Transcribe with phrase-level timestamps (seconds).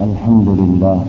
[0.00, 1.04] الحمد لله.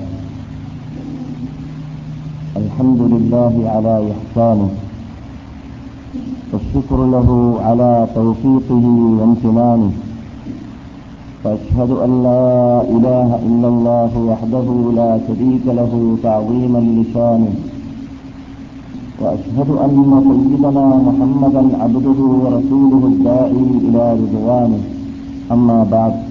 [2.57, 4.69] الحمد لله على إحسانه.
[6.53, 8.85] والشكر له على توفيقه
[9.19, 9.91] وامتنانه.
[11.45, 17.53] وأشهد أن لا إله إلا الله وحده لا شريك له تعظيما لشانه.
[19.21, 19.95] وأشهد أن
[20.27, 24.81] سيدنا محمدا عبده ورسوله الداعي إلى رضوانه.
[25.51, 26.30] أما بعد.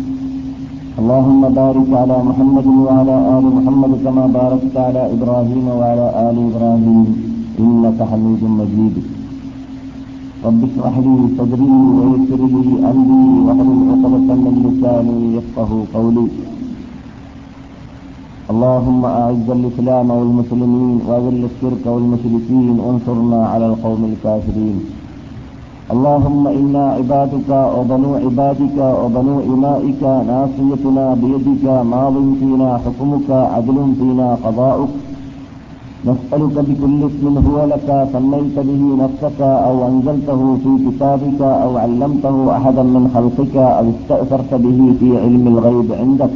[0.99, 7.07] اللهم بارك على محمد وعلى آل محمد كما باركت على إبراهيم وعلى آل إبراهيم
[7.59, 8.95] إنك حميد مجيد.
[10.45, 16.27] رب اشرح لي صدري ويسر لي أمري واحلل عقدة من لساني يفقه قولي.
[18.51, 24.77] اللهم أعز الإسلام والمسلمين وأذل الشرك والمشركين وانصرنا على القوم الكافرين.
[25.93, 34.93] اللهم إنا عبادك وبنو عبادك وبنو إمائك ناصيتنا بيدك ماض فينا حكمك عدل فينا قضاؤك.
[36.09, 42.83] نسألك بكل اسم هو لك سميت به نفسك أو أنزلته في كتابك أو علمته أحدا
[42.95, 46.33] من خلقك أو استأثرت به في علم الغيب عندك.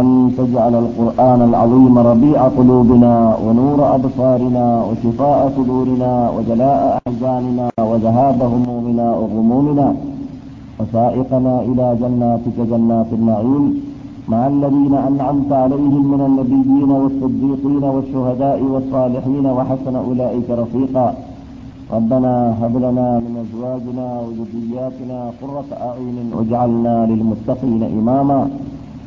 [0.00, 0.06] أن
[0.38, 9.94] تجعل القرآن العظيم ربيع قلوبنا ونور أبصارنا وشفاء صدورنا وجلاء أحزاننا وذهاب همومنا وغمومنا
[10.78, 13.64] وسائقنا إلى جناتك جنات النعيم
[14.28, 21.14] مع الذين أنعمت عليهم من النبيين والصديقين والشهداء والصالحين وحسن أولئك رفيقا.
[21.96, 28.40] ربنا هب لنا من أزواجنا وذرياتنا قرة أعين واجعلنا للمتقين إماما.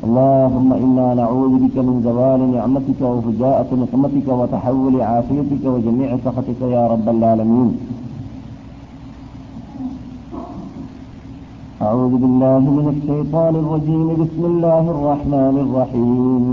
[0.06, 7.06] اللهم إنا نعوذ بك من زوال نعمتك وفجاءة نقمتك وتحول عافيتك وجميع سخطك يا رب
[7.08, 7.70] العالمين.
[11.86, 14.06] أعوذ بالله من الشيطان الرجيم.
[14.22, 16.44] بسم الله الرحمن الرحيم.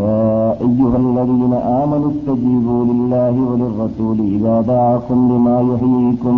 [0.00, 0.26] يا
[0.66, 6.36] أيها الذين آمنوا استجيبوا لله وللرسول إذا دعاكم لما يحييكم.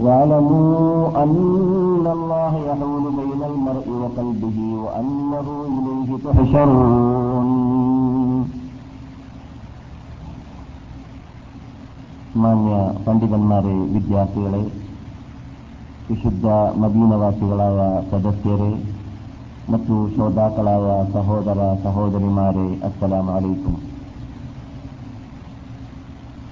[0.00, 1.34] واعلموا أن
[2.08, 7.50] الله يحول بين المرء وقلبه وأنه إليه تحشرون
[12.36, 12.72] മാന്യ
[13.04, 14.62] പണ്ഡിതന്മാരെ വിദ്യാർത്ഥികളെ
[16.08, 16.46] വിശുദ്ധ
[16.82, 17.78] മദീനവാസികളായ
[18.10, 18.72] സദസ്യരെ
[19.72, 23.76] മറ്റു ശ്രോതാക്കളായ സഹോദര സഹോദരിമാരെ അസ്സലാം അലൈക്കും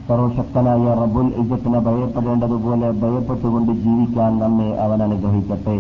[0.10, 5.76] സർവശക്തനായ റബ്ബുൽ ഇജത്തിനെ ഭയപ്പെടേണ്ടതുപോലെ ഭയപ്പെട്ടുകൊണ്ട് ജീവിക്കാൻ നമ്മെ അവൻ അനുഗ്രഹിക്കട്ടെ.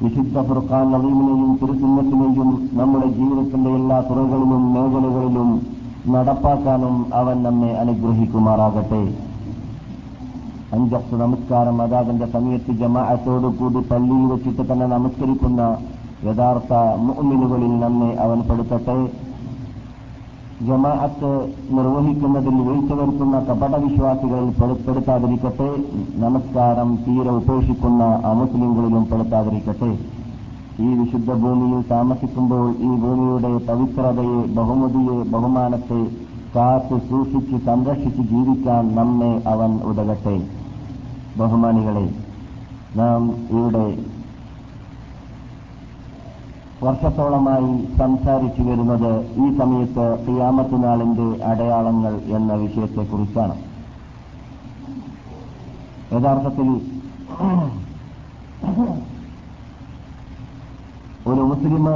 [0.00, 5.50] വിശുദ്ധ ഫുർഖാൻ നവീമിനെയും തിരുസിംഹത്തിനെയും നമ്മുടെ ജീവിതത്തിന്റെ എല്ലാ തുറകളിലും മേഖലകളിലും
[6.14, 9.02] നടപ്പാക്കാനും അവൻ നമ്മെ അനുഗ്രഹിക്കുമാറാകട്ടെ.
[10.76, 15.62] അഞ്ചക്സ് നമസ്കാരം അതാതിന്റെ സമയത്ത് ജമാഅത്തോടു കൂടി പള്ളിയിൽ വെച്ചിട്ട് തന്നെ നമസ്കരിക്കുന്ന
[16.28, 16.72] യഥാർത്ഥ
[17.06, 18.98] മുഅ്മിനുകളിൽ നമ്മെ അവൻ പെടുത്തട്ടെ.
[20.64, 21.30] ജമാഅത്ത്
[21.76, 24.50] നിർവഹിക്കുന്നതിൽ വീഴ്ച വരുത്തുന്ന കപടവിശ്വാസികളിൽ
[24.86, 25.68] പെടുത്താതിരിക്കട്ടെ
[26.22, 29.90] നമസ്കാരം തീരെ ഉപേക്ഷിക്കുന്ന അമുസ്ലിങ്ങളിലും പെടുത്താതിരിക്കട്ടെ.
[30.86, 36.00] ഈ വിശുദ്ധ ഭൂമിയിൽ താമസിക്കുമ്പോൾ ഈ ഭൂമിയുടെ പവിത്രതയെ ബഹുമതിയെ ബഹുമാനത്തെ
[36.56, 40.36] കാത്തു സൂക്ഷിച്ച് സംരക്ഷിച്ച് ജീവിക്കാൻ നമ്മെ അവൻ ഉതകട്ടെ.
[41.40, 42.06] ബഹുമാനികളെ
[43.00, 43.22] നാം
[43.58, 43.86] ഇവിടെ
[46.84, 53.54] വർഷത്തോളമായി സംസാരിച്ചു വരുന്നത് ഈ സമയത്ത് തിയാമത്തിനാളിന്റെ അടയാളങ്ങൾ എന്ന വിഷയത്തെക്കുറിച്ചാണ്.
[56.14, 56.68] യഥാർത്ഥത്തിൽ
[61.30, 61.86] ഒരു മുസ്ലിം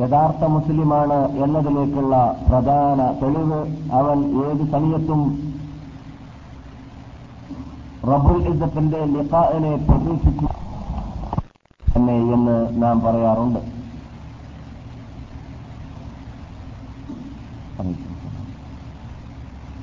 [0.00, 2.14] യഥാർത്ഥ മുസ്ലിമാണ് എന്നതിലേക്കുള്ള
[2.48, 3.60] പ്രധാന തെളിവ്
[4.00, 5.22] അവൻ ഏത് സമയത്തും
[8.10, 10.46] റബുൽ ഇസത്തിന്റെ ലിഫാനെ പ്രതീക്ഷിച്ചു
[11.90, 13.60] തന്നെ എന്ന് നാം പറയാറുണ്ട്.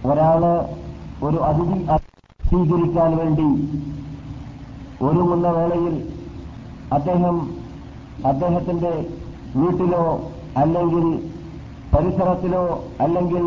[0.04, 0.44] ഒരാൾ
[1.27, 1.77] ഒരു അതിഥി
[2.39, 3.48] സ്വീകരിക്കാൻ വേണ്ടി
[5.01, 5.95] ഒരുങ്ങുന്ന വേളയിൽ
[6.92, 7.38] അദ്ദേഹം
[8.25, 8.94] അദ്ദേഹത്തിന്റെ
[9.56, 10.04] വീട്ടിലോ
[10.57, 11.06] അല്ലെങ്കിൽ
[11.94, 12.63] പരിസരത്തിലോ
[13.01, 13.45] അല്ലെങ്കിൽ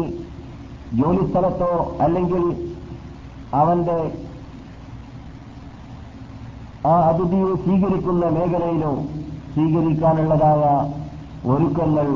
[0.92, 2.44] ജോലിസ്ഥലത്തോ അല്ലെങ്കിൽ
[3.52, 3.98] അവന്റെ
[6.84, 8.92] ആ അതിഥിയെ സ്വീകരിക്കുന്ന മേഖലയിലോ
[9.54, 10.62] സ്വീകരിക്കാനുള്ളതായ
[11.44, 12.06] ഒരുക്കങ്ങൾ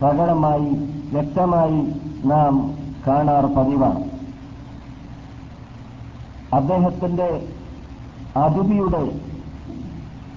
[0.00, 0.70] പ്രകടമായി
[1.12, 1.80] വ്യക്തമായി
[2.24, 2.54] നാം
[3.06, 4.02] കാണാർ പതിവാണ്.
[6.52, 7.28] അദ്ദേഹത്തിന്റെ
[8.36, 9.04] അതിഥിയുടെ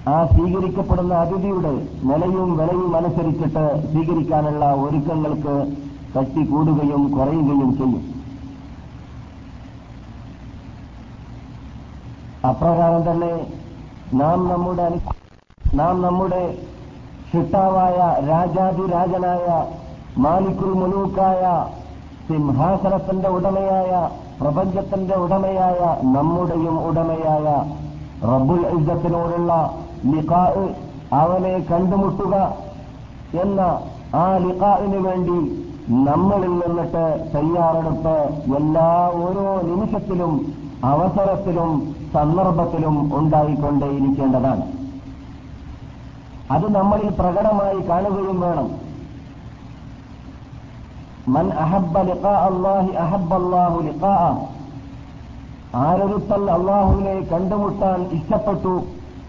[0.08, 1.74] ആ സ്വീകരിക്കപ്പെടുന്ന അതിഥിയുടെ
[2.04, 5.56] നിലയും വിലയും അനുസരിച്ചിട്ട് സ്വീകരിക്കാനുള്ള ഒരുക്കങ്ങൾക്ക്
[6.18, 8.15] കട്ടി കൂടുകയും കുറയുകയും ചെയ്യും.
[12.46, 13.34] അപ്രകാരം തന്നെ
[14.14, 14.88] നാം നമ്മുടെ
[15.76, 16.44] നാം നമ്മുടെ
[17.30, 17.98] ഷിട്ടാവായ
[18.30, 19.48] രാജാതിരാജനായ
[20.18, 21.44] മാലിക്കുൽ മുലൂക്കായ
[22.28, 23.92] സിംഹാസനത്തിന്റെ ഉടമയായ
[24.40, 25.82] പ്രപഞ്ചത്തിന്റെ ഉടമയായ
[26.16, 27.48] നമ്മുടെയും ഉടമയായ
[28.26, 29.54] റബ്ബുൽ ഇസ്സത്തിനോടുള്ള
[30.06, 30.44] ലിഖാ
[31.16, 32.36] അവനെ കണ്ടുമുട്ടുക
[33.42, 33.62] എന്ന
[34.16, 35.38] ആ ലിഖാവിന് വേണ്ടി
[36.06, 38.16] നമ്മളിൽ നിന്നിട്ട് തയ്യാറെടുപ്പ്
[38.60, 38.88] എല്ലാ
[39.22, 40.34] ഓരോ നിമിഷത്തിലും
[40.84, 41.72] അവസരത്തിലും
[42.14, 44.72] സന്ദർഭത്തിലും ഉണ്ടായിക്കൊണ്ടേയിരിക്കേണ്ടതാണ്.
[46.52, 48.86] അത് നമ്മളിൽ പ്രകടമായി കാണുകയും വേണം.
[51.28, 53.82] മൻ അഹബ്ബ ലിഖാ അള്ളാഹി അഹബ്ബ അള്ളാഹു
[55.76, 58.84] ആരൊരുത്തൽ അള്ളാഹുവിനെ കണ്ടുമുട്ടാൻ ഇഷ്ടപ്പെട്ടു.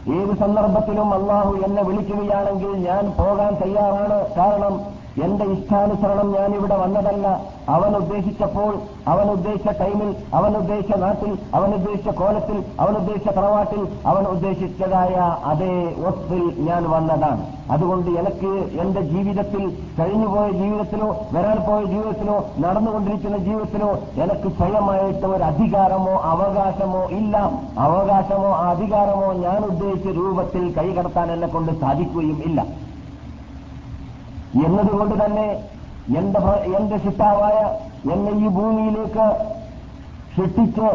[0.08, 4.34] ഏത് സന്ദർഭത്തിലും അള്ളാഹു എന്നെ വിളിക്കുകയാണെങ്കിൽ ഞാൻ പോകാൻ തയ്യാറാണ്.
[4.36, 4.80] കാരണം
[5.24, 7.55] എന്റെ ഇഷ്ടാനുസരണം ഞാൻ ഇവിടെ വന്നതല്ല.
[7.68, 8.78] അവൻ ഉദ്ദേശിച്ചപ്പോൾ
[9.08, 15.14] അവൻ ഉദ്ദേശിച്ച ടൈമിൽ അവൻ ഉദ്ദേശിച്ച നാട്ടിൽ അവൻ ഉദ്ദേശിച്ച കോലത്തിൽ അവൻ ഉദ്ദേശിച്ച തറവാട്ടിൽ അവൻ ഉദ്ദേശിച്ചതായ
[15.44, 17.46] അതേ വസ്തുവിൽ ഞാൻ വന്നതാണ്.
[17.70, 19.62] അതുകൊണ്ട് എനിക്ക് എന്റെ ജീവിതത്തിൽ
[20.00, 23.90] കഴിഞ്ഞുപോയ ജീവിതത്തിലോ വരാൻ പോയ ജീവിതത്തിലോ നടന്നുകൊണ്ടിരിക്കുന്ന ജീവിതത്തിലോ
[24.22, 27.36] എനിക്ക് സ്വയമായിട്ട് ഒരു അധികാരമോ അവകാശമോ ഇല്ല.
[27.78, 32.60] അവകാശമോ അധികാരമോ ഞാൻ ഉദ്ദേശിച്ച രൂപത്തിൽ കൈകടത്താൻ എന്നെ കൊണ്ട് സാധിക്കുകയും ഇല്ല.
[34.66, 35.46] എന്നതുകൊണ്ട് തന്നെ
[36.14, 36.40] എന്റെ
[36.76, 37.58] എന്റെ ശിട്ടാവായ
[38.12, 39.26] എന്നെ ഈ ഭൂമിയിലേക്ക്
[40.36, 40.88] സൃഷ്ടിച്ച്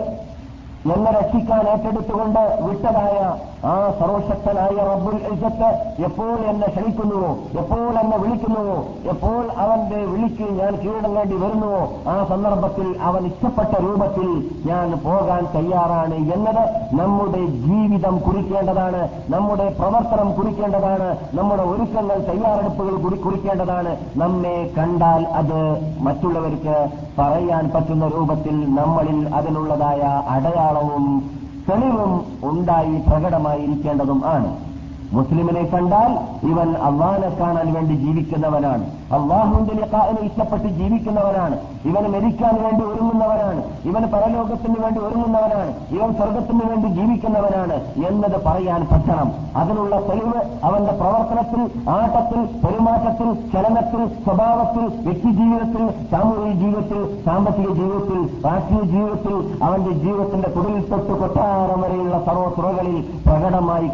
[0.85, 3.17] എന്നെ രക്ഷിക്കാൻ ഏറ്റെടുത്തുകൊണ്ട് വിട്ടതായ
[3.65, 5.67] ആ സർവശക്തനായ റബ്ബുൽ ഇസത്ത്
[6.03, 7.37] എപ്പോൾ എന്നെ ക്ഷണിക്കുന്നുവോ?
[7.59, 8.87] എപ്പോൾ എന്നെ വിളിക്കുന്നുവോ?
[9.09, 11.93] എപ്പോൾ അവന്റെ വിളിക്ക് ഞാൻ കീഴടങ്ങേണ്ടി വരുന്നുവോ?
[12.07, 16.63] ആ സന്ദർഭത്തിൽ അവൻ ഇഷ്ടപ്പെട്ട രൂപത്തിൽ ഞാൻ പോകാൻ തയ്യാറാണ് എന്നത്
[17.01, 23.97] നമ്മുടെ ജീവിതം കുറിക്കേണ്ടതാണ് നമ്മുടെ പ്രവർത്തനം കുറിക്കേണ്ടതാണ് നമ്മുടെ ഒരുക്കങ്ങൾ തയ്യാറെടുപ്പുകൾ കുറിക്കേണ്ടതാണ്.
[24.15, 25.59] നമ്മെ കണ്ടാൽ അത്
[25.99, 32.13] മറ്റുള്ളവർക്ക് പറയാൻ പറ്റുന്ന രൂപത്തിൽ നമ്മളിൽ അതിനുള്ളതായ അടയാളവും തെളിവും
[32.43, 34.70] ഉണ്ടായി പ്രകടമായിരിക്കേണ്ടതും ആണ്.
[35.13, 36.11] മുസ്ലിമിനെ കണ്ടാൽ
[36.47, 38.83] ഇവൻ അള്ളാനെ കാണാൻ വേണ്ടി ജീവിക്കുന്നവനാണ്.
[39.13, 41.57] അള്ളാഹുവിന്റെ ലിഖാവിനെ ഇഷ്ടപ്പെട്ട് ജീവിക്കുന്നവനാണ്.
[41.85, 43.63] ഇവൻ മരിക്കാൻ വേണ്ടി ഒരുങ്ങുന്നവനാണ്.
[43.85, 45.73] ഇവൻ പരലോകത്തിന് വേണ്ടി ഒരുങ്ങുന്നവനാണ്.
[45.89, 47.73] ഇവൻ സ്വർഗത്തിന് വേണ്ടി ജീവിക്കുന്നവനാണ്
[48.07, 49.31] എന്നത് പറയാൻ പറ്റണം.
[49.55, 59.63] അതിനുള്ള തെളിവ് അവന്റെ പ്രവർത്തനത്തിൽ ആട്ടത്തിൽ പെരുമാറ്റത്തിൽ ചലനത്തിൽ സ്വഭാവത്തിൽ വ്യക്തിജീവിതത്തിൽ സാമൂഹിക ജീവിതത്തിൽ സാമ്പത്തിക ജീവിതത്തിൽ രാഷ്ട്രീയ ജീവിതത്തിൽ
[59.63, 63.87] അവന്റെ ജീവിതത്തിന്റെ കുടിൽ തൊട്ട് കൊട്ടാരം വരെയുള്ള സർവ തുറകളിൽ പ്രകടമായി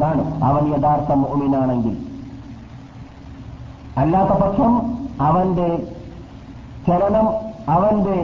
[0.00, 1.96] കണ്ടുകൊണ്ടേയിരിക്കേണ്ടതാണ് അവൻ യഥാർത്ഥ മോമിനാണെങ്കിൽ
[3.98, 4.72] അല്ലാത്ത പക്ഷം
[5.20, 5.68] അവന്റെ
[6.86, 7.26] ചലനം
[7.68, 8.18] അവന്റെ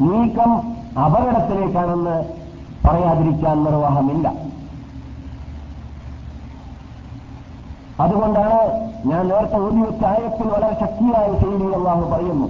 [0.00, 0.50] നീക്കം
[1.04, 2.16] അപകടത്തിലേക്കാണെന്ന്
[2.86, 4.26] പറയാതിരിക്കാൻ നിർവാഹമില്ല.
[8.00, 8.60] അതുകൊണ്ടാണ്
[9.04, 12.48] ഞാൻ നേരത്തെ ഊതി വെച്ച ആയത്തിൽ വളരെ ശക്തിയായ ശൈലി അള്ളാഹു പറയുന്നു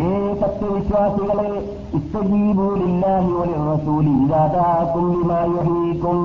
[0.00, 0.08] ഏ
[0.40, 1.77] സത്യവിശ്വാസികളെ
[2.07, 6.19] ഇസ്തജീബൂ ലില്ലാഹി വലിർറസൂലി ഇദാ ദാഅകും ലിമാ യുഹീകും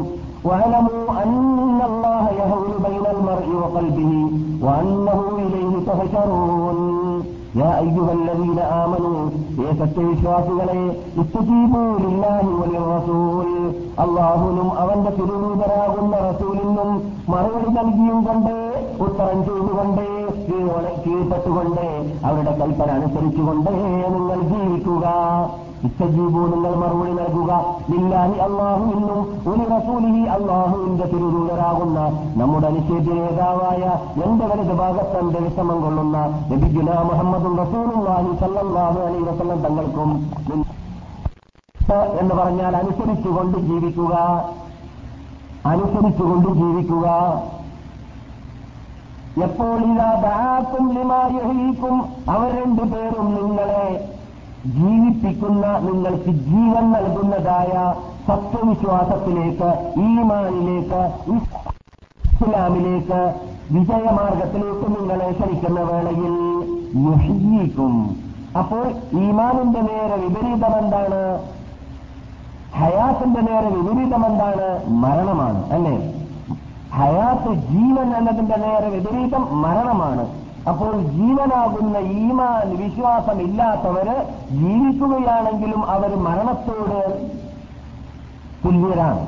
[0.44, 1.34] واعلموا أن
[1.82, 4.12] الله يهول بين المرء وقلبه
[4.62, 6.78] وأنه إليه تهشرون
[7.54, 9.18] يا أيها الذين آمنوا
[9.60, 10.80] ഏ സത്യവിശ്വാസികളെ
[11.22, 13.48] ഇസ്തജീബൂലില്ലാഹി വലിയ റസൂൽ
[14.04, 16.90] അള്ളാഹുനും അവന്റെ തിരുരൂപരാകുന്ന റസൂലിനും
[17.32, 18.54] മറുപടി നൽകിയും കൊണ്ട്
[19.06, 20.04] ഉത്തരം ചെയ്തുകൊണ്ട്
[21.04, 21.84] കീഴ്പ്പെട്ടുകൊണ്ട്
[22.28, 23.72] അവരുടെ കൽപ്പന അനുസരിച്ചുകൊണ്ട്
[24.04, 25.04] നിങ്ങൾ ജീവിക്കുക
[25.87, 27.51] ഇസ്തജീബു നിങ്ങൾ മറുപടി നൽകുക.
[27.91, 29.17] ലില്ലാഹി അള്ളാഹുവിനും
[29.51, 31.99] ഒരു റസൂലിനി അള്ളാഹുവിന്റെ തിരുദൂതരാകുന്ന
[32.41, 33.83] നമ്മുടെ അനുശേദ്യ നേതാവായ
[34.25, 36.17] എന്റെ വലത് ഭാഗത്തന്റെ വിഷമം കൊള്ളുന്ന
[36.51, 40.09] നബിജുന മുഹമ്മദും റസൂലുള്ളാഹി സല്ലാഹു അലൈ വസല്ലം തങ്ങൾക്കും
[42.19, 44.15] എന്ന് പറഞ്ഞാൽ അനുസരിച്ചുകൊണ്ട് ജീവിക്കുക.
[45.65, 47.07] അനുസരിച്ചുകൊണ്ട് ജീവിക്കുക.
[49.43, 50.85] എപ്പോൾ ഇതാ ദാക്കും
[52.29, 52.53] അവർ
[53.35, 54.12] നിങ്ങളെ
[54.63, 57.71] ജീവിപ്പിക്കുന്ന നിങ്ങൾക്ക് ജീവൻ നൽകുന്നതായ
[58.27, 61.01] സത്യവിശ്വാസത്തിലേക്ക് ഈമാനിലേക്ക്
[62.25, 63.21] ഇസ്ലാമിലേക്ക്
[63.71, 66.33] വിജയമാർഗത്തിലേക്ക് നിങ്ങളെ ക്ഷണിക്കുന്ന വേളയിൽ
[67.05, 67.93] യുഹീക്കും
[68.57, 68.85] അപ്പോൾ
[69.17, 71.21] ഈമാനിന്റെ നേരെ വിപരീതം എന്താണ്
[72.73, 74.67] ഹയാത്തിന്റെ നേരെ വിപരീതം എന്താണ്
[75.03, 75.95] മരണമാണ് അല്ലേ?
[76.91, 80.23] ഹയാത്ത് ജീവൻ എന്നതിന്റെ നേരെ വിപരീതം മരണമാണ്.
[80.69, 87.29] അപ്പോൾ ജീവനാകുന്ന ഈമാൻ വിശ്വാസമില്ലാത്തവര് ജീവിക്കുകയാണെങ്കിലും അവർ മരണത്തോട്
[88.65, 89.27] തുല്യരാണ്.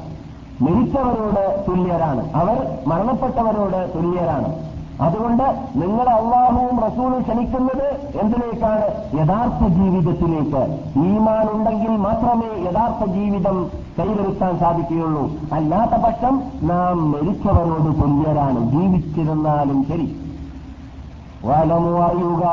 [0.61, 2.33] മരിച്ചവരോട് തുല്യരാണ്.
[2.33, 4.55] അവർ മരണപ്പെട്ടവരോട് തുല്യരാണ്.
[5.01, 5.43] അതുകൊണ്ട്
[5.75, 8.85] നിങ്ങൾ അള്ളാഹുവും റസൂലും ക്ഷണിക്കുന്നത് എന്തിലേക്കാണ്?
[9.13, 10.79] യഥാർത്ഥ ജീവിതത്തിലേക്ക്.
[10.97, 15.31] ഈമാൻ ഉണ്ടെങ്കിൽ മാത്രമേ യഥാർത്ഥ ജീവിതം കൈവരുത്താൻ സാധിക്കുകയുള്ളൂ.
[15.53, 18.71] അല്ലാത്ത പക്ഷം നാം മരിച്ചവരോട് തുല്യരാണ്.
[18.71, 20.24] ജീവിച്ചിരുന്നാലും ശരി.
[21.47, 22.43] വലമു അറിയുക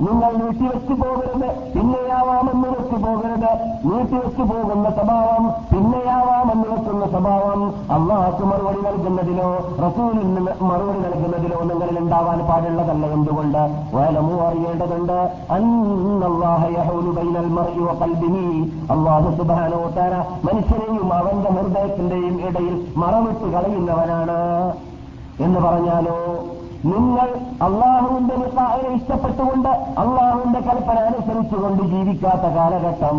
[0.00, 1.48] നിങ്ങൾ നീട്ടിവെച്ചു പോകരുത്.
[1.74, 3.52] പിന്നെയാവാമെന്ന് വെച്ചു പോകരുത്.
[3.84, 9.50] നീട്ടിവെച്ചു പോകുന്ന സ്വഭാവം പിന്നെയാവാമെന്ന് വെക്കുന്ന സ്വഭാവം അള്ളാഹ്ക്ക് മറുപടി നൽകുന്നതിലോ
[9.86, 13.62] റസൂലിന് മറുപടി നൽകുന്നതിലോ നിങ്ങളിൽ ഉണ്ടാവാൻ പാടുള്ളതല്ല എന്തുകൊണ്ട്?
[13.96, 15.18] വലമു അറിയേണ്ടതുണ്ട്.
[18.92, 24.40] അള്ളാഹു സുബാനോ താര മനുഷ്യനെയും അവന്റെ ഹൃദയത്തിന്റെയും ഇടയിൽ മറവിട്ട് കളയുന്നവനാണ്.
[25.40, 26.18] എന്ന് പറഞ്ഞാലോ?
[26.84, 27.28] നിങ്ങൾ
[27.62, 33.18] അള്ളാഹുവിന്റെ നിക്കാഹിനെ ഇഷ്ടപ്പെട്ടുകൊണ്ട് അള്ളാഹുവിന്റെ കൽപ്പന അനുസരിച്ചുകൊണ്ട് ജീവിക്കാത്ത കാലഘട്ടം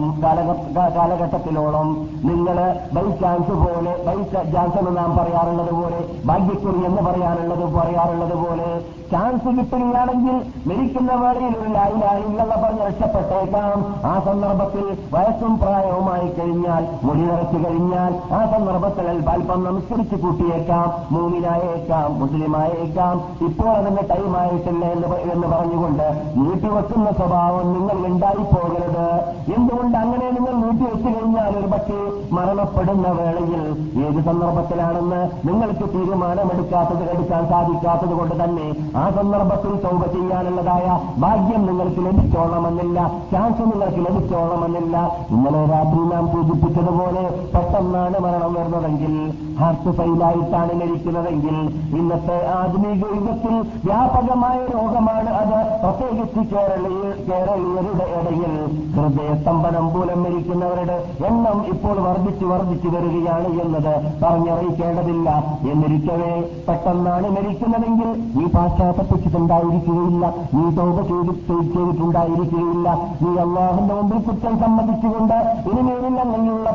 [0.96, 2.58] കാലഘട്ടത്തിലോളം നിങ്ങൾ
[2.94, 4.18] ബൈ ചാൻസ് പോലെ ബൈ
[4.52, 8.70] ചാൻസ് എന്ന് നാം പറയാറുള്ളത് പോലെ ഭാഗ്യക്കുറി എന്ന് പറയാറുള്ളത് പറയാറുള്ളത് പോലെ
[9.12, 10.38] ചാൻസ് കിട്ടുകയാണെങ്കിൽ
[10.70, 13.78] മരിക്കുന്ന വേളയിൽ ഒരു ലായിലായില്ലെന്ന പറഞ്ഞ് രക്ഷപ്പെട്ടേക്കാം.
[14.06, 20.88] ആ സന്ദർഭത്തിൽ വയസ്സും പ്രായവുമായി കഴിഞ്ഞാൽ മുടി നിറച്ചു കഴിഞ്ഞാൽ ആ സന്ദർഭത്തിൽ അല്പം നമസ്കരിച്ച് കൂട്ടിയേക്കാം.
[21.12, 23.22] മൂമിനായേക്കാം മുസ്ലിമായേക്കാം.
[23.54, 26.06] ഇപ്പോൾ അതിന്റെ ടൈമായിട്ടില്ല എന്ന് എന്ന് പറഞ്ഞുകൊണ്ട്
[26.42, 29.08] നീട്ടിവെക്കുന്ന സ്വഭാവം നിങ്ങൾ ഉണ്ടായി പോകരുത്
[29.56, 32.00] എന്തുകൊണ്ട് അങ്ങനെ നിങ്ങൾ നീട്ടിവെച്ചു കഴിഞ്ഞാൽ ഒരു പക്ഷേ
[32.38, 33.62] മരണപ്പെടുന്ന വേളയിൽ
[34.06, 38.68] ഏത് സന്ദർഭത്തിലാണെന്ന് നിങ്ങൾക്ക് തീരുമാനമെടുക്കാത്തത് എടുക്കാൻ സാധിക്കാത്തത് കൊണ്ട് തന്നെ
[39.02, 40.88] ആ സന്ദർഭത്തിൽ തൗബ ചെയ്യാനുള്ളതായ
[41.26, 43.00] ഭാഗ്യം നിങ്ങൾക്ക് ലഭിച്ചോളണമെന്നില്ല.
[43.32, 44.96] ചാൻസ് നിങ്ങൾക്ക് ലഭിച്ചോളണമെന്നില്ല.
[45.36, 49.14] ഇന്നലെ രാത്രി നാം സൂചിപ്പിച്ചതുപോലെ പെട്ടെന്നാണ് മരണം വരുന്നതെങ്കിൽ
[49.62, 51.58] ഹാർട്ട് ഫെയിലായിട്ടാണ് ലഭിക്കുന്നതെങ്കിൽ
[52.00, 53.43] ഇന്നത്തെ ആധുനിക യുഗത്തിൽ
[53.86, 58.54] വ്യാപകമായ രോഗമാണ് അത് പ്രത്യേകിച്ച് കേരളീയ കേരളീയരുടെ ഇടയിൽ.
[58.96, 60.98] ഹൃദയസ്തംഭനം മൂലം മരിക്കുന്നവരുടെ
[61.28, 65.30] എണ്ണം ഇപ്പോൾ വർദ്ധിച്ചു വർദ്ധിച്ചു വരികയാണ് എന്നത് പറഞ്ഞറിയിക്കേണ്ടതില്ല.
[65.72, 66.34] എന്നിരിക്കവേ
[66.68, 72.90] പെട്ടെന്നാണ് മരിക്കുന്നതെങ്കിൽ നീ പാശ്ചാത്തപ്പിച്ചിട്ടുണ്ടായിരിക്കുകയില്ല നീ തോപ ചെയ്തിട്ടുണ്ടായിരിക്കുകയില്ല.
[73.22, 75.38] നീ അള്ളാഹുന്റെ മുമ്പിൽ കുറ്റം സമ്മതിച്ചുകൊണ്ട്
[75.72, 76.12] ഇനിമേലിൽ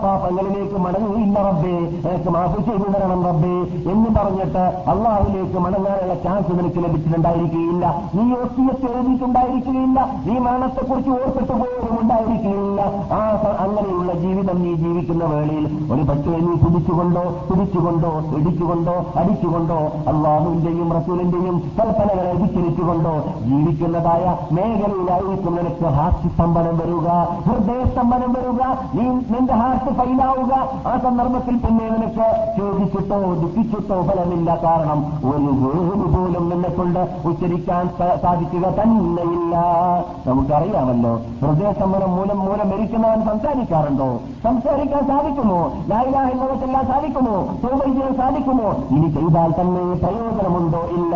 [0.05, 1.77] പാപങ്ങളിലേക്ക് മടങ്ങിയില്ല റബ്ബേ.
[2.09, 3.55] എനിക്ക് മാഫ് ചെയ്തു തരണം റബ്ബേ
[3.93, 7.85] എന്ന് പറഞ്ഞിട്ട് അള്ളാഹുലേക്ക് മടങ്ങാനുള്ള ചാൻസ് നിനക്ക് ലഭിച്ചിട്ടുണ്ടായിരിക്കുകയില്ല
[8.17, 9.99] നീ ഒസിയത്ത് എഴുതിയിട്ടുണ്ടായിരിക്കുകയില്ല.
[10.27, 12.81] നീ മരണത്തെക്കുറിച്ച് ഓർത്തിട്ട് പോലും ഉണ്ടായിരിക്കുകയില്ല.
[13.19, 13.21] ആ
[13.65, 19.79] അങ്ങനെയുള്ള ജീവിതം നീ ജീവിക്കുന്ന വേളയിൽ ഒരു പക്ഷേ നീ കുടിച്ചുകൊണ്ടോ കുടിച്ചുകൊണ്ടോ ഇടിച്ചുകൊണ്ടോ അടിച്ചുകൊണ്ടോ
[20.13, 23.15] അള്ളാഹുവിന്റെയും റസൂലിന്റെയും കൽപ്പനകളെ വിച്ചിരിച്ചുകൊണ്ടോ
[23.49, 24.25] ജീവിക്കുന്നതായ
[24.59, 27.09] മേഖലയിലായിരിക്കും നിനക്ക് ഹാസ്യ സ്തംഭനം വരിക
[27.47, 28.63] ഹൃദയ സ്തംഭനം വരിക
[28.97, 30.53] നീ നിന്റെ ഹാർട്ട് ഫൈലാവുക
[30.91, 32.27] ആ സന്ദർഭത്തിൽ പിന്നെ നിനക്ക്
[32.59, 34.49] ചോദിച്ചിട്ടോ ദുഃഖിച്ചിട്ടോ ഫലമില്ല.
[34.65, 34.99] കാരണം
[35.31, 37.85] ഒരു വേര് പോലും നിന്നെ കൊണ്ട് ഉച്ചരിക്കാൻ
[38.23, 39.55] സാധിക്കുക തന്നെയില്ല.
[40.27, 41.13] നമുക്കറിയാമല്ലോ
[41.43, 44.09] ഹൃദയസമ്മനം മൂലം മൂലം മരിക്കുന്നവൻ സംസാരിക്കാറുണ്ടോ?
[44.45, 45.61] സംസാരിക്കാൻ സാധിക്കുമോ?
[45.91, 47.37] ലായിലാഹിന്നവക്കെല്ലാം സാധിക്കുമോ?
[47.95, 48.69] ചെയ്യാൻ സാധിക്കുമോ?
[48.91, 51.15] ഇനി ചെയ്താൽ തന്നെ പ്രയോജനമുണ്ടോ ഇല്ല.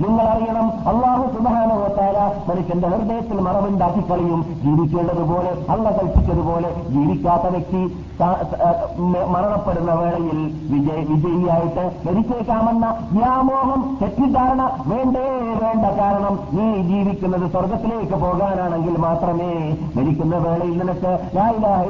[0.00, 7.82] നിങ്ങൾ അറിയണം അള്ളാഹു സുബാനോത്താര മനുഷ്യന്റെ ഹൃദയത്തിൽ മറവുണ്ടാക്കി കളയും ജീവിക്കേണ്ടതുപോലെ അള്ള കൽപ്പിച്ചതുപോലെ ജീവിക്കാത്ത വ്യക്തി
[9.28, 10.38] മരണപ്പെടുന്ന വേളയിൽ
[10.70, 15.26] വിജയ വിജയിയായിട്ട് മരിച്ചേക്കാമെന്ന വ്യാമോഹം തെറ്റിദ്ധാരണ വേണ്ടേ
[15.62, 21.82] വേണ്ട കാരണം നീ ജീവിക്കുന്നത് സ്വർഗത്തിലേക്ക് പോകാനാണെങ്കിൽ മാത്രമേ മരിക്കുന്ന വേളയിൽ നിനക്ക് ലായിലാഹ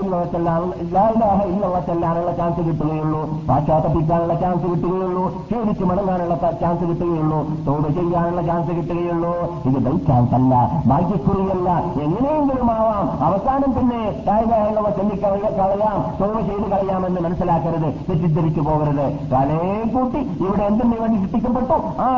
[1.45, 3.23] ഇല്ലവ ചെല്ലാനുള്ള ചാൻസ് കിട്ടുകയുള്ളൂ.
[3.49, 5.29] പാശ്ചാത്തപ്പിക്കാനുള്ള ചാൻസ് കിട്ടുകയുള്ളൂ.
[5.29, 7.41] ക്ഷേമിച്ച് മടങ്ങാനുള്ള ചാൻസ് കിട്ടുകയുള്ളൂ.
[7.67, 9.33] തോട് ചെയ്യാനുള്ള ചാൻസ് കിട്ടുകയുള്ളൂ.
[9.67, 11.71] ഇത് ബൈ ചാൻസ് അല്ല ഭാഗ്യക്കുറിയല്ല.
[12.03, 13.25] എങ്ങനെയെങ്കിലും ആവാം.
[13.25, 16.01] അവസാനം പിന്നെ ലായിലാഹ ചൊല്ലിക്കളയാം.
[16.21, 19.62] തോട് ചെയ്ത് കളയാമെന്ന് മനസ്സിലാക്കരുത് തെറ്റിദ്ധരിച്ചു പോകരുത് തലേ
[19.94, 22.10] കൂട്ടി ഇവിടെ എന്തിനു വേണ്ടി സൃഷ്ടിക്കപ്പെട്ടു ആ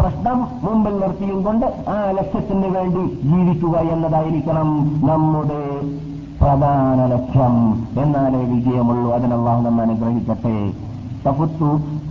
[0.00, 4.70] പ്രശ്നം മുമ്പിൽ നിർത്തിയും കൊണ്ട് ആ ലക്ഷ്യത്തിന് വേണ്ടി ജീവിക്കുക എന്നതായിരിക്കണം
[5.10, 5.62] നമ്മുടെ
[6.40, 7.54] പ്രധാന ലക്ഷ്യം
[8.02, 10.56] എന്നാലേ വിജയമുള്ളൂ അതിനല്ലാഹു നമ്മെ അനുഗ്രഹിക്കട്ടെ
[11.24, 11.60] تفت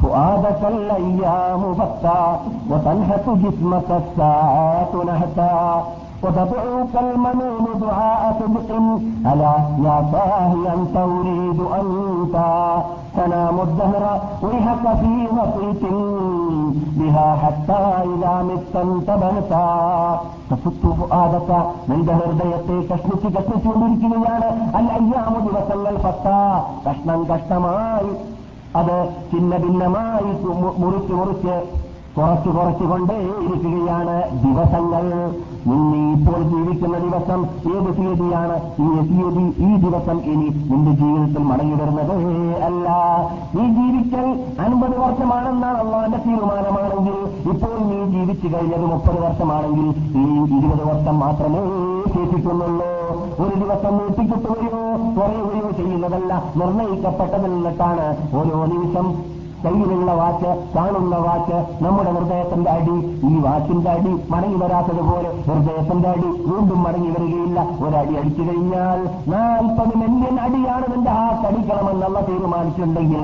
[0.01, 2.21] فؤادك الأيام فتا
[2.69, 5.53] وتنحت جسمك الساعات نهتا
[6.23, 8.69] وتدعوك المنون دعاء صدق
[9.25, 12.35] ألا يا صاحي أنت أريد أنت
[13.15, 14.03] تنام الدهر
[14.43, 15.83] ويحك في وسيط
[16.97, 19.51] بها حتى إذا مت انتبهت
[20.49, 21.51] തഫുത്തു ഫുആദക
[21.89, 26.27] നിന്റെ ഹൃദയത്തെ കഷ്ണിച്ച് കഷ്ണിച്ചുകൊണ്ടിരിക്കുകയാണ് അല്ല അയ്യാമു ദിവസങ്ങൾ പത്ത
[26.85, 28.11] കഷ്ണം കഷ്ണമായി
[28.79, 28.97] അത്
[29.31, 30.29] ചിന്ന ഭിന്നമായി
[30.81, 31.55] മുറിച്ച് മുറിച്ച്
[32.18, 35.04] കുറച്ച് കുറച്ചുകൊണ്ടേ ഇരിക്കുകയാണ് ദിവസങ്ങൾ.
[35.74, 37.40] ഇന്ന് ഇപ്പോൾ ജീവിക്കുന്ന ദിവസം
[37.72, 38.56] ഏത് തീയതിയാണ്?
[38.84, 42.14] ഈ തീയതി ഈ ദിവസം ഇനി നിന്റെ ജീവിതത്തിൽ മടങ്ങി വരുന്നത്
[42.68, 42.88] അല്ല.
[43.54, 44.26] നീ ജീവിക്കൽ
[44.64, 47.18] അൻപത് വർഷമാണെന്നാണ് അള്ളാന്റെ തീരുമാനമാണെങ്കിൽ.
[47.52, 49.88] ഇപ്പോൾ നീ ജീവിച്ചു കഴിഞ്ഞത് മുപ്പത് വർഷമാണെങ്കിൽ
[50.22, 50.26] ഈ
[50.58, 51.62] ഇരുപത് വർഷം മാത്രമേ
[52.14, 52.92] ശേഷിക്കുന്നുള്ളൂ.
[53.44, 54.82] ഒരു ദിവസം നീട്ടിക്കിട്ടുകയോ
[55.18, 58.06] കുറയുകയോ ചെയ്യുന്നതല്ല നിർണയിക്കപ്പെട്ടതിൽ നിന്നിട്ടാണ്
[58.38, 62.96] ഓരോ നിമിഷം കയ്യിലുള്ള വാച്ച് കാണുന്ന വാച്ച് നമ്മുടെ ഹൃദയത്തിന്റെ അടി.
[63.28, 67.60] ഈ വാച്ചിന്റെ അടി മടങ്ങി വരാത്തതുപോലെ ഹൃദയത്തിന്റെ അടി വീണ്ടും മടങ്ങി വരികയില്ല.
[67.84, 73.22] ഒരടി അടിച്ചു കഴിഞ്ഞാൽ നാൽപ്പത് മില്യൺ അടിയാണ് നിന്റെ ആ കടിക്കണമെന്നുള്ള തീരുമാനിച്ചിട്ടുണ്ടെങ്കിൽ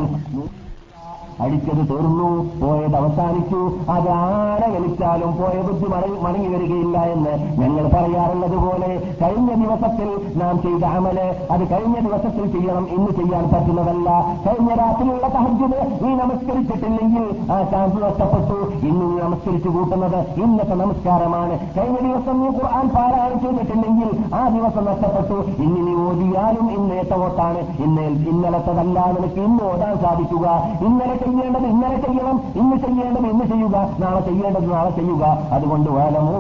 [1.41, 2.31] അടിച്ചത് തീർന്നു.
[2.63, 3.61] പോയത് അവസാനിച്ചു.
[3.91, 5.87] അതാരെ വലിച്ചാലും പോയ ബുദ്ധി
[6.23, 11.19] മടങ്ങി വരികയില്ല എന്ന് ഞങ്ങൾ പറയാറുള്ളത് പോലെ കഴിഞ്ഞ ദിവസത്തിൽ നാം ചെയ്ത അമൽ
[11.51, 12.87] അത് കഴിഞ്ഞ ദിവസത്തിൽ ചെയ്യണം.
[12.89, 14.37] ഇന്ന് ചെയ്യാൻ പറ്റുന്നതല്ല.
[14.47, 18.87] കഴിഞ്ഞ രാത്രിയുള്ള സഹജ്യത് നീ നമസ്കരിച്ചിട്ടില്ലെങ്കിൽ ആ ചാൻസ് നഷ്ടപ്പെട്ടു.
[18.87, 21.59] ഇന്ന് നീ നമസ്കരിച്ചു കൂട്ടുന്നത് ഇന്നത്തെ നമസ്കാരമാണ്.
[21.79, 25.63] കഴിഞ്ഞ ദിവസം നീ ഖുർആൻ പാരായണം ചെയ്തിട്ടില്ലെങ്കിൽ ആ ദിവസം നഷ്ടപ്പെട്ടു.
[25.63, 29.13] ഇന്ന് നീ ഓതിയാലും ഇന്നേത്തെ ഓട്ടാണ് ഇന്ന് ഇന്നലത്തതല്ല.
[29.13, 30.47] നിനക്ക് ഇന്ന് ഓടാൻ സാധിക്കുക.
[30.87, 35.25] ഇന്നലെ ചെയ്യേണ്ടത് ഇന്നലെ ചെയ്യണം ഇന്ന് ചെയ്യേണ്ടത് ഇന്ന് ചെയ്യുക നാളെ ചെയ്യേണ്ടത് നാളെ ചെയ്യുക.
[35.53, 36.39] അതുകൊണ്ട് വലമോ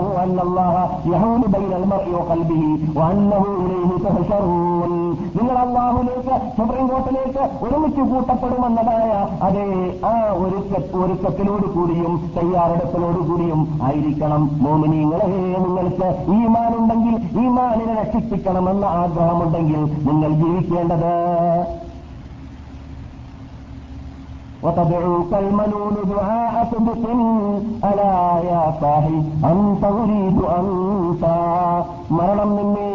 [5.37, 9.11] നിങ്ങൾ അള്ളാഹുലേക്ക് സുപ്രീം കോർട്ടിലേക്ക് ഒരുമിച്ച് കൂട്ടപ്പെടുമെന്നതായ
[9.47, 9.67] അതേ
[10.11, 10.13] ആ
[10.43, 10.73] ഒരുക്ക
[11.05, 14.43] ഒരുക്കത്തിനോട് കൂടിയും തയ്യാറെടുപ്പിനോട് കൂടിയും ആയിരിക്കണം.
[14.65, 15.27] മോമിനിങ്ങളെ
[15.65, 21.13] നിങ്ങൾക്ക് ഈമാനുണ്ടെങ്കിൽ ഈമാനിനെ രക്ഷിപ്പിക്കണമെന്ന ആഗ്രഹമുണ്ടെങ്കിൽ നിങ്ങൾ ജീവിക്കേണ്ടത്
[24.64, 27.04] وتدعوك المنون دعاء صدق
[27.84, 31.24] ألا يا صاحي أنت أريد أنت
[32.12, 32.92] മരണം നിന്നെ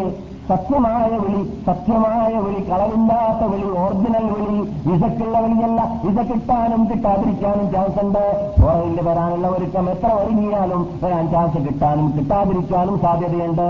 [0.49, 8.25] സത്യമായ വിളി സത്യമായ വിളി കളവില്ലാത്ത വിളി ഒറിജിനൽ വിളി വിസക്കുള്ള വിളിയല്ല വിസ കിട്ടാനും കിട്ടാതിരിക്കാനും ചാൻസ് ഉണ്ട്
[8.59, 13.69] പുറകിൽ വരാനുള്ള ഒരുക്കം എത്ര ഒരുങ്ങിയാലും വരാൻ ചാൻസ് കിട്ടാനും കിട്ടാതിരിക്കാനും സാധ്യതയുണ്ട്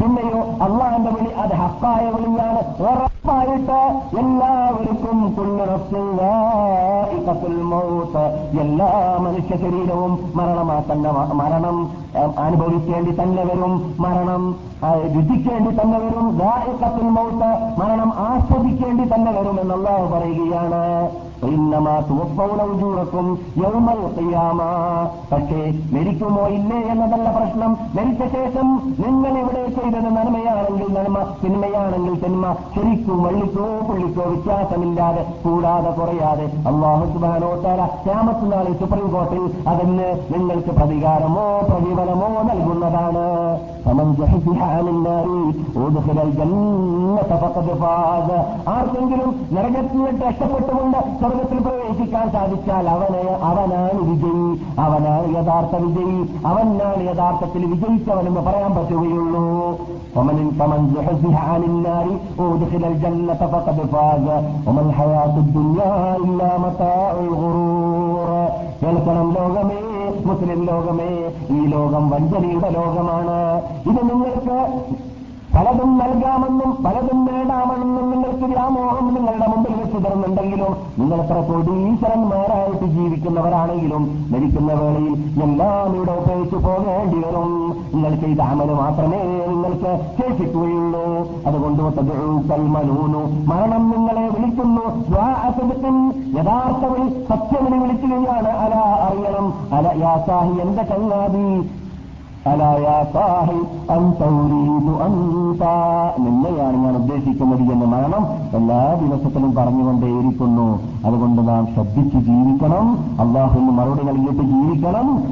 [0.00, 3.80] പിന്നെയോ അള്ളാന്റെ വിളി അത് ഹക്കായ വിളിയാണ് ഉറപ്പായിട്ട്
[4.22, 6.49] എല്ലാവർക്കും കുല്ലുറപ്പിൽ മൗത്ത്
[8.59, 11.89] എല്ലാ മനുഷ്യ ശരീരവും മരണമാക്കണ്ട മരണം
[12.39, 13.95] അനുഭവിക്കേണ്ടി തന്നെ വരും.
[13.99, 14.55] മരണം
[15.15, 16.37] രുചിക്കേണ്ടി തന്നെ വരും.
[16.37, 17.79] ഗായകത്തിൽ മൗത്ത്.
[17.79, 21.30] മരണം ആസ്വദിക്കേണ്ടി തന്നെ വരും എന്നല്ലാഹു പറയുകയാണ് ും.
[25.31, 27.77] പക്ഷേ മരിക്കുമോ ഇല്ലേ എന്നതല്ല പ്രശ്നം.
[27.95, 32.53] മരിച്ച ശേഷം നിങ്ങൾ ഇവിടെ ചെയ്തത് നന്മയാണെങ്കിൽ നന്മ തിന്മയാണെങ്കിൽ തിന്മ.
[32.75, 36.45] ശരിക്കും വള്ളിക്കോ പുള്ളിക്കോ വ്യത്യാസമില്ലാതെ കൂടാതെ കുറയാതെ.
[36.45, 43.25] അള്ളാഹു സുബാനോത്താര ക്യാമത്ത് നാളിൽ സുപ്രീം കോർട്ടിൽ അതിന് നിങ്ങൾക്ക് പ്രതികാരമോ പ്രതിഫലമോ നൽകുന്നതാണ്.
[48.67, 50.97] ആർക്കെങ്കിലും നരകത്തിൽ രക്ഷപ്പെട്ടുകൊണ്ട്
[51.31, 54.47] ലോകത്തിൽ പ്രവേശിക്കാൻ സാധിച്ചാൽ അവന് അവനാണ് വിജയി
[54.85, 56.19] അവനാണ് യഥാർത്ഥ വിജയി
[56.51, 59.45] അവനാണ് യഥാർത്ഥത്തിൽ വിജയിച്ചവനെന്ന് പറയാൻ പറ്റുകയുള്ളൂ.
[68.81, 69.81] കേൾക്കണം ലോകമേ
[70.27, 71.11] മുസ്ലിം ലോകമേ
[71.55, 73.39] ഈ ലോകം വഞ്ചനയുടെ ലോകമാണ്.
[73.89, 74.57] ഇത് നിങ്ങൾക്ക്
[75.55, 81.39] പലതും നൽകാമെന്നും പലതും നേടാമെന്നും നിങ്ങൾക്ക് വ്യാമോഹം നിങ്ങളുടെ മുമ്പിൽ വെച്ച് തരുന്നുണ്ടെങ്കിലും നിങ്ങൾ എത്ര
[82.85, 87.49] ജീവിക്കുന്നവരാണെങ്കിലും മരിക്കുന്ന വേളയിൽ എല്ലാം ഇവിടെ ഉപയോഗിച്ചു പോകേണ്ടി വരും.
[87.93, 91.05] നിങ്ങൾ ചെയ്ത അമൽ മാത്രമേ നിങ്ങൾക്ക് ശേഷിക്കുകയുള്ളൂ.
[91.47, 91.83] അതുകൊണ്ട്
[92.49, 94.85] കൽമനൂനു മരണം നിങ്ങളെ വിളിക്കുന്നു.
[96.39, 98.49] യഥാർത്ഥ വിളി സത്യവിളി വിളിക്കുകയാണ്.
[98.49, 98.73] അല
[99.07, 99.53] അറിയണം.
[99.73, 101.71] അല യാസാഹി എന്റെ ചങ്ങാതി.
[106.19, 110.81] നിന്നെയാണ് ഞാൻ ഉദ്ദേശിക്കുന്നത് എന്ന് മരണം എല്ലാ ദിവസത്തിലും പറഞ്ഞുകൊണ്ടേയിരിക്കുന്നു.
[111.05, 112.97] അതുകൊണ്ട് നാം ശ്രദ്ധിച്ച് ജീവിക്കണം.
[113.19, 115.23] അള്ളാഹുന്ന് മറുപടി നൽകിയിട്ട് ജീവിക്കണം.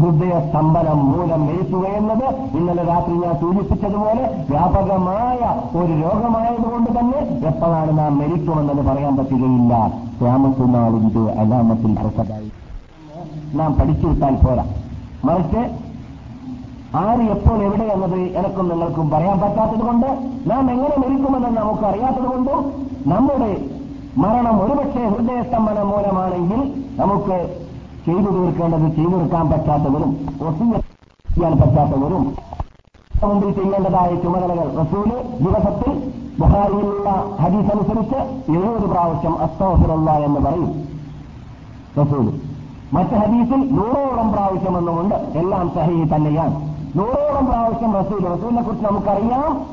[0.00, 5.38] ഹൃദയ സ്തംഭനം മൂലം മരിക്കുകയെന്നത് ഇന്നലെ രാത്രി ഞാൻ സൂചിപ്പിച്ചതുപോലെ വ്യാപകമായ
[5.78, 9.92] ഒരു രോഗമായതുകൊണ്ട് തന്നെ എപ്പോഴാണ് നാം മരിക്കുമെന്നത് പറയാൻ പറ്റുകയില്ല.
[10.20, 12.52] ക്യാമത്തുനാളിന്റെ അലാമത്തിൽ പ്രസതായി
[13.56, 14.64] നാം പഠിച്ചു വിട്ടാൽ പോരാ.
[15.24, 15.91] മറിച്ച്
[16.96, 20.06] ആര് എപ്പോൾ എവിടെ എന്നത് എനക്കും നിങ്ങൾക്കും പറയാൻ പറ്റാത്തത് കൊണ്ട്
[20.50, 22.72] നാം എങ്ങനെ മരിക്കുമെന്ന് നമുക്ക് അറിയാത്തത് കൊണ്ടും
[23.06, 23.68] നമ്മുടെ
[24.16, 27.48] മരണം ഒരുപക്ഷെ ഹൃദയസ്തംഭനം മൂലമാണെങ്കിൽ നമുക്ക്
[28.06, 30.10] ചെയ്തു തീർക്കേണ്ടത് ചെയ്തു തീർക്കാൻ പറ്റാത്തവരും
[31.34, 32.34] ചെയ്യാൻ പറ്റാത്തവരും
[33.24, 34.68] മുമ്പിൽ ചെയ്യേണ്ടതായ ചുമതലകൾ.
[34.80, 35.08] റസൂൽ
[35.44, 37.08] ദിവസത്തിൽ ബുഹാരിയിലുള്ള
[37.40, 40.84] ഹദീസ് അനുസരിച്ച് എഴുപത് പ്രാവശ്യം അസ്തോഫിറുള്ള എന്ന് പറയും
[42.00, 42.40] റസൂൽ.
[42.92, 46.71] മറ്റ് ഹദീസിൽ നൂറോളം പ്രാവശ്യം എന്നുകൊണ്ട് എല്ലാം സഹി തന്നെയാണ്.
[46.96, 49.66] നൂറോളം പ്രാവശ്യം റസൂൽ റസൂലിനെ കുറിച്ച് നമുക്കറിയാം.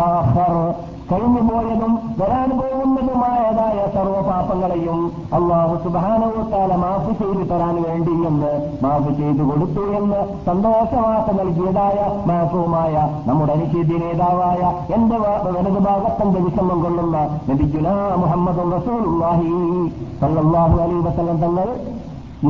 [0.00, 0.74] തഅഖർ.
[1.12, 8.52] കഴിഞ്ഞു പോയതും വരാൻ പോകുന്നതുമായതായ സർവപാപങ്ങളെയും അള്ളാഹു സുബാനവത്താല മാഫ് ചെയ്തു തരാൻ വേണ്ടി എന്ന്
[8.82, 12.94] മാഫ് ചെയ്തു കൊടുത്തു എന്ന് സന്തോഷവാർത്ത നൽകിയതായ മാഫുമായ
[13.26, 14.60] നമ്മുടെ അനുശീതി നേതാവായ
[14.94, 17.16] എന്റെ വലതു ഭാഗത്തിന്റെ വിഷമം കൊള്ളുന്ന
[17.50, 18.80] നബിജുന മുഹമ്മദ്
[20.20, 21.68] സല്ലല്ലാഹു അലൈഹി വസല്ലം തങ്ങൾ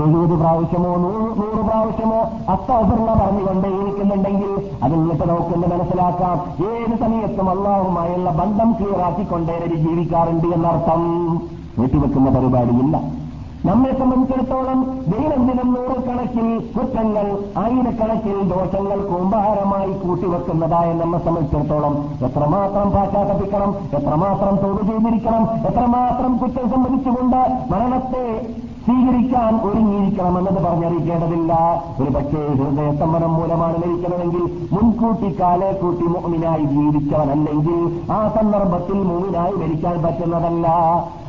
[0.03, 6.67] എഴുപത് പ്രാവശ്യമോ നൂറ് നൂറ് പ്രാവശ്യമോ അസ്തഫർണ പറഞ്ഞുകൊണ്ടേയിരിക്കുന്നുണ്ടെങ്കിൽ അതിൽ നിന്നിട്ട് നമുക്കെന്ന് മനസ്സിലാക്കാം.
[6.71, 11.03] ഏത് സമയത്തും അള്ളാഹുമായുള്ള ബന്ധം ക്ലിയറാക്കിക്കൊണ്ടേ ജീവിക്കാറുണ്ട് എന്നർത്ഥം.
[11.79, 13.27] നീട്ടിവെക്കുന്ന പരിപാടിയില്ല.
[13.65, 24.87] നമ്മെ സംബന്ധിച്ചിടത്തോളം ദൈനംദിനം നൂറുകണക്കിൽ കുറ്റങ്ങൾ ആയിരക്കണക്കിൽ ദോഷങ്ങൾ കൂമ്പാരമായി കൂട്ടിവെക്കുന്നതായ നമ്മെ സംബന്ധിച്ചിടത്തോളം എത്രമാത്രം പാശ്ചാത്തപിക്കണം എത്രമാത്രം തൊഴിൽ
[24.91, 28.47] ചെയ്തിരിക്കണം എത്രമാത്രം കുറ്റം സംബന്ധിച്ചുകൊണ്ട് മരണത്തെ
[28.87, 31.53] സ്വീകരിക്കാൻ ഒരുങ്ങിയിരിക്കണമെന്നത് പറഞ്ഞറിയിക്കേണ്ടതില്ല.
[32.03, 37.81] ഒരു പക്ഷേ ഹൃദയസ്തംഭനം മൂലമാണ് ലഭിക്കണമെങ്കിൽ മുൻകൂട്ടി കാലേ കൂട്ടി മോമിനായി ജീവിച്ചവനല്ലെങ്കിൽ
[38.13, 40.67] ആ സന്ദർഭത്തിൽ മോമിനായി മരിക്കാൻ പറ്റുന്നതല്ല.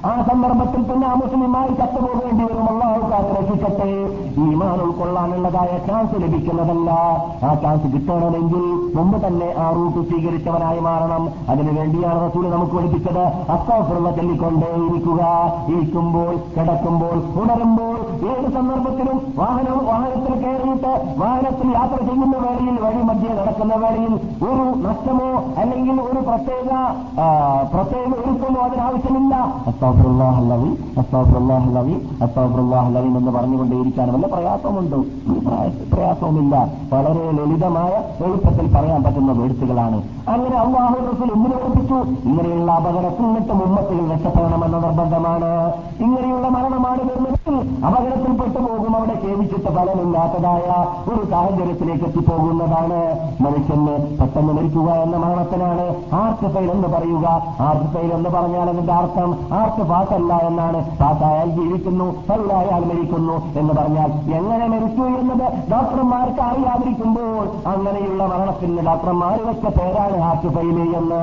[0.09, 2.65] ആ സന്ദർഭത്തിൽ തന്നെ ആ മുസ്ലിമായി ചത്തുപോകേണ്ടി വരും.
[2.71, 3.89] അള്ളാഹുക്കാരെ രക്ഷിക്കട്ടെ.
[4.43, 6.89] ഈമാൻ ഉൾക്കൊള്ളാനുള്ളതായ ചാൻസ് ലഭിക്കുന്നതല്ല.
[7.47, 8.63] ആ ചാൻസ് കിട്ടണമെങ്കിൽ
[8.97, 11.23] മുമ്പ് തന്നെ ആ റൂട്ട് സ്വീകരിച്ചവനായി മാറണം.
[11.49, 13.23] അതിനുവേണ്ടിയാണ് റസൂൽ നമുക്ക് പഠിപ്പിച്ചത്.
[13.55, 15.23] അസ്താഫുള്ള ചൊല്ലിക്കൊണ്ടേ ഇരിക്കുക.
[15.73, 17.97] ഇരിക്കുമ്പോൾ കിടക്കുമ്പോൾ ഉണരുമ്പോൾ
[18.31, 20.93] ഏത് സന്ദർഭത്തിലും വാഹനം വാഹനത്തിൽ കയറിയിട്ട്
[21.23, 24.13] വാഹനത്തിൽ യാത്ര ചെയ്യുന്ന വേളയിൽ വഴി മധ്യേ നടക്കുന്ന വേളയിൽ
[24.49, 25.29] ഒരു നഷ്ടമോ
[25.61, 26.71] അല്ലെങ്കിൽ ഒരു പ്രത്യേക
[27.73, 29.35] പ്രത്യേക ഒരുക്കമോ അതിനാവശ്യമില്ല.
[29.97, 34.97] അസ്താഫുല്ലാഹല്ലവി അസ്താഫുല്ലാഹല്ലവി അസ്താഫുല്ലാഹല്ലവി എന്ന് പറഞ്ഞുകൊണ്ടേയിരിക്കാൻ വല്ല പ്രയാസമുണ്ടോ.
[34.97, 36.67] ഈ പ്രയാസ- പ്രയാസവുമില്ല.
[36.93, 41.93] വളരെ ലളിതമായ എളുപ്പത്തിൽ പറയാൻ പറ്റുന്ന വേഴ്ത്തുകളാണ് അങ്ങനെ അള്ളാഹു റസൂൽ എന്തിനു പഠിപ്പിച്ചു
[42.27, 45.73] ഇങ്ങനെയുള്ള അപകടത്തിൽ നിന്നിട്ട് മുമ്പത്തിൽ രക്ഷപ്പെടണമെന്ന നിർബന്ധമാണ്.
[45.99, 48.95] ഇങ്ങനെയുള്ള മരണമാണ് വരുന്നതെങ്കിൽ അപകടത്തിൽപ്പെട്ടു പോകും.
[48.95, 53.19] അവിടെ സേവിച്ചിട്ട് ഫലമില്ലാത്തതായ ഒരു സാഹചര്യത്തിലേക്ക് എത്തിപ്പോകുന്നതാണ്.
[53.41, 57.43] മനുഷ്യന് പെട്ടെന്ന് മരിക്കുക എന്ന മരണത്തിനാണ് ഹാർട്ട് ഫെയിൽ എന്ന് പറയുക.
[57.59, 59.37] ഹാർട്ട് ഫെയിൽ എന്ന് പറഞ്ഞാൽ അതിന്റെ അർത്ഥം
[59.77, 68.21] ഹാർട്ട് പാസ്സല്ല എന്നാണ് പാസ്സായാൽ ജീവിക്കുന്നു പല്ലായാൽ മരിക്കുന്നു എന്ന് പറഞ്ഞാൽ എങ്ങനെ മരിച്ചു എന്നത് ഡോക്ടർമാർക്ക് അറിയാതിരിക്കുമ്പോൾ അങ്ങനെയുള്ള
[68.31, 71.21] മരണത്തിന് ഡോക്ടർമാർ വെച്ച പേരാണ് ഹാർട്ട് ഫെയിൽ എന്ന്.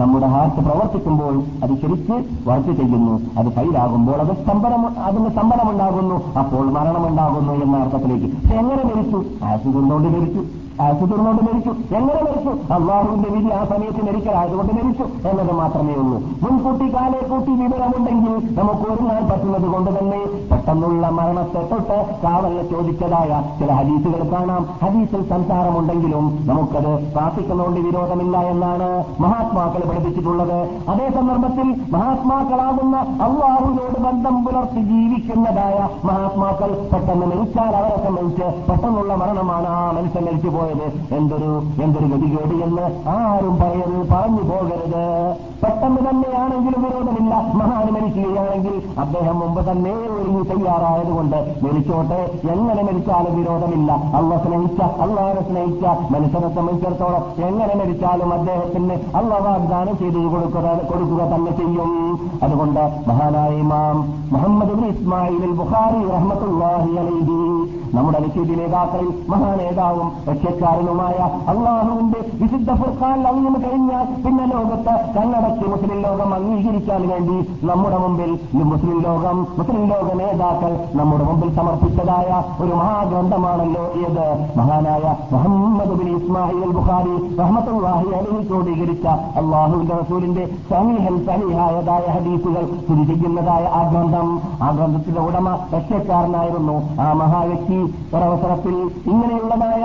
[0.00, 2.16] നമ്മുടെ ഹാർട്ട് പ്രവർത്തിക്കുമ്പോൾ അത് ശരിക്ക്
[2.48, 8.30] വർക്ക് ചെയ്യുന്നു അത് ഫൈലാകുമ്പോൾ അത് സ്തംഭനം അതിന് സ്തംഭനമുണ്ടാകുന്നു അപ്പോൾ മരണമുണ്ടാകുന്നു എന്ന അർത്ഥത്തിലേക്ക്.
[8.60, 9.20] എങ്ങനെ മരിച്ചു?
[9.50, 10.44] ആസുഖം കൊണ്ട് മരിച്ചു.
[10.82, 11.94] കൊണ്ടുകൊണ്ട് മരിച്ചു.
[11.94, 12.72] എങ്ങനെ മരിച്ചു?
[12.72, 16.18] അള്ളാഹുവിന്റെ വിധി ആ സമയത്ത് മരിക്കലായതുകൊണ്ട് മരിച്ചു എന്നത് മാത്രമേ ഉള്ളൂ.
[16.42, 20.20] മുൻകൂട്ടി കാലെ കൂട്ടി വിവരമുണ്ടെങ്കിൽ നമുക്ക് ഒരുങ്ങാൻ പറ്റുന്നത് കൊണ്ട് തന്നെ
[20.52, 24.66] പെട്ടെന്നുള്ള മരണത്തെ തൊട്ട് കാവലിനെ ചോദിച്ചതായ ചില ഹദീസുകൾ കാണാം.
[24.84, 30.68] ഹദീസിൽ സംസാരമുണ്ടെങ്കിലും നമുക്കത് പ്രാർത്ഥിക്കുന്നതുകൊണ്ട് വിരോധമില്ല എന്നാണ് മഹാത്മാക്കൾ പഠിപ്പിച്ചിട്ടുള്ളത്.
[30.88, 39.90] അതേ സന്ദർഭത്തിൽ മഹാത്മാക്കളാകുന്ന അള്ളാഹുവിനോട് ബന്ധം പുലർത്തി ജീവിക്കുന്നതായ മഹാത്മാക്കൾ പെട്ടെന്ന് മരിച്ചാൽ അവരെ സംബന്ധിച്ച് പെട്ടെന്നുള്ള മരണമാണ് ആ
[39.90, 40.86] മനുഷ്യൻ മരിച്ചു പോയത്?
[41.16, 41.50] എന്തൊരു
[41.84, 45.04] എന്തൊരു ഗതികേട് എന്ന് ആരും പറയരുത് പറഞ്ഞു പോകരുത്.
[45.62, 47.34] പെട്ടെന്ന് തന്നെയാണെങ്കിലും വിരോധമില്ല.
[47.60, 52.20] മഹാന് മരിക്കുകയാണെങ്കിൽ അദ്ദേഹം മുമ്പ് തന്നെ ഒരുങ്ങി തയ്യാറായതുകൊണ്ട് മരിച്ചോട്ടെ.
[52.54, 53.90] എങ്ങനെ മരിച്ചാലും വിരോധമില്ല.
[54.18, 60.18] അള്ള സ്നേഹിച്ച അള്ളാരെ സ്നേഹിച്ച മനുഷ്യനെ സംബന്ധിച്ചിടത്തോളം എങ്ങനെ മരിച്ചാലും അദ്ദേഹത്തിന് അള്ള വാഗ്ദാനം ചെയ്തു
[60.90, 61.92] കൊടുക്കുക തന്നെ ചെയ്യും.
[62.42, 63.98] അതുകൊണ്ട് മഹാനായ ഇമാം
[64.32, 67.36] മുഹമ്മദ് ഇസ്മായിൽ ബുഖാരി റഹ്മത്തുള്ളാഹി അലൈഹി
[67.96, 70.08] നമ്മുടെ നിശ്ചിത നേതാക്കളിൽ മഹാനേതാവും
[70.58, 71.18] രക്ഷക്കാരനുമായ
[71.48, 77.36] അള്ളാഹുവിന്റെ വിശുദ്ധ ഫുർഖാൻ അങ്ങിന് കഴിഞ്ഞാൽ പിന്നെ ലോകത്ത് കണ്ണടച്ച് മുസ്ലിം ലോകം അംഗീകരിക്കാൻ വേണ്ടി
[77.68, 78.30] നമ്മുടെ മുമ്പിൽ
[78.70, 84.26] മുസ്ലിം ലോകം മുസ്ലിം ലോക നേതാക്കൾ നമ്മുടെ മുമ്പിൽ സമർപ്പിച്ചതായ ഒരു മഹാഗ്രന്ഥമാണല്ലോ ഏത്?
[84.56, 87.14] മഹാനായ മുഹമ്മദ് ബിൻ ഇസ്മായിൽ ബുഖാരി
[87.78, 89.06] വാഹി അലൈഹി ക്രോഡീകരിച്ച
[89.40, 94.28] അള്ളാഹുവിന്റെ റസൂലിന്റെ സമീഹൽ സനിഹായതായ ഹദീസുകൾ സ്ഥിതി ചെയ്യുന്നതായ ആ ഗ്രന്ഥം.
[94.62, 96.76] ആ ഗ്രന്ഥത്തിന്റെ ഉടമ രക്ഷക്കാരനായിരുന്നു.
[97.00, 97.78] ആ മഹാവ്യക്തി
[98.14, 98.76] ഒരവസരത്തിൽ
[99.10, 99.82] ഇങ്ങനെയുള്ളതായ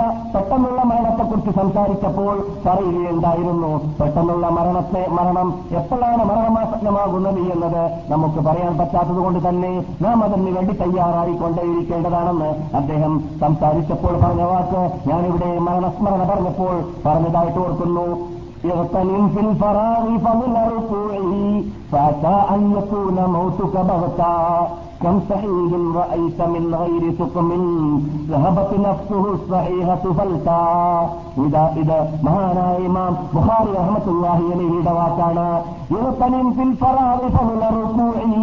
[0.63, 9.71] പെട്ടെന്നുള്ള മരണത്തെക്കുറിച്ച് സംസാരിച്ചപ്പോൾ പറയുകയുണ്ടായിരുന്നു പെട്ടെന്നുള്ള മരണത്തെ മരണം എപ്പോഴാണ് മരണമാസന്നമാകുന്നത് എന്നത് നമുക്ക് പറയാൻ പറ്റാത്തത് കൊണ്ട് തന്നെ
[10.01, 18.09] നാം അതിന് വേണ്ടി തയ്യാറായിക്കൊണ്ടേയിരിക്കേണ്ടതാണെന്ന് അദ്ദേഹം സംസാരിച്ചപ്പോൾ പറഞ്ഞ വാക്ക് ഞാനിവിടെ മരണസ്മരണ പറഞ്ഞപ്പോൾ പറഞ്ഞതായിട്ട് ഓർക്കുന്നു
[18.67, 21.33] اغتنم في الفراغ فضل ركوعه
[21.91, 24.33] فعسى أن يكون موتك بغتا
[25.04, 27.48] كم صحيح رأيت من غير سقم
[28.30, 30.60] ذهبت نفسه الصحيحة فلتا
[31.44, 35.48] إذا إذا مهانا إمام بخاري رحمة الله عليه دواكانا.
[35.94, 38.34] يغتنم في الفراغ فمن ركوعه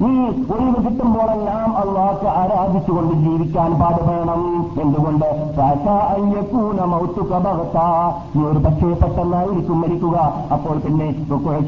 [0.00, 0.14] നീ
[0.54, 4.42] ഒഴിവ് കിട്ടുമ്പോഴെല്ലാം അള്ളാഹ് ആരാധിച്ചുകൊണ്ട് ജീവിക്കാൻ പാടുപെടണം.
[4.82, 5.28] എന്തുകൊണ്ട്?
[8.36, 10.16] നീ ഒരു പക്ഷേ പെട്ടെന്നായിരിക്കും മരിക്കുക.
[10.54, 11.08] അപ്പോൾ പിന്നെ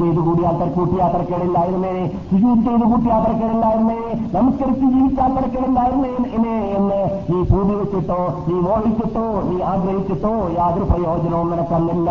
[0.00, 1.94] ചെയ്തു കൂടി യാത്ര കൂട്ടി യാത്രക്കേടില്ലായിരുന്നേ
[2.30, 4.00] സുജൂത് ചെയ്തു കൂട്ടി യാത്രക്കേടില്ലായിരുന്നേ
[4.38, 6.98] നമസ്കരിച്ച് ജീവിക്കാൻ തിരക്കേടില്ലായിരുന്നേ എന്നെ എന്ന്
[7.30, 12.10] നീ പൂതി വെച്ചിട്ടോ നീ മോഹിച്ചിട്ടോ നീ ആഗ്രഹിച്ചിട്ടോ യാതൊരു പ്രയോജനവും നിനക്കന്നില്ല.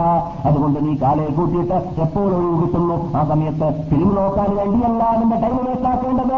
[0.49, 6.37] അതുകൊണ്ട് നീ കാലെ കൂട്ടിയിട്ട് എപ്പോൾ ഒഴിവ് കിട്ടുന്നു ആ സമയത്ത് ഫിലിം നോക്കാൻ വേണ്ടിയല്ല അതിന്റെ ടൈം വേസ്റ്റാക്കേണ്ടത്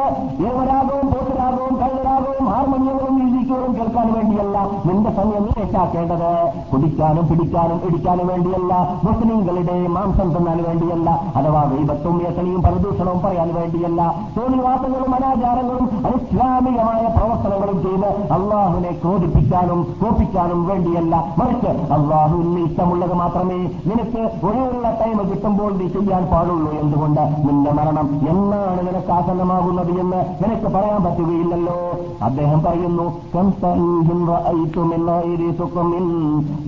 [0.50, 3.18] ഏവരാഗവും പോത്തരാഗവും കള്ളരാഗവും ഹാർമോണിയങ്ങളും
[3.50, 4.58] മീറ്റിങ്ങുകളും കേൾക്കാൻ വേണ്ടിയല്ല.
[4.86, 6.30] നിന്റെ സമയം നീ ഏറ്റാക്കേണ്ടത്
[6.72, 8.74] കുടിക്കാനും പിടിക്കാനും ഇടിക്കാനും വേണ്ടിയല്ല.
[9.04, 11.10] മുസ്ലിങ്ങളുടെ മാംസം തിന്നാൻ വേണ്ടിയല്ല.
[11.36, 14.02] അഥവാ ദൈവത്വം ഏസണിയും പ്രദൂഷണവും പറയാൻ വേണ്ടിയല്ല.
[14.38, 21.16] തോന്നിവാസങ്ങളും അനാചാരങ്ങളും അനിസ്ലാമികമായ പ്രവർത്തനങ്ങളും ചെയ്ത് അള്ളാഹുവിനെ ക്രോധിപ്പിക്കാനും കോപ്പിക്കാനും വേണ്ടിയല്ല.
[21.38, 23.60] മറിച്ച് അള്ളാഹുവിന് ഇഷ്ടമുള്ളത് മാത്രമേ
[23.90, 27.24] നിനക്ക് ഒഴിവുള്ള ടൈം കിട്ടുമ്പോൾ നീ ചെയ്യാൻ പാടുള്ളൂ എന്തുകൊണ്ട്?
[27.48, 31.78] നിന്റെ മരണം എന്നാണ് നിനക്ക് ആസന്നമാകുന്നത് എന്ന് നിനക്ക് പറയാൻ പറ്റുകയില്ലല്ലോ.
[32.26, 33.06] അദ്ദേഹം പറയുന്നു
[33.40, 36.08] "കം തൻഹിൻ റഅയ്തു മിൻ ഗൈരി സുഖമിൻ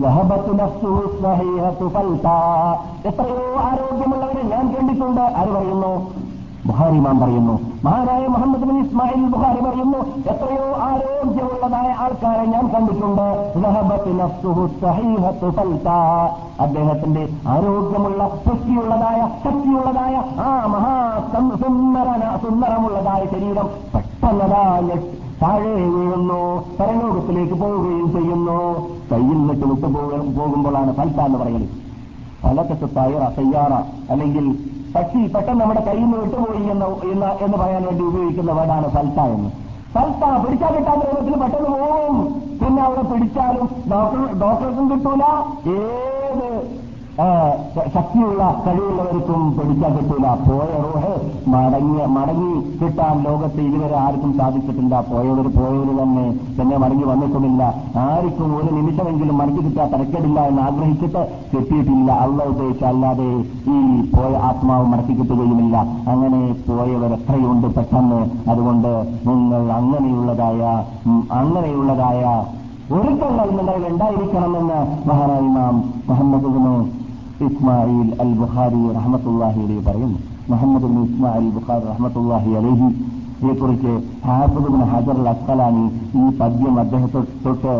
[0.03, 2.35] വഹബത്ത് നഫ്സുഹു സ്വഹീഹത്തു ഫൽതാ."
[3.05, 5.21] എത്രയോ ആരോഗ്യമുള്ളവരെ ഞാൻ കണ്ടിട്ടുണ്ട്.
[5.21, 5.51] ആര്
[6.67, 7.53] ബുഹാരി ഇമാം പറയുന്നു.
[7.85, 9.99] മഹാനായ മുഹമ്മദ് ബിൻ ഇസ്മായിൽ ബുഹാരി പറയുന്നു
[10.31, 13.27] എത്രയോ ആരോഗ്യമുള്ളതായ ആൾക്കാരെ ഞാൻ കണ്ടിട്ടുണ്ട്.
[16.59, 20.95] അദ്ദേഹത്തിന്റെ ആരോഗ്യമുള്ള പുഷ്ടിയുള്ളതായ ശക്തിയുള്ളതായ ആ മഹാ
[21.61, 24.63] സുന്ദര സുന്ദരമുള്ളതായ ശരീരം പെട്ടെന്നതാ
[25.41, 26.41] താഴെ വീഴുന്നു.
[26.79, 28.57] പരലോകത്തിലേക്ക് പോവുകയും ചെയ്യുന്നു.
[29.11, 31.69] കയ്യിൽ നിന്നിട്ട് വിട്ടുപോകാൻ പോകുമ്പോഴാണ് ഫൽത്ത എന്ന് പറയുന്നത്.
[32.41, 33.73] ഫലക്കത്ത് തയ്യാറ തയ്യാറ
[34.11, 34.45] അല്ലെങ്കിൽ
[34.95, 36.85] പക്ഷി പെട്ടെന്ന് നമ്മുടെ കയ്യിൽ നിന്ന് വിട്ടുപോയി എന്ന്
[37.43, 39.49] എന്ന് പറയാൻ വേണ്ടി ഉപയോഗിക്കുന്ന വേർഡാണ് ഫൽത്ത എന്ന്.
[39.93, 42.17] ഫൽത്ത പിടിച്ചാൽ കിട്ടാത്ത രൂപത്തിൽ പെട്ടെന്ന് പോവും.
[42.61, 45.23] പിന്നെ അവിടെ പിടിച്ചാലും ഡോക്ടർ ഡോക്ടർക്കും കിട്ടൂല.
[45.75, 46.80] ഏത്
[47.93, 50.27] ശക്തിയുള്ള കഴിവുള്ളവർക്കും പിടിക്കാൻ പറ്റൂല.
[50.47, 51.11] പോയ റോഹ്
[51.53, 55.01] മടങ്ങി മടങ്ങി കിട്ടാൻ ലോകത്ത് ഇതുവരെ ആർക്കും സാധിച്ചിട്ടില്ല.
[55.09, 56.25] പോയവർ പോയവർ തന്നെ
[56.59, 57.63] തന്നെ മടങ്ങി വന്നിട്ടുമില്ല.
[58.05, 62.11] ആർക്കും ഒരു നിമിഷമെങ്കിലും മടങ്ങി കിട്ടാൻ തിരക്കേടില്ല എന്ന് ആഗ്രഹിച്ചിട്ട് കിട്ടിയിട്ടില്ല.
[62.11, 63.29] അള്ള ഉദ്ദേശിച്ച അല്ലാതെ
[63.73, 63.77] ഈ
[64.15, 65.77] പോയ ആത്മാവ് മടക്കി കിട്ടുകയുമില്ല.
[66.13, 68.21] അങ്ങനെ പോയവർ എത്രയുണ്ട് പെട്ടെന്ന്.
[68.51, 68.91] അതുകൊണ്ട്
[69.29, 70.63] നിങ്ങൾ അങ്ങനെയുള്ളതായ
[71.41, 72.23] അങ്ങനെയുള്ളതായ
[72.95, 75.75] ഒരുക്കങ്ങൾ നിങ്ങളിൽ ഉണ്ടായിരിക്കണമെന്ന് മഹാനായി നാം
[76.07, 76.49] മുഹമ്മദ്
[77.49, 80.19] ഇസ്മായിൽ അൽ ബുഖാരി റഹ്മത്തുല്ലാഹി അലൈഹി പറയുന്നു.
[80.51, 82.87] മുഹമ്മദ് ബിൻ ഇസ്മായിൽ ബുഖാരി റഹ്മത്തുല്ലാഹി അലൈഹി
[83.41, 83.93] ഇതേക്കുറിച്ച്
[84.27, 85.85] ഹാഫിദ് ഇബ്നു ഹജർ അൽ അസ്ഖലാനി
[86.21, 87.73] ഈ പദ്യം അദ്ദേഹത്തെ തൊട്ട്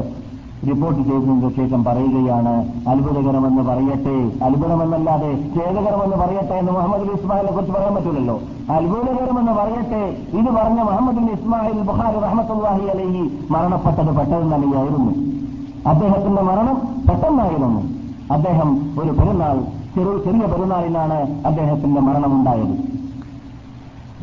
[0.70, 2.52] റിപ്പോർട്ട് ചെയ്തതിന് ശേഷം പറയുകയാണ്
[2.92, 4.16] അത്ഭുതകരമെന്ന് പറയട്ടെ
[4.48, 8.36] അത്ഭുതമെന്നല്ലാതെ ഖേദകരമെന്ന് പറയട്ടെ എന്ന് മുഹമ്മദ് ബിൻ ഇസ്മായിലിനെ കുറിച്ച് പറയാൻ പറ്റില്ലല്ലോ
[8.76, 10.02] അത്ഭുതകരമെന്ന് പറയട്ടെ
[10.40, 13.24] ഇത് പറഞ്ഞ മുഹമ്മദ് ബിൻ ഇസ്മായിൽ ബുഖാരി റഹമത്തുല്ലാഹി അലഹി
[13.56, 15.12] മരണപ്പെട്ടത് പെട്ടെന്ന് തന്നെയായിരുന്നു
[15.92, 17.82] അദ്ദേഹത്തിന്റെ മരണം പെട്ടെന്നായിരുന്നു.
[18.32, 18.70] അദ്ദേഹം
[19.02, 19.58] ഒരു പെരുന്നാൾ
[19.96, 22.76] ചെറു ചെറിയ പെരുന്നാളിലാണ് അദ്ദേഹത്തിന്റെ മരണമുണ്ടായത്.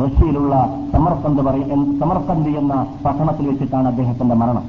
[0.02, 0.54] റഷ്യയിലുള്ള
[0.92, 1.62] സമർക്കന്ത് പറയ
[2.00, 4.64] സമർക്കന്ത് എന്ന പട്ടണത്തിൽ വെച്ചിട്ടാണ് അദ്ദേഹത്തിന്റെ മരണം.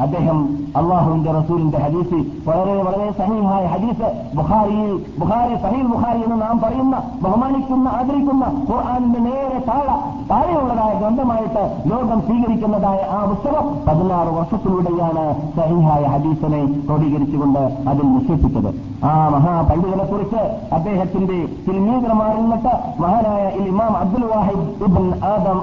[0.00, 7.02] അദ്ദേഹം അള്ളാഹുവിന്റെ റസൂലിന്റെ ഹദീസ് വളരെ വളരെ സഹീഹായ ഹദീസ് ബുഖാരി ബുഖാരി സഹീൽ ബുഖാരി എന്ന് നാം പറയുന്ന
[7.22, 9.96] ബഹുമാനിക്കുന്ന ആദരിക്കുന്ന ഖുർആാനിന്റെ നേരെ താഴെ
[10.30, 19.04] താഴെയുള്ളതായ ഗ്രന്ഥമായിട്ട് ലോകം സ്വീകരിക്കുന്നതായ ആ പുസ്തകം പതിനാറ് വർഷത്തിലൂടെയാണ് സഹീഹായ ഹദീസിനെ ക്രോഡീകരിച്ചുകൊണ്ട് അതിൽ നിക്ഷേപിച്ചത്.
[19.04, 25.62] ആ മഹാപണ്ഡിതനെ കുറിച്ച് അദ്ദേഹത്തിന്റെ തിരുമീകരമാറിൽ നിന്നിട്ട് മഹാനായ ഇമാം അബ്ദുൽ വാഹിദ് ഇബ്ൻ ആദം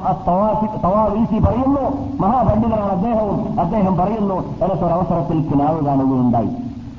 [1.46, 1.86] പറയുന്നു.
[2.22, 3.60] മഹാപണ്ഡിതനാണ് അദ്ദേഹവും.
[3.60, 6.50] അദ്ദേഹം പറയുന്നു എനിക്കൊരവസരത്തിൽ കിനാവ് കാണുകയുണ്ടായി.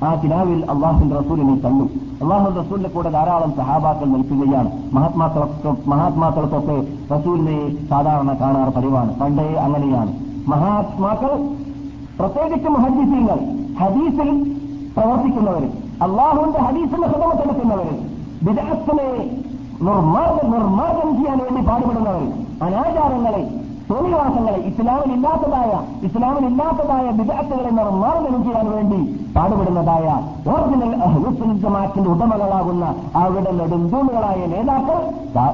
[0.03, 1.83] ആ കിനാവിൽ അള്ളാഹുന്റെ റസൂലിനെ കണ്ടു.
[2.23, 6.83] അള്ളാഹു റസൂലിന്റെ കൂടെ ധാരാളം സഹാബാക്കൾ നിൽക്കുകയാണ് മഹാത്മാക്കളൊക്കെ മഹാത്മാക്കൾക്കൊക്കെ
[7.15, 9.19] റസൂലിനെ സാധാരണ കാണാറ് പതിവാണ്.
[9.19, 10.13] പണ്ടേ അങ്ങനെയാണ്.
[10.47, 11.49] മഹാത്മാക്കൾ
[12.19, 13.39] പ്രത്യേകിച്ച് ഹദീസീങ്ങൾ
[13.79, 14.59] ഹദീസിൽ
[14.97, 15.63] പ്രവർത്തിക്കുന്നവർ
[16.01, 17.87] അള്ളാഹുവിന്റെ ഹദീസിന്റെ ഹൃദമത്തെടുക്കുന്നവർ
[18.43, 19.37] വിദഗ്ധനെ
[19.81, 22.33] നിർമാർഗം നിർമാർഗം ചെയ്യാൻ വേണ്ടി പാടുപെടുന്നവർ
[22.63, 23.62] അനാചാരങ്ങളെ
[23.93, 25.71] തോന്നിവാസങ്ങളെ ഇസ്ലാമിലില്ലാത്തതായ
[26.05, 28.99] ഇസ്ലാമിലില്ലാത്തതായ വിദഗ്ധകളെ നിർമ്മാർജനം ചെയ്യാൻ വേണ്ടി
[29.35, 30.07] പാടുപെടുന്നതായ
[30.49, 34.99] ഓറിജിനൽ അഹ്ലുസുൽ ജമാഅത്തിന്റെ ഉടമകളാകുന്ന അവരുടെ നെടുന്തൂണുകളായ നേതാക്കൾ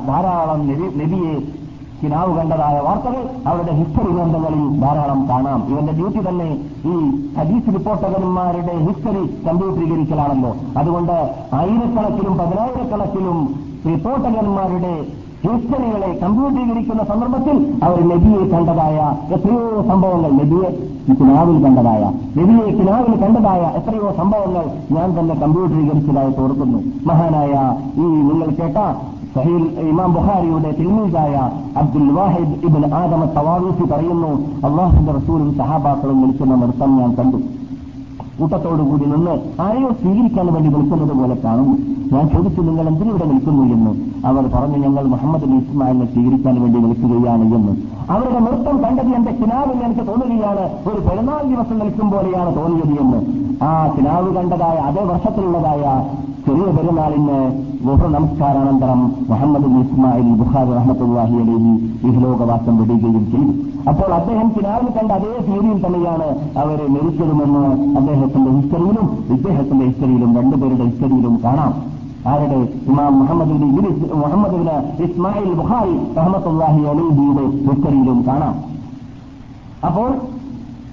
[0.05, 1.59] ധാരാളം നബി- നബിയെ
[2.03, 5.67] കിനാവ് കണ്ടതായ വാർത്തകൾ അവരുടെ ഹിസ്റ്ററി ഗ്രന്ഥങ്ങളിൽ ധാരാളം കാണാം.
[5.69, 6.45] ഇവന്റെ ഡ്യൂട്ടി തന്നെ
[6.85, 6.93] ഈ
[7.37, 10.55] ഹദീസ് റിപ്പോർട്ടർമാരുടെ ഹിസ്റ്ററി കമ്പ്യൂട്ടറീകരിക്കലാണല്ലോ.
[10.77, 11.11] അതുകൊണ്ട്
[11.53, 18.97] ആയിരക്കണക്കിലും പതിനായിരക്കണക്കിലും റിപ്പോർട്ടർമാരുടെ ഹിസ്റ്ററികളെ കമ്പ്യൂട്ടീകരിക്കുന്ന സന്ദർഭത്തിൽ അവർ നബിയെ കണ്ടതായ
[19.35, 20.69] എത്രയോ സംഭവങ്ങൾ നബിയെ
[21.19, 22.01] കിനാവിൽ കണ്ടതായ
[22.39, 27.53] നബിയെ കിനാവിൽ കണ്ടതായ എത്രയോ സംഭവങ്ങൾ ഞാൻ തന്നെ കമ്പ്യൂട്ടീകരിച്ചതായി തോർക്കുന്നു മഹാനായ
[27.97, 28.77] ഈ നിങ്ങൾ കേട്ട
[29.35, 31.33] സഹീൽ ഇമാം ബുഹാരിയുടെ തിരുമീസായ
[31.77, 34.31] അബ്ദുൽ വാഹിദ് ഇബിൻ ആദമ തവാവീസി പറയുന്നു
[34.67, 37.39] അള്ളാഹുന്റെ റസൂലും സഹാബാക്കളും വിളിക്കുന്ന നൃത്തം ഞാൻ കണ്ടു.
[38.39, 41.75] കൂട്ടത്തോടുകൂടി നിന്ന് ആരെയോ സ്വീകരിക്കാൻ വേണ്ടി വിളിക്കുന്നത് പോലെ കാണുന്നു.
[42.13, 43.63] ഞാൻ ചോദിച്ചു നിങ്ങൾ എന്തിനിവിടെ നിൽക്കുന്നു?
[43.63, 47.73] എന്ന് അവർ പറഞ്ഞു ഞങ്ങൾ മുഹമ്മദ് ഇസ്മായിലിനെ സ്വീകരിക്കാൻ വേണ്ടി നിൽക്കുകയാണ് എന്ന്.
[48.09, 50.69] അവരുടെ നൃത്തം കണ്ടത് എന്റെ കിനാവിൽ എനിക്ക് തോന്നുകയാണ്.
[50.87, 53.19] ഒരു പെരുന്നാൾ ദിവസം നിൽക്കും പോലെയാണ് തോന്നിയത് എന്ന്.
[53.63, 56.09] ആ കിനാവ് കണ്ടതായ അതേ വർഷത്തിലുള്ളതായ
[56.45, 63.69] ചെറിയ പെരുന്നാളിന് ഗുഹ നമസ്കാരാനന്തരം മുഹമ്മദ് ഇസ്മായിൽ ബുഖാരി റഹ്മത്തുല്ലാഹി അലൈഹി ഇഹലോകവാസം വിടുകയും ചെയ്തു.
[63.89, 71.39] അപ്പോൾ അദ്ദേഹം കിനാവിൽ കണ്ട അതേ തീയതിയിൽ തന്നെയാണ് അവരെ മരിച്ചതുമെന്ന് അദ്ദേഹത്തിന്റെ ഹിസ്റ്ററിയിലും ഇദ്ദേഹത്തിന്റെ ഹിസ്റ്ററിയിലും രണ്ടുപേരുടെ ഹിസ്റ്ററിയിലും
[71.43, 71.88] കാണാം.
[72.27, 72.55] ആരുടെ?
[72.91, 78.55] ഇമാം മുഹമ്മദിന്റെ മുഹമ്മദിന് ഇസ്മായിൽ ബുഖാരി റഹ്മത്തുല്ലാഹി അലൈഹിയുടെ ഹിസ്റ്ററിയിലും കാണാം.
[79.85, 80.13] അപ്പോൾ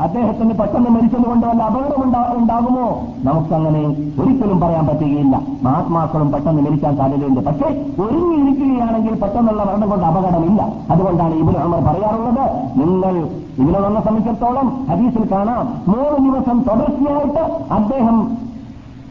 [0.00, 3.06] അദ്ദേഹത്തിന് പെട്ടെന്ന് മരിച്ചതുകൊണ്ട് വല്ല അപകടം ഉണ്ടാ- ഉണ്ടാകുമോ?
[3.24, 3.80] നമുക്കങ്ങനെ
[4.22, 5.40] ഒരിക്കലും പറയാൻ പറ്റുകയില്ല.
[5.62, 7.40] മഹാത്മാക്കളും പെട്ടെന്ന് മരിക്കാൻ സാധ്യതയുണ്ട്.
[7.40, 10.72] പക്ഷേ ഒരുങ്ങിയിരിക്കുകയാണെങ്കിൽ പെട്ടെന്നുള്ള മരണം കൊണ്ട് അപകടമില്ല.
[10.90, 15.68] അതുകൊണ്ടാണ് ഇബിന് അമർ പറയാറുള്ളത് നിങ്ങൾ ഇവിടെ വന്ന സംബന്ധിച്ചിടത്തോളം ഹദീസിൽ കാണാം.
[15.88, 18.45] മൂന്ന് ദിവസം തുടർച്ചയായിട്ട് അദ്ദേഹം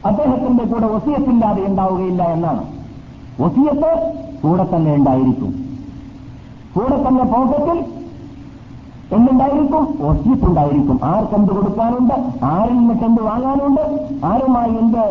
[0.06, 2.64] അദ്ദേഹത്തിന്റെ കൂടെ ഒസിയത്തില്ലാതെ ഉണ്ടാവുകയില്ല എന്നാണ്.
[3.44, 3.92] ഒസിയത്ത്
[4.44, 5.52] കൂടെ തന്നെ ഉണ്ടായിരിക്കും.
[6.76, 7.80] കൂടെ തന്നെ പോക്കറ്റിൽ
[9.12, 9.84] എന്തുണ്ടായിരിക്കും?
[10.06, 12.46] ഒസിയത്തുണ്ടായിരിക്കും ആർക്കെന്ത് കൊടുക്കാനുണ്ട്?
[12.46, 13.84] ആരിൽ നിന്നിട്ട് എന്ത് വാങ്ങാനുണ്ട്?
[14.26, 15.04] ആരുമായി എന്ത്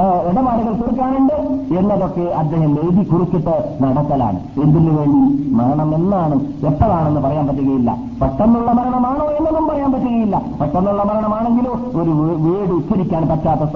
[0.00, 1.34] ഇടപാടുകൾ തീർക്കാനുണ്ട്
[1.78, 4.40] എന്നതൊക്കെ അദ്ദേഹം എഴുതി കുറിച്ചിട്ട് നടത്തലാണ്.
[4.62, 5.52] എന്തിനു വേണ്ടി?
[5.52, 6.34] മരണം എന്നാണ്.
[6.66, 7.96] എപ്പോഴാണെന്ന് പറയാൻ പറ്റുകയില്ല.
[8.22, 10.42] പെട്ടെന്നുള്ള മരണമാണോ എന്നൊന്നും പറയാൻ പറ്റുകയില്ല.
[10.60, 12.10] പെട്ടെന്നുള്ള മരണമാണെങ്കിലോ ഒരു
[12.44, 13.68] വീട് ഉച്ചരിക്കാൻ പറ്റാത്ത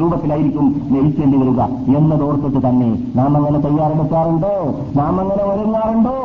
[0.00, 1.60] രൂപത്തിലായിരിക്കും മരിക്കേണ്ടി വരിക
[1.96, 4.54] എന്നതോർത്തിട്ട് തന്നെ നാം അങ്ങനെ തയ്യാറെടുക്കാറുണ്ടോ?
[4.96, 6.16] നാം അങ്ങനെ ഒരുങ്ങാറുണ്ടോ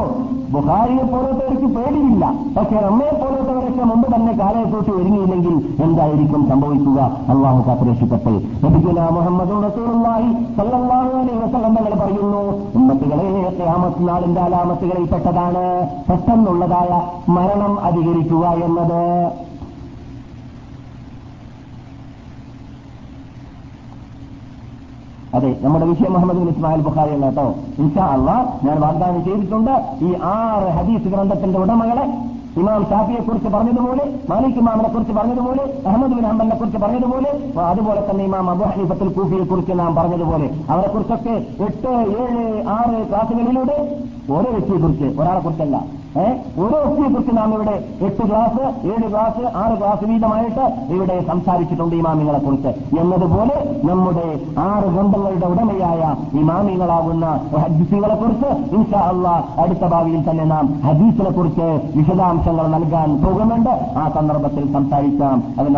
[0.54, 2.34] ബുഹാരിയെ പോലത്തവർക്ക് പേടിയില്ല.
[2.58, 7.00] പക്ഷെ നമ്മെ പോലത്തവരൊക്കെ മുമ്പ് തന്നെ കാലയെ കൂട്ടി ഒരുങ്ങിയില്ലെങ്കിൽ എന്തായിരിക്കും സംഭവിക്കുക?
[7.30, 8.34] അള്ളാഹു കാത്തുരക്ഷിക്കട്ടെ.
[8.64, 12.42] ലഭിക്കുന്ന മുഹമ്മദ് റസൂലുള്ളാഹി സല്ലല്ലാഹു അലൈഹി വസല്ലം തങ്ങൾ പറയുന്നു
[12.76, 13.28] ഉമ്മത്തുകളെ
[13.60, 15.64] ഖിയാമത്ത് നാളിന്റെ അലാമത്തുകളിൽ പെട്ടതാണ്.
[16.10, 16.90] പെട്ടെന്നുള്ളതായ
[17.28, 19.02] മരണം അധികരിക്കുക എന്നത്.
[25.34, 27.56] അതെ നമ്മുടെ വിഷയം മുഹമ്മദ് ബിൻ ഇസ്മായിൽ ബുഖാരി അല്ല കേട്ടോ.
[27.80, 34.58] ഇൻഷാ അള്ളാഹ് ഞാൻ വാഗ്ദാനം ചെയ്തിട്ടുണ്ട് ഈ ആറ് ഹദീസ് ഗ്രന്ഥത്തിന്റെ ഉടമകളെ ഇമാം ഷാഫിയെ കുറിച്ച് പറഞ്ഞതുപോലെ മാലിക്
[34.58, 37.30] ഇമാമിനെ കുറിച്ച് പറഞ്ഞതുപോലെ അഹമ്മദ് ബിൻ ഹംബലിനെ കുറിച്ച് പറഞ്ഞതുപോലെ
[37.62, 40.48] അതുപോലെ തന്നെ ഇമാം അബു ഹനീഫത്തുൽ കൂഫിയെ കുറിച്ച് നാം പറഞ്ഞതുപോലെ.
[40.70, 41.88] അവരെ കുറിച്ചൊക്കെ എട്ട്
[42.22, 43.78] ഏഴ് ആറ് ക്ലാസുകളിലൂടെ
[44.30, 45.76] ഓരോ വ്യക്തിയെ കുറിച്ച് ഒരാളെ കുറിച്ചല്ല
[46.18, 52.68] ഓരോ വ്യക്തിയെ കുറിച്ച് നാം ഇവിടെ എട്ട് ക്ലാസ് ഏഴ് ക്ലാസ് ആറ് ക്ലാസ് വീതമായിട്ട് ഇവിടെ സംസാരിച്ചിട്ടുണ്ട് ഇമാമിങ്ങളെക്കുറിച്ച്
[53.00, 57.26] എന്നതുപോലെ നമ്മുടെ ആറ് ഗ്രന്ഥങ്ങളുടെ ഉടമയായ ഇമാമിങ്ങളാകുന്ന
[57.58, 63.70] ഹദീസുകളെക്കുറിച്ച് ഇൻഷാ അള്ളാ അടുത്ത ഭാവിയിൽ തന്നെ നാം ഹദീസിനെ കുറിച്ച് വിശദാംശങ്ങൾ നൽകാൻ പോകുന്നുണ്ട്.
[63.70, 65.44] ആ സന്ദർഭത്തിൽ സംസാരിക്കാം.
[65.60, 65.78] അതിന്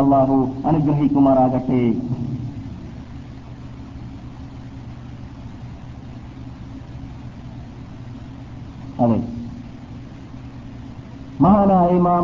[0.67, 1.93] അനുഗ്രഹിക്കുമാറാകട്ടെ.
[9.03, 9.30] അതെ.
[11.41, 12.23] മഹാനായ ഇമാം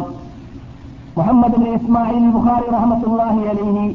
[1.18, 3.88] മുഹമ്മദ് ഇസ്മായിൽ ബുഖാരി റഹമത്തുല്ലാഹി അലിഹി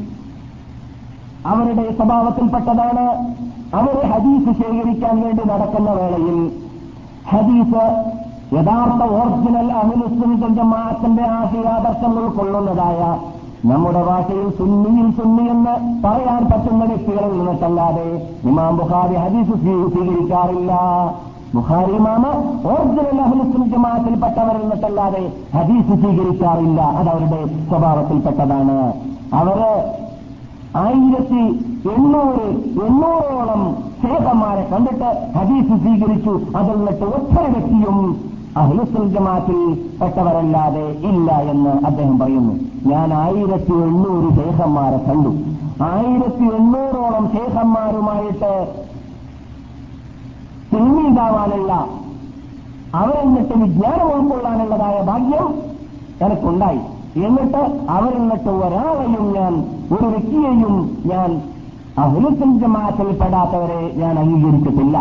[1.46, 3.04] അവരുടെ സ്വഭാവത്തിൽപ്പെട്ടതാണ്
[3.72, 6.38] അവർ ഹദീസ് ശേഖരിക്കാൻ വേണ്ടി നടക്കുന്ന വേളയിൽ
[7.26, 7.84] ഹദീസ്
[8.56, 13.00] യഥാർത്ഥ ഒറിജിനൽ അഹുലുസ്ലിം ജമാഅത്തിന്റെ ആശയാദർശം ഉൾക്കൊള്ളുന്നതായ
[13.64, 18.06] നമ്മുടെ ഭാഷയിൽ സുന്നിയിൽ സുന്നിയെന്ന് പറയാൻ പറ്റുന്ന വ്യക്തികളിൽ നിന്നിട്ടല്ലാതെ
[18.44, 20.72] ഇമാം ബുഖാരി ഹദീസ് സ്വീ- സ്വീകരിക്കാറില്ല.
[21.54, 22.24] ബുഖാരി ഇമാമ
[22.72, 25.22] ഒറിജിനൽ അഹ്ലുസുൽ ജമാഅത്തിൽപ്പെട്ടവരിൽ നിന്നിട്ടല്ലാതെ
[25.56, 26.80] ഹദീസ് സ്വീകരിക്കാറില്ല.
[26.98, 28.76] അത് അവരുടെ സ്വഭാവത്തിൽപ്പെട്ടതാണ്.
[29.40, 29.60] അവർ
[30.84, 31.42] ആയിരത്തി
[31.94, 32.44] എണ്ണൂറ്
[32.86, 33.62] എണ്ണൂറോളം
[34.02, 36.34] ശേഖന്മാരെ കണ്ടിട്ട് ഹദീസ് സ്വീകരിച്ചു.
[36.58, 37.98] അതിൽ നിന്നിട്ട് ഒറ്റ വ്യക്തിയും
[38.62, 39.60] അഹ്ലുസുൽ ജമാഅത്തിൽ
[40.00, 42.54] പെട്ടവരല്ലാതെ ഇല്ല എന്ന് അദ്ദേഹം പറയുന്നു.
[42.92, 45.32] ഞാൻ ആയിരത്തി എണ്ണൂറ് ശേഖന്മാരെ കണ്ടു.
[45.90, 48.52] ആയിരത്തി എണ്ണൂറോളം ശേഖന്മാരുമായിട്ട്
[50.72, 51.72] പിന്നീടാവാനുള്ള
[52.94, 55.46] അവരെന്നിട്ട് വിജ്ഞാനം ഉൾക്കൊള്ളാനുള്ളതായ ഭാഗ്യം
[56.24, 56.80] എനിക്കുണ്ടായി.
[57.24, 59.52] എന്നിട്ട് അവരെന്നിട്ട് ഒരാളെയും ഞാൻ
[59.92, 61.51] ഒരു വ്യക്തിയെയും ഞാൻ
[62.00, 64.96] അഹുലുസുൽ ജമാഅത്തിൽ പെടാത്തവരെ ഞാൻ അംഗീകരിച്ചിട്ടില്ല.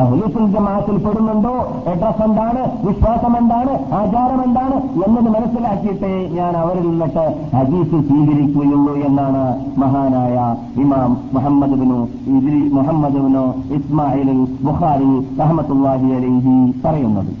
[0.00, 1.52] അഹുലുസുൽ ജമാഅത്തിൽ പെടുന്നുണ്ടോ?
[1.90, 2.62] അഡ്രസ് എന്താണ്?
[2.86, 3.72] വിശ്വാസം എന്താണ്?
[3.98, 4.76] ആചാരം എന്താണ്?
[5.06, 9.44] എന്നത് മനസ്സിലാക്കിയിട്ട് ഞാൻ അവരിൽ നിന്നിട്ട് ഹദീസ് സ്വീകരിക്കുകയുള്ളൂ എന്നാണ്
[9.82, 10.36] മഹാനായ
[10.82, 11.98] ഇമാം മുഹമ്മദ് ബിനു
[12.34, 13.44] ഇദ്രി മുഹമ്മദ് ബിനു
[13.78, 14.30] ഇസ്മായിൽ
[14.66, 17.32] ബുഖാരി റഹമത്തുല്ലാഹി അലൈഹി പറയുന്നത്.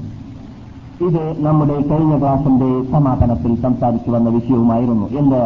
[1.08, 5.08] ഇത് നമ്മുടെ കഴിഞ്ഞ ക്ലാസിന്റെ സമാപനത്തിൽ സംസാരിച്ചു വന്ന വിഷയവുമായിരുന്നു.
[5.20, 5.42] എന്ത്?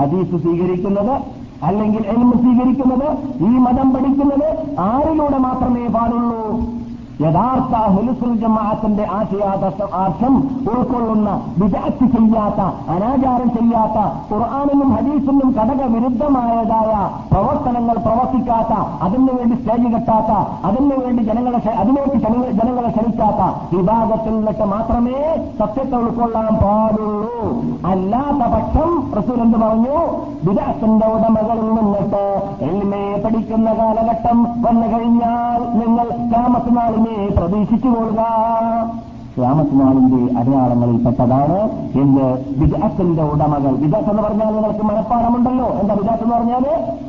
[0.00, 1.14] ഹദീസ് സ്വീകരിക്കുന്നത്
[1.62, 3.08] അല്ലെങ്കിൽ എൽമ സ്വീകരിക്കുന്നത്
[3.44, 4.46] ഈ മതം പഠിക്കുന്നത്
[4.80, 6.40] ആരിലൂടെ മാത്രമേ പാടുള്ളൂ?
[7.20, 10.34] യഥാർത്ഥ ഹുലുസുൽ ജമാഅത്തിന്റെ ആശയാദർശം
[10.72, 13.98] ഉൾക്കൊള്ളുന്ന വിദാറ്റ് ചെയ്യാത്ത അനാചാരം ചെയ്യാത്ത
[14.32, 16.92] ഖുർആാനിനും ഹദീസിനും ഘടകവിരുദ്ധമായതായ
[17.32, 18.72] പ്രവർത്തനങ്ങൾ പ്രവർത്തിക്കാത്ത
[19.02, 20.32] അതിനുവേണ്ടി സ്റ്റേജ് കെട്ടാത്ത
[20.64, 23.42] അതിനുവേണ്ടി ജനങ്ങളെ അതിലേക്ക് ജനങ്ങളെ- ക്ഷണിക്കാത്ത
[23.76, 27.64] വിഭാഗത്തിൽ നിന്നിട്ട് മാത്രമേ സത്യത്തെ ഉൾക്കൊള്ളാൻ പാടുള്ളൂ.
[27.86, 29.96] അല്ലാത്ത പക്ഷം റസൂൽ എന്ത് പറഞ്ഞു?
[30.44, 39.11] വിദാസിന്റെ ഉടമകളിൽ നിന്നിട്ട് എൽമയെ പഠിക്കുന്ന കാലഘട്ടം വന്നു കഴിഞ്ഞാൽ നിങ്ങൾ താമസനാളിനെ പ്രതീക്ഷിച്ചുകൊള്ളുക രാമസ്നാളിന്റെ
[40.36, 41.58] അടയാളങ്ങളിൽ പെട്ടതാണ്
[41.94, 46.64] എന്ന് വിദഗ്ധന്റെ ഉടമകൾ വിദഗ്ധ എന്ന് പറഞ്ഞാൽ നിങ്ങൾക്ക് മനഃപ്പാടമുണ്ടല്ലോ എന്താ വിദഗ്ധ എന്ന് പറഞ്ഞാൽ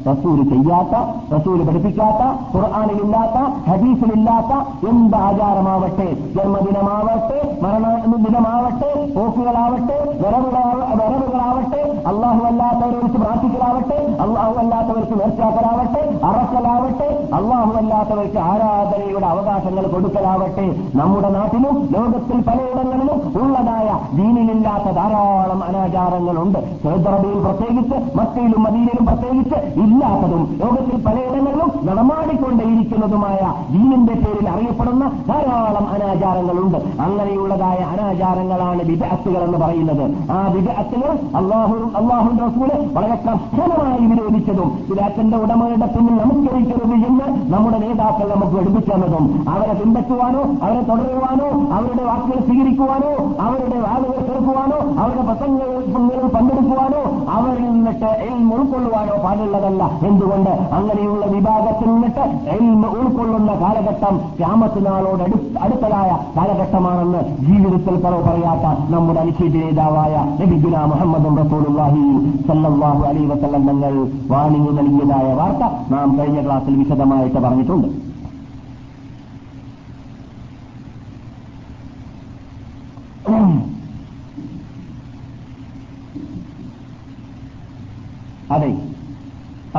[0.07, 0.95] റസൂൽ ചെയ്യാത്ത
[1.33, 2.21] റസൂൽ പഠിപ്പിക്കാത്ത
[2.55, 3.37] ഖുർആാനിലില്ലാത്ത
[3.69, 4.51] ഹദീസിലില്ലാത്ത
[4.89, 7.85] എന്ത് ആചാരമാവട്ടെ ജന്മദിനമാവട്ടെ മരണ
[8.25, 19.25] ദിനമാവട്ടെ പോക്കുകളാവട്ടെ വരവുകളാവ- വരവുകളാവട്ടെ അള്ളാഹു അല്ലാത്തവരെ വെച്ച് പ്രാർത്ഥിക്കലാവട്ടെ അള്ളാഹു അല്ലാത്തവർക്ക് നേർച്ചാക്കലാവട്ടെ അറക്കലാവട്ടെ അള്ളാഹു അല്ലാത്തവർക്ക് ആരാധനയുടെ
[19.25, 20.65] അവകാശങ്ങൾ കൊടുക്കലാവട്ടെ.
[20.95, 21.75] നമ്മുടെ നാട്ടിലും
[22.13, 26.59] ലോകത്തിൽ പലയിടങ്ങളിലും ഉള്ളതായ ദീനിലില്ലാത്ത ധാരാളം അനാചാരങ്ങളുണ്ട്.
[26.83, 33.39] സൗദറബിയിൽ പ്രത്യേകിച്ച് മക്കയിലും മദീനയിലും പ്രത്യേകിച്ച് ഇല്ലാത്തതും ലോകത്തിൽ പലയിടങ്ങളിലും നടമാടിക്കൊണ്ടേയിരിക്കുന്നതുമായ
[33.71, 36.77] ദീനിന്റെ പേരിൽ അറിയപ്പെടുന്ന ധാരാളം അനാചാരങ്ങളുണ്ട്.
[37.05, 40.05] അങ്ങനെയുള്ളതായ അനാചാരങ്ങളാണ് വിദഗ്ധകൾ എന്ന് പറയുന്നത്.
[40.31, 41.11] ആ വിദഗ്ധകൾ
[41.41, 49.25] അള്ളാഹു അള്ളാഹു റസൂൽ വളരെ കർശനമായി വിരോധിച്ചതും വിദഗ്ധന്റെ ഉടമയുടെ പിന്നിൽ നമസ്കരിക്കരുത് എന്ന് നമ്മുടെ നേതാക്കൾ നമുക്ക് എടുപ്പിച്ചതും
[49.49, 53.11] അവരെ പിൻപറ്റുവാനോ അവരെ തുടരുവാനോ അവരുടെ വാക്കുകൾ സ്വീകരിക്കുവാനോ
[53.45, 57.01] അവരുടെ വാദങ്ങൾ കേൾക്കുവാനോ അവരുടെ പ്രസംഗങ്ങളിൽ പങ്കെടുക്കുവാനോ
[57.35, 59.83] അവരിൽ നിന്നിട്ട് എൽമ ഉൾക്കൊള്ളുവാനോ പാടുള്ളതല്ല.
[60.09, 60.53] എന്തുകൊണ്ട്?
[60.77, 62.25] അങ്ങനെയുള്ള വിഭാഗത്തിൽ നിന്നിട്ട്
[62.55, 65.25] എൽമ ഉൾക്കൊള്ളുന്ന കാലഘട്ടം രാമത്തിനാളോട്
[65.63, 72.03] അടുത്തതായ കാലഘട്ടമാണെന്ന് ജീവിതത്തിൽ പറവ് പറയാത്ത നമ്മുടെ അനുശ്ചിത നേതാവായ നബിഗുന മുഹമ്മദ് റസൂലുള്ളാഹി
[72.49, 73.93] സല്ലല്ലാഹു അലൈഹി വസല്ലം തങ്ങൾ
[74.33, 77.89] വാണിംഗ് നൽകിയതായ വാർത്ത നാം കഴിഞ്ഞ ക്ലാസ്സിൽ വിശദമായിട്ട് പറഞ്ഞിട്ടുണ്ട്.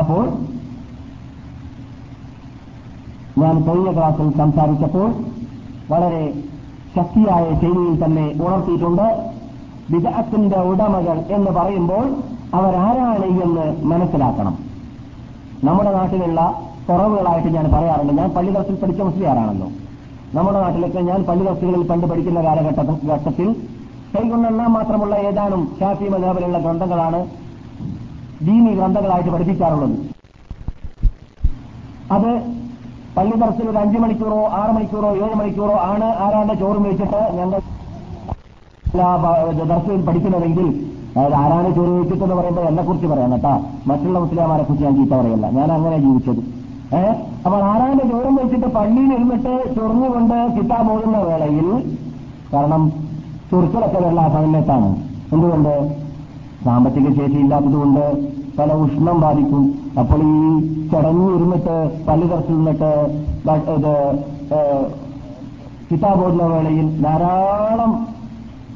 [0.01, 0.25] അപ്പോൾ
[3.43, 5.09] ഞാൻ കഴിഞ്ഞ ക്ലാസ്സിൽ സംസാരിച്ചപ്പോൾ
[5.93, 6.23] വളരെ
[6.97, 9.07] ശക്തിയായ ശൈലിയിൽ തന്നെ ഉണർത്തിയിട്ടുണ്ട്.
[9.93, 12.05] വിദഗ്ധത്തിന്റെ ഉടമകൾ എന്ന് പറയുമ്പോൾ
[12.59, 14.55] അവരാരാണ് എന്ന് മനസ്സിലാക്കണം.
[15.65, 16.41] നമ്മുടെ നാട്ടിലുള്ള
[16.89, 18.13] കുറവുകളായിട്ട് ഞാൻ പറയാറുണ്ട്.
[18.13, 19.69] ഞാൻ പള്ളികൾസിൽ പഠിച്ച മുസ്ലിയാറാണല്ലോ
[20.35, 23.49] നമ്മുടെ നാട്ടിലൊക്കെ ഞാൻ പള്ളികൾസുകളിൽ പണ്ട് പഠിക്കുന്ന കാലഘട്ടത്തിൽ ഘട്ടത്തിൽ
[24.15, 27.21] കൈകൊണ്ടെണ്ണാൻ മാത്രമുള്ള ഏതാനും ഷാഫി മതേബിലുള്ള ഗ്രന്ഥങ്ങളാണ്
[28.47, 29.97] ദീനി ഗ്രന്ഥങ്ങളായിട്ട് പഠിപ്പിക്കാറുള്ളത്.
[32.13, 32.31] അത്
[33.17, 37.61] പള്ളി ദർശനം ഒരു അഞ്ചു മണിക്കൂറോ ആറ് മണിക്കൂറോ ഏഴ് മണിക്കൂറോ ആണ് ആരാണ്ട് ചോറും വെച്ചിട്ട് ഞങ്ങൾ
[39.73, 40.67] ദർശനം പഠിക്കുന്നതെങ്കിൽ
[41.17, 43.61] അതായത് ആരാണ് ചോറ് വെച്ചിട്ടെന്ന് പറയുമ്പോൾ എന്നെ കുറിച്ച് പറയാം കേട്ടാ.
[43.87, 45.51] മറ്റുള്ള മുസ്ലിംമാരെ കുറിച്ച് ഞാൻ ചീത്ത പറയല്ല.
[45.51, 46.41] ഞാൻ അങ്ങനെ ജീവിച്ചത്.
[46.97, 47.15] ഏഹ്
[47.47, 51.97] അപ്പോൾ ആരാന്റെ ചോറും വെച്ചിട്ട് പള്ളിയിൽ ഇരുന്നിട്ട് ചൊറിഞ്ഞുകൊണ്ട് കിട്ടാൻ പോകുന്ന വേളയിൽ
[52.53, 52.93] കാരണം
[54.05, 54.89] വല്ല ആ സമയത്താണ്.
[55.33, 56.05] എന്തുകൊണ്ട്?
[56.65, 59.63] സാമ്പത്തിക ശേഷി ഇല്ലാത്തതുകൊണ്ട് പല ഉഷ്ണം ബാധിക്കും.
[60.01, 60.39] അപ്പോൾ ഈ
[60.93, 61.77] ചടഞ്ഞിരുന്നിട്ട്
[62.09, 62.91] പല്ല് കറച്ചു നിന്നിട്ട്
[63.77, 63.93] ഇത്
[65.91, 67.93] കിതാബോടുന്ന വേളയിൽ ധാരാളം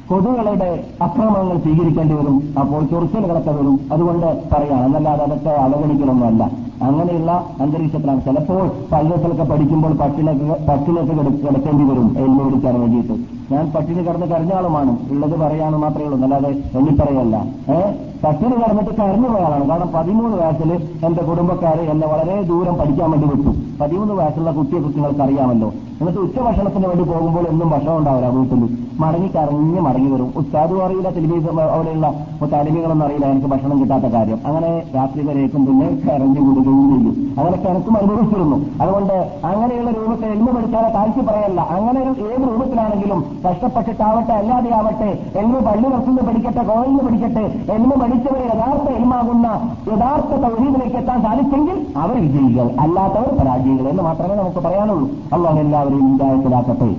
[0.09, 0.69] കൊതുകളുടെ
[1.01, 2.37] അക്രമങ്ങൾ സ്വീകരിക്കേണ്ടി വരും.
[2.59, 3.79] അപ്പോൾ ചൊറിച്ചലുകളൊക്കെ വരും.
[3.93, 6.43] അതുകൊണ്ട് പറയാണ് എന്നല്ലാതെ അതൊക്കെ അവഗണിക്കലൊന്നുമല്ല.
[6.81, 8.25] അങ്ങനെയുള്ള അന്തരീക്ഷത്തിലാണ്.
[8.25, 11.11] ചിലപ്പോൾ പള്ളിയത്തിലൊക്കെ പഠിക്കുമ്പോൾ പട്ടിണക്ക് പട്ടിണക്ക്
[11.47, 12.15] കിടക്കേണ്ടി വരും.
[12.17, 14.97] എന്നെ പിടിക്കാൻ വേണ്ടിയിട്ട് ഞാൻ പട്ടിണി കിടന്ന് കരഞ്ഞ ആളുമാണ്.
[15.11, 16.21] ഉള്ളത് പറയാന്ന് മാത്രമേ ഉള്ളൂ.
[16.21, 17.35] അല്ലാതെ എണ്ണിപ്പറയല്ല.
[17.71, 20.71] ഏഹ് പട്ടിണി കടന്നിട്ട് കരഞ്ഞു പോയാളാണ് കാരണം പതിമൂന്ന് വയസ്സിൽ
[21.05, 23.81] എന്റെ കുടുംബക്കാര് എന്നെ വളരെ ദൂരം പഠിക്കാൻ വേണ്ടി വിട്ടു.
[23.81, 25.67] പതിമൂന്ന് വയസ്സുള്ള കുട്ടിയെ നിങ്ങൾക്ക് അറിയാമല്ലോ.
[26.01, 28.88] എന്നിട്ട് ഉച്ചഭക്ഷണത്തിന് വേണ്ടി പോകുമ്പോൾ എന്നും ഭക്ഷണം ഉണ്ടാവില്ല വീട്ടിൽ.
[29.01, 32.07] മടങ്ങി കറങ്ങി മടങ്ങി വരും ഉസ്താദും അറിയില്ല ടെലിവിഷൻ അവിടെയുള്ള
[32.53, 34.39] താലിമികളൊന്നും അറിയില്ല എനിക്ക് ഭക്ഷണം കിട്ടാത്ത കാര്യം.
[34.47, 37.15] അങ്ങനെ രാത്രി വരേക്കും പിന്നെ കരഞ്ഞു കൊടുക്കുകയും ചെയ്യും.
[37.39, 38.57] അങ്ങനെ കിണക്കും അനുഭവിച്ചിരുന്നു.
[38.81, 39.15] അതുകൊണ്ട്
[39.49, 41.61] അങ്ങനെയുള്ള രൂപത്തെ എൽമ പഠിച്ചാലെ താഴ്ച പറയല്ല.
[41.77, 45.09] അങ്ങനെ ഏത് രൂപത്തിലാണെങ്കിലും കഷ്ടപ്പെട്ടിട്ടാവട്ടെ അല്ലാതെ ആവട്ടെ
[45.41, 47.45] എൽമ പള്ളി നിർത്തുന്നു പഠിക്കട്ടെ കോളേജിൽ പഠിക്കട്ടെ
[47.77, 49.47] എൽമ പഠിച്ചവരെ യഥാർത്ഥ എൽമാകുന്ന
[49.93, 55.09] യഥാർത്ഥ തൗഹീദിലേക്ക് എത്താൻ സാധിച്ചെങ്കിൽ അവർ വിജയികൾ അല്ലാത്തവർ പരാജയികൾ എന്ന് മാത്രമേ നമുക്ക് പറയാനുള്ളൂ.
[55.37, 56.91] അള്ളാഹ് എല്ലാവരെയും വിജയത്തിലാക്കട്ടെ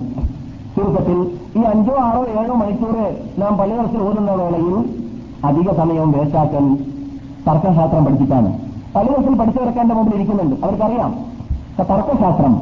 [0.81, 1.19] ചുരുക്കത്തിൽ
[1.57, 2.95] ഈ അഞ്ചോ ആറോ ഏഴോ മണിക്കൂർ
[3.39, 4.75] നാം പള്ളികളിൽ ഓടുന്ന വേളയിൽ
[5.45, 6.65] അധിക സമയവും വേസ്റ്റാക്കൽ
[7.47, 8.51] തർക്കശാസ്ത്രം പഠിപ്പിക്കാണ്
[8.95, 10.67] പള്ളികൾസിൽ പഠിച്ചവരൊക്കെ എന്റെ മുമ്പിൽ ഇരിക്കുന്നുണ്ട്.
[10.67, 11.11] അവർക്കറിയാം.
[11.81, 12.55] തർക്കശാസ്ത്രം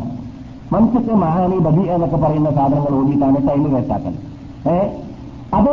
[0.73, 4.15] മനുഷ്യത്തെ മഹാനി ബദി എന്നൊക്കെ പറയുന്ന സാധനങ്ങൾ ഓടിയിട്ടാണ് ടൈം വേസ്റ്റാക്കൽ
[4.71, 4.79] ഏ?
[5.55, 5.71] അത്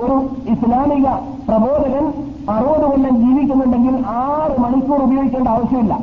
[0.00, 0.16] ഒരു
[0.48, 1.06] ഇസ്ലാമിക
[1.48, 2.04] പ്രബോധകൻ
[2.50, 5.94] അറുപത് കൊല്ലം ജീവിക്കുന്നുണ്ടെങ്കിൽ ആറ് മണിക്കൂർ ഉപയോഗിക്കേണ്ട ആവശ്യമില്ല.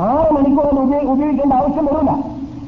[0.00, 0.66] ആറ് മണിക്കൂർ
[1.10, 2.12] ഉപയോഗിക്കേണ്ട ആവശ്യം വരില്ല.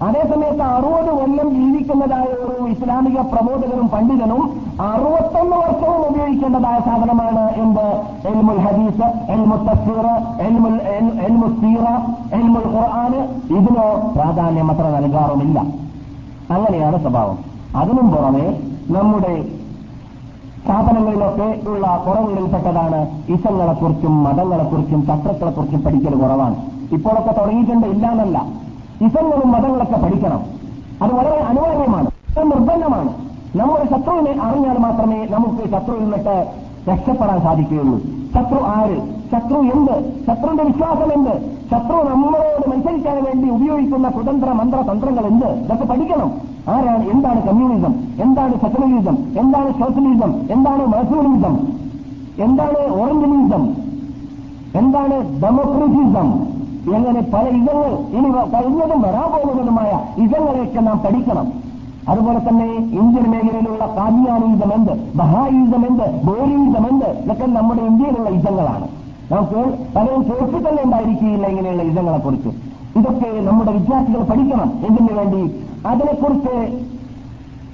[0.06, 4.42] അതേസമയത്ത് അറുപത് കൊല്ലം ജീവിക്കുന്നതായ ഒരു ഇസ്ലാമിക പ്രബോധകനും പണ്ഡിതനും
[4.80, 7.86] അറുപത്തൊന്ന് വർഷവും ഉപയോഗിക്കേണ്ടതായ സാധനമാണ് എന്ത്?
[8.28, 10.06] എൽമുൽ ഹദീസ് എൽമുൽ തസ്വീർ
[10.46, 10.76] എൽമുൽ
[11.28, 11.84] എൽമുൽ സീറ
[12.34, 13.20] എൽമുൽ ഖുർആാന്
[13.52, 15.58] ഇതിനോ പ്രാധാന്യം അത്ര നൽകാറുമില്ല.
[16.50, 17.38] അങ്ങനെയാണ് സ്വഭാവം.
[17.76, 18.46] അതിനും പുറമെ
[18.90, 19.34] നമ്മുടെ
[20.64, 26.56] സ്ഥാപനങ്ങളിലൊക്കെ ഉള്ള കുറവുകളിൽപ്പെട്ടതാണ് ഇസങ്ങളെക്കുറിച്ചും മതങ്ങളെക്കുറിച്ചും ചക്രങ്ങളെക്കുറിച്ചും പഠിക്കൽ കുറവാണ്.
[26.92, 28.67] ഇപ്പോഴൊക്കെ തുടങ്ങിയിട്ടുണ്ട് ഇല്ലാന്നല്ല.
[29.00, 30.40] ഇസങ്ങളും മതങ്ങളൊക്കെ പഠിക്കണം.
[31.02, 32.10] അത് വളരെ അനിവാര്യമാണ്
[32.52, 33.08] നിർബന്ധമാണ്.
[33.56, 36.52] നമ്മുടെ ശത്രുവിനെ അറിഞ്ഞാൽ മാത്രമേ നമുക്ക് ശത്രുവിൽ നിന്നിട്ട്
[36.90, 37.98] രക്ഷപ്പെടാൻ സാധിക്കുകയുള്ളൂ.
[38.34, 38.96] ശത്രു ആര്?
[39.32, 40.24] ശത്രു എന്ത്?
[40.26, 41.58] ശത്രുവിന്റെ വിശ്വാസം എന്ത്?
[41.70, 45.46] ശത്രു നമ്മളോട് മത്സരിക്കാൻ വേണ്ടി ഉപയോഗിക്കുന്ന കുതന്ത്ര മന്ത്ര തന്ത്രങ്ങൾ എന്ത്?
[45.46, 46.32] ഇതൊക്കെ പഠിക്കണം.
[46.68, 47.10] ആരാണ്?
[47.10, 47.94] എന്താണ് കമ്മ്യൂണിസം?
[48.20, 50.46] എന്താണ് സെക്കുലറിസം എന്താണ് സോഷ്യലിസം?
[50.50, 51.68] എന്താണ് മസൂലിസം
[52.38, 53.74] എന്താണ് ഓറഞ്ചലിസം?
[54.74, 56.57] എന്താണ് ഡെമോക്രറ്റിസം?
[56.86, 59.90] എങ്ങനെ പല ഇതങ്ങൾ ഇനി കഴിഞ്ഞതും വരാൻ പോകുന്നതുമായ
[60.24, 61.46] ഇതങ്ങളെയൊക്കെ നാം പഠിക്കണം.
[62.08, 64.92] അതുപോലെ തന്നെ ഇന്ത്യൻ മേഖലയിലുള്ള കാദിയാനീതമെന്ത്
[66.28, 67.08] ബോറിയിസം എന്ത്?
[67.24, 68.86] ഇതൊക്കെ നമ്മുടെ ഇന്ത്യയിലുള്ള യുദ്ധങ്ങളാണ്
[69.32, 69.60] നമുക്ക്
[69.96, 72.48] പലരും കേൾപ്പിക്കൽ ഉണ്ടായിരിക്കുകയില്ല ഇങ്ങനെയുള്ള യുദ്ധങ്ങളെക്കുറിച്ച്
[72.98, 75.42] ഇതൊക്കെ നമ്മുടെ വിദ്യാർത്ഥികൾ പഠിക്കണം എന്തിനു വേണ്ടി?
[75.86, 76.54] അതിനെക്കുറിച്ച്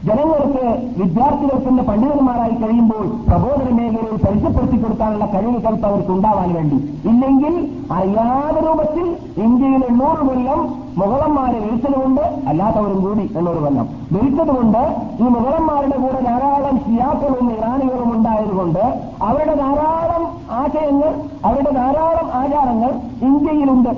[0.06, 0.64] ജനങ്ങൾക്ക്
[1.00, 6.76] വിദ്യാർത്ഥികൾക്കുള്ള പണ്ഡിതന്മാരായി കഴിയുമ്പോൾ പ്രബോധന മേഖലയിൽ പരിചയപ്പെടുത്തി കൊടുക്കാനുള്ള കഴിവ് കൽപ്പ് അവർക്ക് ഉണ്ടാവാൻ വേണ്ടി.
[7.10, 7.54] ഇല്ലെങ്കിൽ
[7.92, 9.06] അറിയാതെ രൂപത്തിൽ
[9.44, 10.60] ഇന്ത്യയിൽ എണ്ണൂറ് കൊല്ലം
[10.98, 13.88] മുഗളന്മാരെ വിളിച്ചതുകൊണ്ട് അല്ലാത്തവരും കൂടി എണ്ണൂറ് കൊല്ലം.
[14.12, 14.82] വിളിച്ചതുകൊണ്ട്
[15.22, 18.84] ഈ മുഗളന്മാരുടെ കൂടെ ധാരാളം ഷിയാക്കളും ഇറാനികളും ഉണ്ടായതുകൊണ്ട്
[19.22, 21.12] അവരുടെ ധാരാളം ആശയങ്ങൾ
[21.44, 22.92] അവരുടെ ധാരാളം ആചാരങ്ങൾ
[23.28, 23.92] ഇന്ത്യയിലുണ്ട്.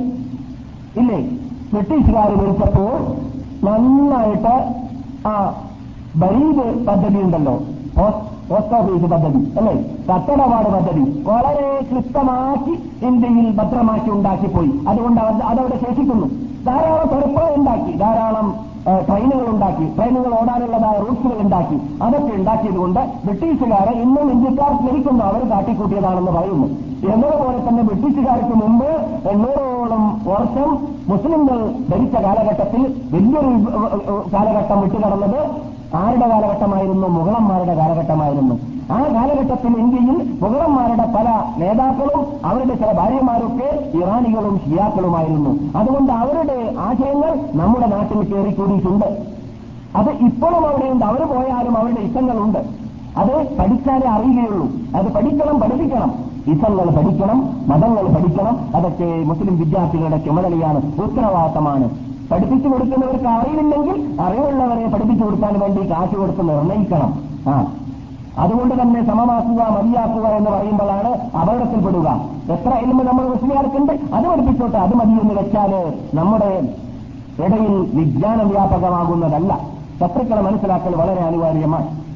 [1.01, 1.21] ഇല്ലേ?
[1.73, 2.97] ബ്രിട്ടീഷുകാർ വിളിച്ചപ്പോൾ
[3.67, 4.57] നന്നായിട്ട്
[5.29, 5.33] ആ
[6.21, 7.55] ബരീദ് പദ്ധതി ഉണ്ടല്ലോ
[8.51, 9.75] പോസ്റ്റ് ഓഫീസ് പദ്ധതി അല്ലേ?
[10.09, 11.05] കത്തടപാട് പദ്ധതി.
[11.29, 12.75] വളരെ ക്ലിപ്തമാക്കി
[13.07, 14.71] ഇന്ത്യയിൽ ഭദ്രമാക്കി ഉണ്ടാക്കിപ്പോയി.
[14.89, 16.29] അതുകൊണ്ട് അതവിടെ ശേഷിക്കുന്നു.
[16.69, 18.47] ധാരാളം തുറപ്പുകൾ ഉണ്ടാക്കി ധാരാളം
[19.09, 21.77] ട്രെയിനുകൾ ഉണ്ടാക്കി ട്രെയിനുകൾ ഓടാനുള്ളതായ റൂട്ട്സുകൾ ഉണ്ടാക്കി.
[22.03, 26.67] അതൊക്കെ ഉണ്ടാക്കിയതുകൊണ്ട് ബ്രിട്ടീഷുകാരെ ഇന്നും ഇന്ത്യക്കാർ സ്മരിക്കുന്നു അവർ കാട്ടിക്കൂട്ടിയതാണെന്ന് പറയുന്നു.
[27.13, 28.91] എന്നതുപോലെ തന്നെ ബ്രിട്ടീഷുകാർക്ക് മുമ്പ്
[29.33, 30.71] എണ്ണൂറോളം വർഷം
[31.09, 31.59] മുസ്ലിങ്ങൾ
[31.91, 32.83] ഭരിച്ച കാലഘട്ടത്തിൽ
[33.15, 33.53] വലിയൊരു
[34.35, 35.41] കാലഘട്ടം വിട്ടുകടന്നത്
[35.95, 37.09] ആരുടെ കാലഘട്ടമായിരുന്നു?
[37.09, 38.55] മുഗളന്മാരുടെ കാലഘട്ടമായിരുന്നു.
[38.93, 45.79] ആ കാലഘട്ടത്തിൽ ഇന്ത്യയിൽ മുഗളന്മാരുടെ പല നേതാക്കളും അവരുടെ ചില ഭാര്യമാരൊക്കെ ഇറാനികളും ഷിയാക്കളുമായിരുന്നു.
[45.79, 49.23] അതുകൊണ്ട് അവരുടെ ആശയങ്ങൾ നമ്മുടെ നാട്ടിൽ കയറിക്കൂടിയിട്ടുണ്ട്
[49.97, 51.05] അത് ഇപ്പോഴും അവിടെയുണ്ട്.
[51.05, 52.59] അവർ പോയാലും അവരുടെ ഇഷ്ടങ്ങളുണ്ട്.
[53.17, 54.69] അത് പഠിച്ചാലേ അറിയുകയുള്ളൂ.
[54.97, 56.15] അത് പഠിക്കണം പഠിപ്പിക്കണം.
[56.47, 58.59] ഇസങ്ങൾ പഠിക്കണം മതങ്ങൾ പഠിക്കണം.
[58.77, 61.01] അതൊക്കെ മുസ്ലിം വിദ്യാർത്ഥികളുടെ ചുമതലയാണ്.
[61.01, 62.06] ഉത്തരവാദിത്തമാണ്.
[62.33, 67.23] പഠിപ്പിച്ചു കൊടുക്കുന്നവർക്ക് അറിവില്ലെങ്കിൽ അറിവുള്ളവരെ പഠിപ്പിച്ചു കൊടുക്കാൻ വേണ്ടി കാശ് കൊടുത്ത് നിർണയിക്കണം.
[67.49, 67.73] ആ.
[68.39, 72.21] അതുകൊണ്ട് തന്നെ സമമാക്കുക മതിയാക്കുക എന്ന് പറയുമ്പോഴാണ് അപകടത്തിൽപ്പെടുക.
[72.53, 76.75] എത്ര എൽമ നമ്മൾ മുസ്ലിയാർക്കുണ്ട് അത് പഠിപ്പിച്ചോട്ടെ അത് മതി എന്ന് വെച്ചാൽ നമ്മുടെ
[77.45, 79.59] ഇടയിൽ വിജ്ഞാനം വ്യാപകമാകുന്നതല്ല.
[80.01, 82.07] ശത്രുക്കളെ മനസ്സിലാക്കൽ വളരെ അനിവാര്യമാണ്.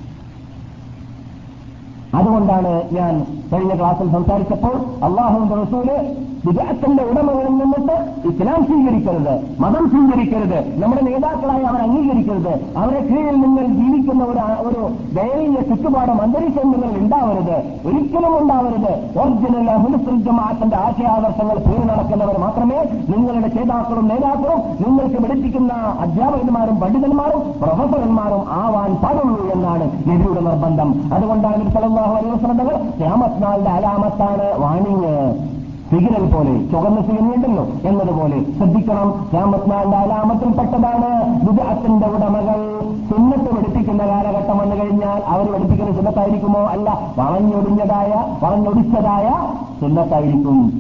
[2.17, 7.97] അതുകൊണ്ടാണ് ഞാൻ കഴിഞ്ഞ ക്ലാസ്സിൽ സംസാരിച്ചപ്പോൾ അള്ളാഹുവിന്റെ റസൂൽ വിദേഹത്തിന്റെ ഉടമകളിൽ നിന്നിട്ട്
[8.31, 9.33] ഇസ്ലാം സ്വീകരിക്കരുത്
[9.63, 14.39] മതം സ്വീകരിക്കരുത് നമ്മുടെ നേതാക്കളായി അവർ അംഗീകരിക്കരുത് അവരെ കീഴിൽ നിങ്ങൾ ജീവിക്കുന്ന ഒരു
[14.69, 14.81] ഒരു
[15.17, 17.57] ദയനീയ ചുറ്റുപാടും അന്തരീക്ഷം നിങ്ങൾ ഉണ്ടാവരുത്
[17.89, 18.91] ഒരിക്കലും ഉണ്ടാവരുത്.
[19.21, 22.79] ഒറിജിനൽ അഹുലുസുൽ ജമാഅത്തിന്റെ ആശയാദർശങ്ങൾ പേര് നടക്കുന്നവർ മാത്രമേ
[23.11, 25.73] നിങ്ങളുടെ ചേതാക്കളും നേതാക്കളും നിങ്ങൾക്ക് പഠിപ്പിക്കുന്ന
[26.05, 30.89] അധ്യാപകന്മാരും പണ്ഡിതന്മാരും പ്രൊഫസർമാരും ആവാൻ പാടുള്ളൂ എന്നാണ് നബിയുടെ നിർബന്ധം.
[31.15, 32.69] അതുകൊണ്ടാണ് സലല്ലാഹു അലൈഹി വസല്ലങ്ങൾ
[32.99, 35.15] ഖിയാമത്ത് അലാമത്താണ് വാണിങ്
[35.91, 37.31] സിഗ്നൽ പോലെ ചുവന്ന സിഗ്നൽ
[37.85, 39.27] എന്നതുപോലെ ശ്രദ്ധിക്കണം.
[39.35, 42.81] രാമത്നാളിന്റെ അലാമത്തിൽപ്പെട്ടതാണ് വിദഗ്ധത്തിന്റെ ഉടമകൾ
[43.11, 46.61] സുന്നത്ത് പഠിപ്പിക്കുന്ന കാലഘട്ടം വന്നു കഴിഞ്ഞാൽ അവർ പഠിപ്പിക്കുന്ന സുന്നത്തായിരിക്കുമോ?
[46.61, 47.01] അല്ല.
[47.19, 49.33] വളഞ്ഞൊടിഞ്ഞതായ വളഞ്ഞൊടിച്ചതായ
[49.81, 50.73] സുന്നത്തായിരിക്കും.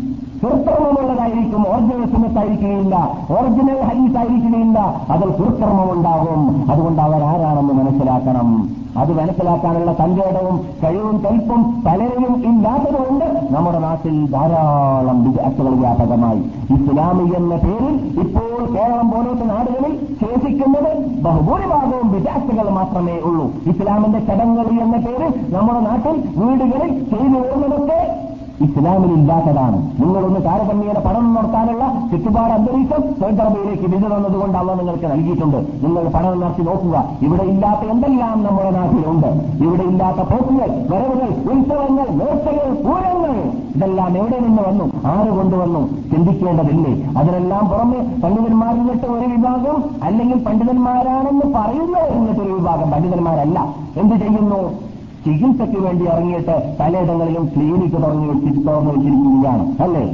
[0.43, 3.17] കൃത്രിമമുള്ളതായിരിക്കും ഒറിജിനൽ സുന്നത്തായിരിക്കുകയില്ല.
[3.31, 8.80] ഒറിജിനൽ ഹരീസ് ആയിരിക്കുകയില്ല അതിൽ കൃത്രിമമുണ്ടാകും അതുകൊണ്ട് അവർ ആരാണെന്ന് മനസ്സിലാക്കണം.
[8.97, 16.39] അത് മനസ്സിലാക്കാനുള്ള തന്റേടവും കഴിവും കൽപ്പും പലരെയും ഇല്ലാത്തതുകൊണ്ട് നമ്മുടെ നാട്ടിൽ ധാരാളം വിദ്യാർത്ഥികൾ വ്യാപകമായി.
[16.77, 20.91] ഇസ്ലാമി എന്ന പേരിൽ ഇപ്പോൾ കേരളം പോലത്തെ നാടുകളിൽ ശേഷിക്കുന്നത്
[21.23, 23.47] ബഹുഭൂരിഭാഗവും വിദ്യാർത്ഥികൾ മാത്രമേ ഉള്ളൂ.
[23.67, 28.30] ഇസ്ലാമിന്റെ ചടങ്ങുകൾ എന്ന പേരിൽ നമ്മുടെ നാട്ടിൽ വീടുകളിൽ ചെയ്തു വരുന്നതൊക്കെ
[28.61, 29.91] ഇസ്ലാമിലില്ലാത്തതാണ്.
[30.01, 35.57] നിങ്ങളൊന്ന് താരതമ്യേന പണം നടത്താനുള്ള ചുറ്റുപാട് അന്തരീക്ഷം സൗദർബയിലേക്ക് വിധി തന്നതുകൊണ്ട് അവ നിങ്ങൾക്ക് നൽകിയിട്ടുണ്ട്.
[35.57, 37.05] നിങ്ങൾ പണം നടത്തി നോക്കുക.
[37.23, 39.27] ഇവിടെ ഇല്ലാത്ത എന്തെല്ലാം നമ്മുടെ നാട്ടിലുണ്ട്?
[39.65, 43.35] ഇവിടെ ഇല്ലാത്ത പോക്കുകൾ വരവുകൾ ഉത്സവങ്ങൾ നേർച്ചകൾ പൂരങ്ങൾ
[43.77, 44.85] ഇതെല്ലാം എവിടെ നിന്ന് വന്നു?
[45.07, 45.89] ആര് കൊണ്ടുവന്നു?
[46.11, 47.13] ചിന്തിക്കേണ്ടതില്ലേ?
[47.19, 52.91] അതിനെല്ലാം പുറമെ പണ്ഡിതന്മാരിൽ നിന്നിട്ട് ഒരു വിഭാഗം അല്ലെങ്കിൽ പണ്ഡിതന്മാരാണെന്ന് പറയുന്നവർ നിന്നിട്ടൊരു വിഭാഗം.
[52.91, 53.75] പണ്ഡിതന്മാരല്ല.
[53.97, 54.90] എന്ത് ചെയ്യുന്നു?
[55.25, 58.27] ചികിത്സയ്ക്ക് വേണ്ടി ഇറങ്ങിയിട്ട് പലയിടങ്ങളിലും ക്ലിനിക്ക് തുറന്നു
[58.67, 60.05] തുറന്നു വെച്ചിരിക്കുകയാണ് അല്ലേ?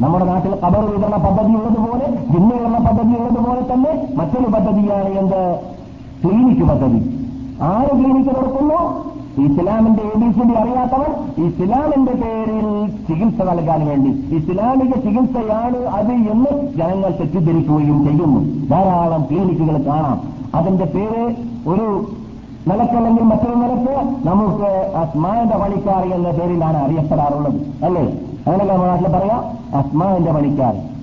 [0.00, 5.60] നമ്മുടെ നാട്ടിൽ കബർ വിതരണ പദ്ധതി ഉള്ളതുപോലെ ജിന്ന് വിതരണ പദ്ധതി ഉള്ളതുപോലെ തന്നെ മറ്റൊരു പദ്ധതിയാണ് എന്ത്?
[6.24, 7.00] ക്ലിനിക്ക് പദ്ധതി.
[7.62, 11.10] ആര് ക്ലിനിക്ക് നടത്തുന്നു ഇസ്ലാമിന്റെ എ ബി സി ഡി അറിയാത്തവർ
[11.44, 14.10] ഇസ്ലാമിന്റെ പേരിൽ ചികിത്സ നൽകാൻ വേണ്ടി.
[14.36, 18.68] ഇസ്ലാമിക ചികിത്സയാണ് അത് എന്ന് ജനങ്ങൾ തെറ്റിദ്ധരിക്കുകയും ചെയ്യുന്നു.
[18.68, 20.20] ധാരാളം ക്ലിനിക്കുകൾ കാണാം.
[20.54, 21.34] അതിന്റെ പേര്
[21.68, 22.06] ഒരു
[22.68, 27.84] നിലക്കല്ലെങ്കിൽ മറ്റൊരു നിലയ്ക്ക് നമുക്ക് അസ്മാന്റെ പണിക്കാർ എന്ന പേരിലാണ് അറിയപ്പെടാറുള്ളത്.
[27.84, 28.02] അല്ലേ?
[28.46, 29.44] അങ്ങനെയല്ല നമ്മുടെ നാട്ടിൽ പറയാം.
[29.78, 30.93] അസ്മാന്റെ പണിക്കാർ.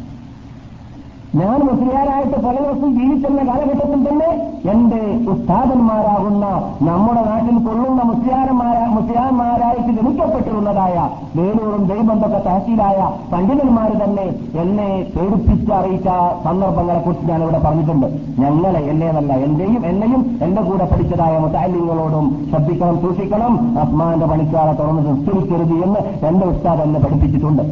[1.40, 4.30] ഞാൻ മുസ്ലിയാരായിട്ട് പല ദിവസം ജീവിച്ചെന്ന കാലഘട്ടത്തിൽ തന്നെ
[4.72, 5.00] എന്റെ
[5.34, 6.46] ഉസ്താദന്മാരാകുന്ന
[6.88, 10.96] നമ്മുടെ നാട്ടിൽ കൊള്ളുന്ന മുസ്ലിയാരന്മാരാ മുസ്ലിയാന്മാരായിട്ട് ജനിക്കപ്പെട്ടിരുന്നതായ
[11.38, 13.00] വേലൂറും ദൈവന്തൊക്കെ തഹസീലായ
[13.34, 14.28] പണ്ഡിതന്മാർ തന്നെ
[14.64, 16.10] എന്നെ പേടിപ്പിച്ച് അറിയിച്ച
[16.44, 18.08] സന്ദർഭങ്ങളെ കുറിച്ച് ഞാനിവിടെ പറഞ്ഞിട്ടുണ്ട്.
[18.40, 23.78] ഞങ്ങളെ എന്നേതല്ല എന്റെയും എന്നെയും എന്റെ കൂടെ പഠിച്ചതായ മുത്താലിങ്ങളോടും ശ്രദ്ധിക്കണം സൂക്ഷിക്കണം.
[23.84, 27.64] അസ്മാന്റെ പണിക്കാരെ തുറന്ന് സംസ്കരിക്കരുത് എന്ന് എന്റെ ഉസ്താദ് എന്നെ പഠിപ്പിച്ചിട്ടുണ്ട്.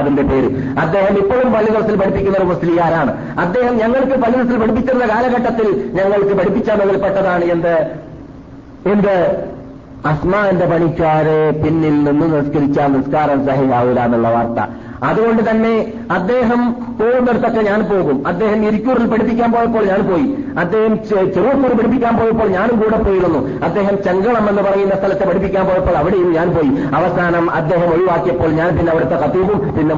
[0.00, 0.68] അതിന്റെ പേര്.
[0.80, 3.40] അദ്ദേഹം ഇപ്പോഴും പള്ളിദർസിൽ പഠിപ്പിക്കുന്ന ഒരു മുസ്ലിയാരാണ്.
[3.40, 7.90] അദ്ദേഹം ഞങ്ങൾക്ക് പള്ളിദർസിൽ പഠിപ്പിച്ചിരുന്ന കാലഘട്ടത്തിൽ ഞങ്ങൾക്ക് പഠിപ്പിച്ചതിൽപ്പെട്ടതാണ് എന്ത്?
[8.86, 9.44] എന്ത്?
[10.06, 14.72] അസ്മാന്റെ പണിക്കാരെ പിന്നിൽ നിന്ന് നിസ്കരിച്ചാൽ നിസ്കാരം സഹിയാവൂല എന്നുള്ള വാർത്ത.
[15.02, 18.28] അതുകൊണ്ട് തന്നെ അദ്ദേഹം പോകുന്നിടത്തൊക്കെ ഞാൻ പോകും.
[18.28, 20.26] അദ്ദേഹം ഇരിക്കൂറിൽ പഠിപ്പിക്കാൻ പോയപ്പോൾ ഞാൻ പോയി.
[20.58, 23.64] അദ്ദേഹം ചെറുപ്പൂർ പഠിപ്പിക്കാൻ പോയപ്പോൾ ഞാനും കൂടെ പോയിരുന്നു.
[23.64, 26.94] അദ്ദേഹം ചെങ്കളം എന്ന് പറയുന്ന സ്ഥലത്തെ പഠിപ്പിക്കാൻ പോയപ്പോൾ അവിടെയും ഞാൻ പോയി.
[26.94, 29.94] അവസാനം അദ്ദേഹം ഒഴിവാക്കിയപ്പോൾ ഞാൻ പിന്നെ അവിടുത്തെ കത്തീവും പിന്നെ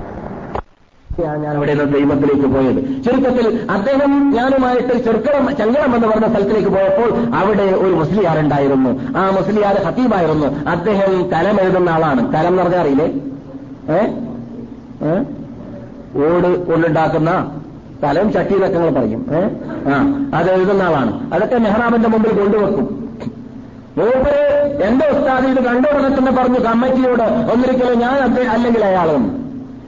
[1.21, 3.05] ഞാൻ അവിടെ നിന്ന് ദൈവത്തിലേക്ക് പോയത്.
[3.05, 10.71] ചുരുക്കത്തിൽ അദ്ദേഹം ഞാനുമായിട്ട് ചെറുക്കളം ചങ്കളം എന്ന് പറഞ്ഞ സ്ഥലത്തിലേക്ക് പോയപ്പോൾ അവിടെ ഒരു മുസ്ലിയാറുണ്ടായിരുന്നു ആ മുസ്ലിയാർ ഹത്തീബായിരുന്നു
[10.71, 12.33] അദ്ദേഹം കലം എഴുതുന്ന ആളാണ്.
[12.33, 13.09] കലം എന്ന് പറഞ്ഞാൽ അറിയില്ലേ?
[13.97, 14.32] ഏഹ്?
[16.17, 17.61] ഓട് കൊണ്ടുണ്ടാക്കുന്ന
[18.03, 19.27] തലയും ചട്ടി എന്നൊക്കെ നിങ്ങൾ പറയും.
[19.33, 19.51] ഏഹ്
[19.89, 21.35] ആ അത് എഴുതുന്ന ആളാണ്.
[21.35, 23.03] അതൊക്കെ മെഹ്റാബിന്റെ മുമ്പിൽ കൊണ്ടുവെക്കും.
[23.99, 28.15] മൂപ്പര് എന്റെ ഉസ്താദ് ഇത് കണ്ടുടനെ തന്നെ പറഞ്ഞു കമ്മിറ്റിയോട് ഒന്നിരിക്കലും ഞാൻ
[28.49, 29.43] അല്ലെങ്കിൽ അയാളും.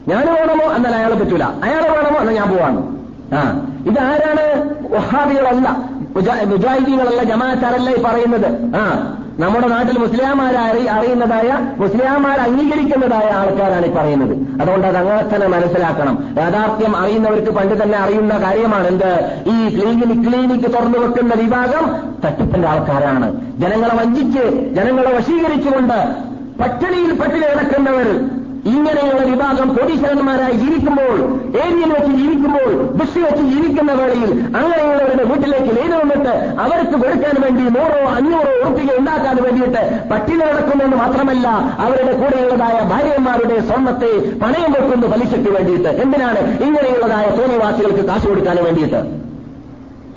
[0.08, 1.44] ഞാൻ വേണമോ എന്നാൽ അയാളെ പറ്റൂല.
[1.44, 2.94] അയാളെ വേണമോ എന്നാൽ ഞാൻ പോവാണ്.
[3.34, 5.76] ആ ഇതാരാണ് വഹാബികളല്ല
[6.16, 8.76] മുജാ- മുജാഹിദീങ്ങളല്ല ജമാഅത്താരല്ല ഈ പറയുന്നത്.
[8.76, 10.58] ആ നമ്മുടെ നാട്ടിൽ മുസ്ലിംമാരെ
[10.90, 14.34] അറിയുന്നതായ മുസ്ലിംമാർ അംഗീകരിക്കുന്നതായ ആൾക്കാരാണ് ഈ പറയുന്നത്.
[14.60, 16.34] അതുകൊണ്ട് അത് അങ്ങനെ തന്നെ മനസ്സിലാക്കണം.
[16.38, 19.12] യാഥാർത്ഥ്യം അറിയുന്നവർക്ക് പണ്ട് തന്നെ അറിയുന്ന കാര്യമാണ് എന്ത്?
[19.46, 21.84] ഈ ക്ലിനിക് ക്ലിനിക്ക് തുറന്നു വെക്കുന്ന വിഭാഗം
[22.24, 23.28] തട്ടിപ്പിന്റെ ആൾക്കാരാണ്.
[23.58, 25.98] ജനങ്ങളെ വഞ്ചിച്ച് ജനങ്ങളെ വശീകരിച്ചുകൊണ്ട്
[26.60, 28.08] പട്ടിണിയിൽ പട്ടിണി കിടക്കുന്നവർ
[28.72, 31.16] ഇങ്ങനെയുള്ള വിഭാഗം കോടീശ്വരന്മാരായി ജീവിക്കുമ്പോൾ
[31.62, 36.34] ഏരിയയിൽ വെച്ച് ജീവിക്കുമ്പോൾ ബസ് വെച്ച് ജീവിക്കുന്ന വേളയിൽ അങ്ങനെയുള്ളവരുടെ വീട്ടിലേക്ക് ലേന് വന്നിട്ട്
[36.64, 41.46] അവർക്ക് കൊടുക്കാൻ വേണ്ടി നൂറോ അഞ്ഞൂറോ ഉറപ്പിക ഉണ്ടാക്കാൻ വേണ്ടിയിട്ട് പട്ടിണി നടക്കുമെന്ന് മാത്രമല്ല
[41.86, 44.12] അവരുടെ കൂടെയുള്ളതായ ഭാര്യമാരുടെ സ്വർണത്തെ
[44.44, 45.90] പണയം വെക്കുന്നു പലിശയ്ക്ക് വേണ്ടിയിട്ട്.
[46.04, 49.02] എന്തിനാണ് ഇങ്ങനെയുള്ളതായ തോന്നിവാസികൾക്ക് കാശ് കൊടുക്കാൻ വേണ്ടിയിട്ട്?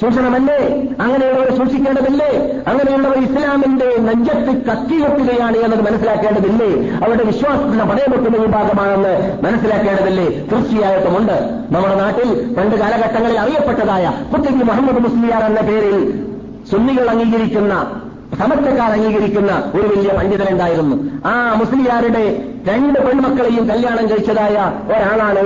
[0.02, 0.58] ചൂഷണമല്ലേ
[1.04, 2.30] അങ്ങനെയുള്ളവരെ സൂക്ഷിക്കേണ്ടതില്ലേ
[2.70, 6.70] അങ്ങനെയുള്ളവർ ഇസ്ലാമിന്റെ നെഞ്ചത്ത് കത്തിവെക്കുകയാണ് എന്നത് മനസ്സിലാക്കേണ്ടതില്ലേ?
[7.04, 9.14] അവരുടെ വിശ്വാസത്തിന് പടയമെക്കുന്ന വിഭാഗമാണെന്ന്
[9.46, 10.28] മനസ്സിലാക്കേണ്ടതില്ലേ?
[10.52, 11.36] തീർച്ചയായിട്ടുമുണ്ട്
[11.72, 12.28] നമ്മുടെ നാട്ടിൽ
[12.58, 15.98] പണ്ട് കാലഘട്ടങ്ങളിൽ അറിയപ്പെട്ടതായ കുത്തബി മുഹമ്മദ് മുസ്ലിയാർ എന്ന പേരിൽ
[16.72, 17.74] സുന്നികൾ അംഗീകരിക്കുന്ന
[18.40, 20.96] സമത്വക്കാർ അംഗീകരിക്കുന്ന ഒരു വലിയ പണ്ഡിതനുണ്ടായിരുന്നു
[21.26, 22.24] ആ മുസ്ലിയാരുടെ
[22.68, 24.56] രണ്ട് പെൺമക്കളെയും കല്യാണം കഴിച്ചതായ
[24.90, 25.44] ഒരാളാണ്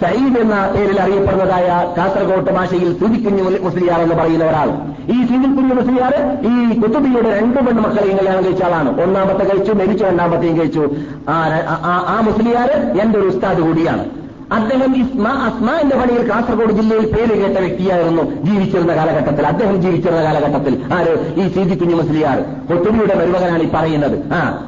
[0.00, 4.68] സയ്യിദ് എന്ന പേരിൽ അറിയപ്പെടുന്നതായ കാസർകോട്ട് ഭാഷയിൽ സുദിക്കുഞ്ഞു മുസ്ലിയാർ എന്ന് പറയുന്ന ഒരാൾ.
[5.12, 6.14] ഈ സുദിക്കുഞ്ഞു മുസ്ലിയാർ
[6.50, 9.02] ഈ കുത്തുബിയുടെ രണ്ട് മക്കളെയും കല്യാണം കഴിച്ച ആളാണ്.
[9.02, 10.88] ഒന്നാമത്തെ കഴിച്ചു മരിച്ചു രണ്ടാമത്തെയും കഴിച്ചു.
[11.28, 12.70] ആ മുസ്ലിയാർ
[13.00, 14.04] എന്റെ ഒരു ഉസ്താദ് കൂടിയാണ്.
[14.52, 19.46] അദ്ദേഹം ഇസ്മ അസ്മാന്റെ പണിയിൽ കാസർഗോഡ് ജില്ലയിൽ പേര് കേട്ട വ്യക്തിയായിരുന്നു ജീവിച്ചിരുന്ന കാലഘട്ടത്തിൽ.
[19.46, 21.34] അദ്ദേഹം ജീവിച്ചിരുന്ന കാലഘട്ടത്തിൽ ആര്?
[21.34, 22.40] ഈ സീതിക്കുഞ്ഞു മുസ്ലിയാർ.
[22.40, 24.32] കൊത്തുബിയുടെ മരുമകനാണ് ഈ പറയുന്നത്.
[24.32, 24.66] ആ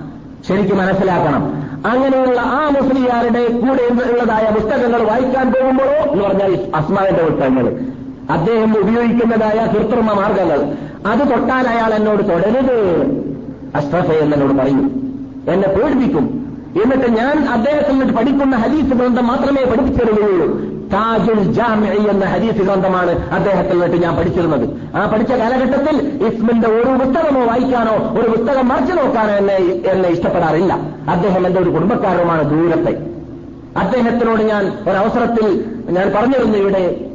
[0.49, 1.62] ശരിക്കും മനസ്സിലാക്കണം.
[1.87, 7.81] അങ്ങനെയുള്ള ആ മുസ്ലിയാരുടെ കൂടെ ഉള്ളതായ പുസ്തകങ്ങൾ വായിക്കാൻ പോകുമ്പോഴോ എന്ന് പറഞ്ഞാൽ അസ്മാവിന്റെ പുസ്തകങ്ങൾ.
[8.31, 10.75] അദ്ദേഹം ഉപയോഗിക്കുന്നതായ കൃത്രിമ മാർഗങ്ങൾ.
[11.07, 13.03] അത് തൊട്ടാൽ അയാൾ എന്നോട് തുടരുത്.
[13.75, 15.03] അഷ്റഫ എന്നോട് പറയും.
[15.49, 16.43] എന്നെ പേടിപ്പിക്കും.
[16.85, 20.73] എന്നിട്ട് ഞാൻ അദ്ദേഹത്തിൽ നിന്ന് പഠിക്കുന്ന ഹദീസ് ഗ്രന്ഥം മാത്രമേ പഠിപ്പിച്ചിരുന്നുള്ളൂ.
[20.93, 24.97] താജുൽ ജാമി എന്ന ഹദീസ് ഗ്രന്ഥമാണ് അദ്ദേഹത്തിൽ നിന്നിട്ട് ഞാൻ പഠിച്ചിരുന്നത്.
[24.97, 29.57] ആ പഠിച്ച കാലഘട്ടത്തിൽ ഇസ്മിന്റെ ഒരു പുസ്തകമോ വായിക്കാനോ ഒരു പുസ്തകം മറിച്ചു നോക്കാനോ എന്നെ
[29.93, 30.73] എന്നെ ഇഷ്ടപ്പെടാറില്ല.
[31.09, 33.13] അദ്ദേഹം എന്റെ ഒരു കുടുംബക്കാരനുമാണ് ദൂരത്തെ.
[33.77, 37.09] അദ്ദേഹത്തിനോട് ഞാൻ ഒരവസരത്തിൽ ഞാൻ പറഞ്ഞിരുന്നു ഇവിടെ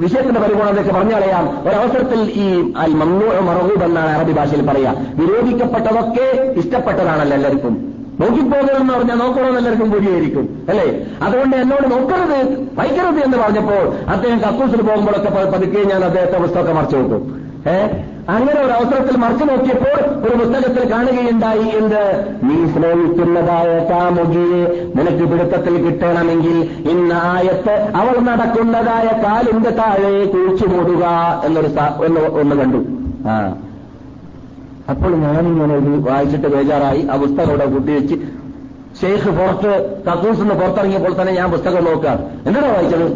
[0.00, 7.89] വിഷയത്തിന്റെ പരിഗണനയൊക്കെ പറഞ്ഞറിയാം ഒരവസരത്തിൽ ഈ അൽ മമ്മൂ മറഹൂബ് എന്നാണ് അറബി ഭാഷയിൽ പറയാ വിരോധിക്കപ്പെട്ടതൊക്കെ ഇഷ്ടപ്പെട്ടതാണല്ലോ എല്ലാവർക്കും.
[8.20, 10.86] നോക്കിപ്പോകരുതെന്ന് പറഞ്ഞാൽ നോക്കണമെന്ന് എല്ലാവർക്കും കൂടിയായിരിക്കും അല്ലേ?
[11.22, 12.38] അതുകൊണ്ട് എന്നോട് നോക്കരുത്
[12.78, 17.22] വായിക്കരുത് എന്ന് പറഞ്ഞപ്പോൾ അദ്ദേഹം കക്കൂസിൽ പോകുമ്പോഴൊക്കെ പതുക്കെ ഞാൻ അദ്ദേഹത്തെ പുസ്തകമൊക്കെ മറച്ചു നോക്കും
[17.66, 17.76] ഏ?
[18.28, 19.94] അങ്ങനെ ഒരു അവസരത്തിൽ മറച്ചു നോക്കിയപ്പോൾ
[20.24, 22.02] ഒരു പുസ്തകത്തിൽ കാണുകയുണ്ടായി എന്ത്?
[22.42, 24.60] നീ സ്നേഹിക്കുന്നതായ കാമുകിയെ
[24.96, 26.56] നിനക്ക് പിടുത്തത്തിൽ കിട്ടണമെങ്കിൽ
[26.90, 31.04] ഇന്നായത്ത് അവൾ നടക്കുന്നതായ കാലിന്റെ താഴെ കുഴിച്ചു മൂടുക
[31.44, 31.70] എന്നൊരു
[32.40, 32.80] ഒന്ന് കണ്ടു.
[33.28, 33.36] ആ.
[34.90, 37.02] അപ്പോൾ ഞാനിങ്ങനെ ഇത് വായിച്ചിട്ട് ബേജാറായി.
[37.12, 38.16] ആ പുസ്തകം അവിടെ കൂട്ടിവെച്ച്
[39.00, 39.72] ഷെയ്ഖ് പുറത്ത്
[40.06, 43.06] കക്കൂസ് നിന്ന് പുറത്തിറങ്ങിയപ്പോൾ തന്നെ ഞാൻ പുസ്തകം നോക്കാം എന്താണോ വായിച്ചത്?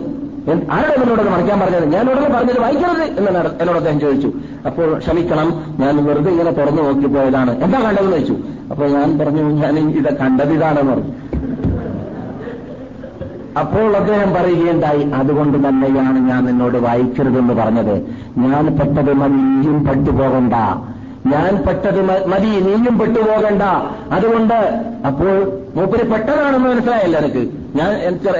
[0.74, 1.86] ആരോട് എന്നോട് മറിക്കാൻ പറഞ്ഞത്?
[1.94, 4.28] ഞാൻ ഉടനെ പറഞ്ഞത് വായിക്കരുത് എന്ന് എന്നോട് അദ്ദേഹം ചോദിച്ചു.
[4.68, 5.48] അപ്പോൾ ക്ഷമിക്കണം
[5.82, 8.36] ഞാൻ വെറുതെ ഇങ്ങനെ തുറന്നു നോക്കിപ്പോയതാണ് എന്താ കണ്ടതെന്ന് ചോദിച്ചു.
[8.70, 11.12] അപ്പോൾ ഞാൻ പറഞ്ഞു ഞാൻ ഇത് കണ്ടത് ഇതാണെന്ന് പറഞ്ഞു.
[13.62, 17.94] അപ്പോൾ അദ്ദേഹം പറയുകയുണ്ടായി അതുകൊണ്ട് തന്നെയാണ് ഞാൻ നിന്നോട് വായിക്കരുതെന്ന് പറഞ്ഞത്.
[18.36, 20.54] ഞാൻ പെട്ടത് നീയും പെട്ടുപോകണ്ട.
[21.32, 22.00] ഞാൻ പെട്ടത്
[22.30, 23.62] മതി നീയും പെട്ടുപോകണ്ട.
[24.16, 24.58] അതുകൊണ്ട്
[25.08, 25.34] അപ്പോൾ
[25.76, 27.42] മൂപ്പര് പെട്ടതാണെന്ന് മനസ്സിലായല്ലോ എനിക്ക്.
[27.78, 27.92] ഞാൻ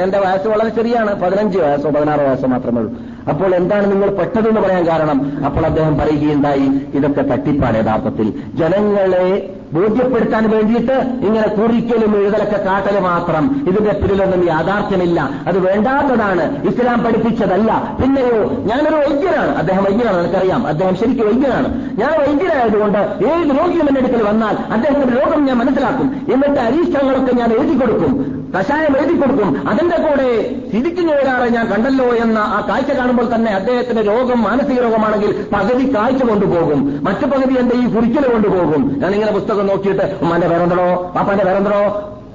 [0.05, 1.13] എന്റെ വയസ്സ് വളരെ ചെറിയാണ്.
[1.23, 2.93] പതിനഞ്ച് വയസ്സോ പതിനാറ് വയസ്സോ മാത്രമേ ഉള്ളൂ.
[3.31, 5.19] അപ്പോൾ എന്താണ് നിങ്ങൾ പെട്ടതെന്ന് പറയാൻ കാരണം?
[5.47, 8.29] അപ്പോൾ അദ്ദേഹം പറയുകയുണ്ടായി ഇതൊക്കെ തട്ടിപ്പാണ് യഥാർത്ഥത്തിൽ.
[8.61, 9.27] ജനങ്ങളെ
[9.75, 10.93] ബോധ്യപ്പെടുത്താൻ വേണ്ടിയിട്ട്
[11.27, 13.67] ഇങ്ങനെ കുറിക്കലും എഴുതലൊക്കെ കാട്ടൽ മാത്രം.
[13.69, 15.31] ഇതിന്റെ പിന്നിലൊന്നും യാഥാർത്ഥ്യമില്ല.
[15.47, 16.67] അത് വേണ്ടാത്തതാണ്.
[16.67, 17.99] ഇസ്ലാം പഠിപ്പിച്ചതല്ല.
[18.03, 19.57] പിന്നെയോ ഞാനൊരു വൈദ്യനാണ്.
[19.57, 21.91] അദ്ദേഹം വൈദ്യനാണ് എനിക്കറിയാം അദ്ദേഹം ശരിക്കും വൈദ്യനാണ്.
[22.01, 26.27] ഞാൻ വൈദ്യനായതുകൊണ്ട് ഏത് രോഗിയും എന്റെ അടുക്കൽ വന്നാൽ അദ്ദേഹത്തിന്റെ രോഗം ഞാൻ മനസ്സിലാക്കും.
[26.33, 28.45] എന്നിട്ട് അരീഷ്ടങ്ങളൊക്കെ ഞാൻ എഴുതി കൊടുക്കും.
[28.59, 29.69] കഷായം എഴുതി കൊടുക്കും.
[29.69, 35.45] അതിന്റെ കൂടെ ചിരിക്കുന്ന ഒരാളെ ഞാൻ കണ്ടല്ലോ എന്ന ആ കാഴ്ച കാണുമ്പോൾ തന്നെ അദ്ദേഹത്തിന്റെ രോഗം മാനസിക രോഗമാണെങ്കിൽ
[35.55, 37.05] പകുതി കാഴ്ച കൊണ്ടുപോകും.
[37.05, 38.97] മറ്റു പകുതി എന്റെ ഈ കുറിക്കൽ കൊണ്ടുപോകും.
[38.99, 41.83] ഞാനിങ്ങനെ പുസ്തകം നോക്കിയിട്ട് ഉമ്മാന്റെ പേരെന്തടോ പാപ്പാന്റെ പേരെന്തടോ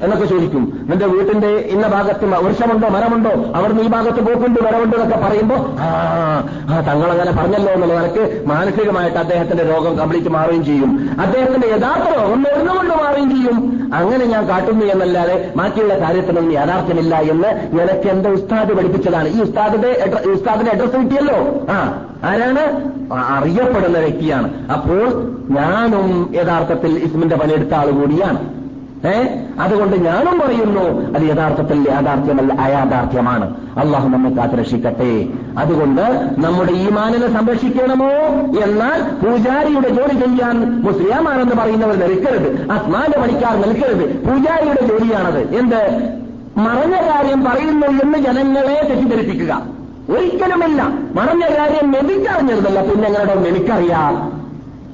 [0.04, 0.86] എന്നൊക്കെ ചോദിക്കും.
[0.90, 3.32] നിന്റെ വീട്ടിന്റെ ഇന്ന ഭാഗത്ത് വൃക്ഷമുണ്ടോ മരമുണ്ടോ?
[3.56, 9.98] അവിടുന്ന് ഈ ഭാഗത്ത് പോക്കുണ്ട് മരമുണ്ട് എന്നൊക്കെ പറയുമ്പോ ആ തങ്ങളങ്ങനെ പറഞ്ഞല്ലോ എന്നുള്ള നിലയ്ക്ക് മാനസികമായിട്ട് അദ്ദേഹത്തിന്റെ രോഗം
[9.98, 11.10] കംപ്ലീറ്റ് മാറുകയും ചെയ്യും.
[11.20, 13.92] അദ്ദേഹത്തിന്റെ യഥാർത്ഥ രോഗം മരുന്നുകൊണ്ട് മാറുകയും ചെയ്യും.
[13.94, 17.48] അങ്ങനെ ഞാൻ കാട്ടുന്നു എന്നല്ലാതെ ബാക്കിയുള്ള കാര്യത്തിനൊന്നും യഥാർത്ഥമില്ല എന്ന്
[17.82, 19.28] എനിക്ക് എന്റെ ഉസ്താദ് പഠിപ്പിച്ചതാണ്.
[19.28, 19.92] ഈ ഉസ്താദിന്റെ
[20.32, 21.38] ഉസ്താദിന്റെ അഡ്രസ് കിട്ടിയല്ലോ?
[21.70, 22.64] ആ ആരാണ്?
[23.14, 24.72] അറിയപ്പെടുന്ന വ്യക്തിയാണ്.
[24.72, 25.06] അപ്പോൾ
[25.50, 28.59] ഞാനും യഥാർത്ഥത്തിൽ ഇസ്മിന്റെ പണിയെടുത്ത ആൾ കൂടിയാണ്.
[29.08, 29.42] ഏ?
[29.60, 33.54] അതുകൊണ്ട് ഞാനും പറയുന്നു അത് യഥാർത്ഥത്തിൽ യാഥാർത്ഥ്യമല്ല അയാഥാർത്ഥ്യമാണ്.
[33.78, 35.28] അള്ളാഹു നമ്മെ കാത്തുരക്ഷിക്കട്ടെ
[35.58, 38.10] അതുകൊണ്ട് നമ്മുടെ ഈമാനിനെ സംരക്ഷിക്കണമോ?
[38.64, 42.72] എന്നാൽ പൂജാരിയുടെ ജോലി ചെയ്യാൻ മുസ്ലിയാമാണെന്ന് പറയുന്നവർ നിൽക്കരുത്.
[42.72, 44.28] അസ്മാന്റെ പണിക്കാർ നിൽക്കരുത്.
[44.28, 45.40] പൂജാരിയുടെ ജോലിയാണത്.
[45.40, 46.10] എന്ത്?
[46.58, 49.62] മറഞ്ഞ കാര്യം പറയുന്നു എന്ന് ജനങ്ങളെ തെറ്റിദ്ധരിപ്പിക്കുക.
[50.10, 50.84] ഒരിക്കലുമില്ല.
[51.16, 54.39] മറഞ്ഞ കാര്യം എനിക്കറിഞ്ഞിരുന്നല്ല പിന്നെ ഞങ്ങളുടെ എനിക്കറിയാം.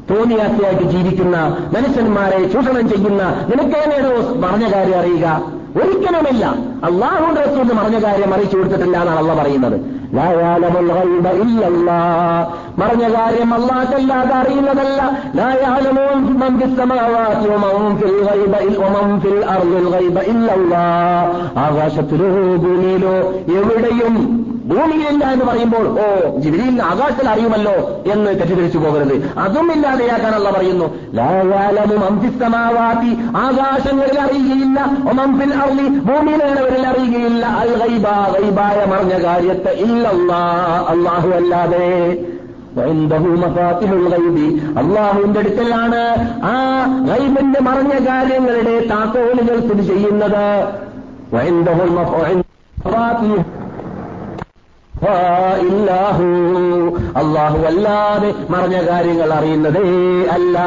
[0.09, 5.55] തോന്നിയാത്തിയായിട്ട് ജീവിക്കുന്ന മനുഷ്യന്മാരെ ചൂഷണം ചെയ്യുന്ന നിനക്കേനേടോ പറഞ്ഞ കാര്യം അറിയുക?
[5.75, 6.45] ഒരിക്കലുമില്ല.
[6.83, 9.95] അള്ളാഹു റസൂൽ പറഞ്ഞ കാര്യം അറിയിച്ചു കൊടുത്തിട്ടില്ല എന്നാണ് അള്ള പറയുന്നത്.
[12.81, 15.01] പറഞ്ഞ കാര്യം അള്ളാഹല്ലാതെ അറിയുന്നതല്ല.
[21.57, 23.13] ആകാശത്തിലോ ഭൂമിയിലോ
[23.59, 27.73] എവിടെയും ഭൂമിയിലില്ല എന്ന് പറയുമ്പോൾ ഓ ജിബിലിയിൽ ആകാശത്തിൽ അറിയുമല്ലോ
[28.13, 29.31] എന്ന് തെറ്റിദ്ധരിച്ചു പോകരുത്.
[29.37, 31.13] അതും ഇല്ലാതെയാക്കാനുള്ള പറയുന്നു.
[31.13, 34.89] ലായാലമും അംഫിസ്തമാവാത്തി ആകാശങ്ങളിൽ അറിയുകയില്ല.
[35.09, 37.45] ഒമംഫിൽ അറിയി ഭൂമിയിലുള്ളവരിൽ അറിയുകയില്ല.
[37.45, 38.05] അൽ ഗൈബ.
[38.39, 40.41] ഗൈബായ മറിഞ്ഞ കാര്യത്തെ ഇല്ലല്ലാ.
[40.89, 42.25] അള്ളാഹു അല്ലാതെ.
[44.77, 50.67] അള്ളാഹുവിന്റെ അടുക്കലാണ് ആ ഗൈബിന്റെ മറഞ്ഞ കാര്യങ്ങളുടെ താക്കോലുകൾ സ്ഥിതി ചെയ്യുന്നത്.
[57.15, 59.81] അള്ളാഹു അല്ലാതെ മറഞ്ഞ കാര്യങ്ങൾ അറിയുന്നതേ
[60.31, 60.59] അല്ല.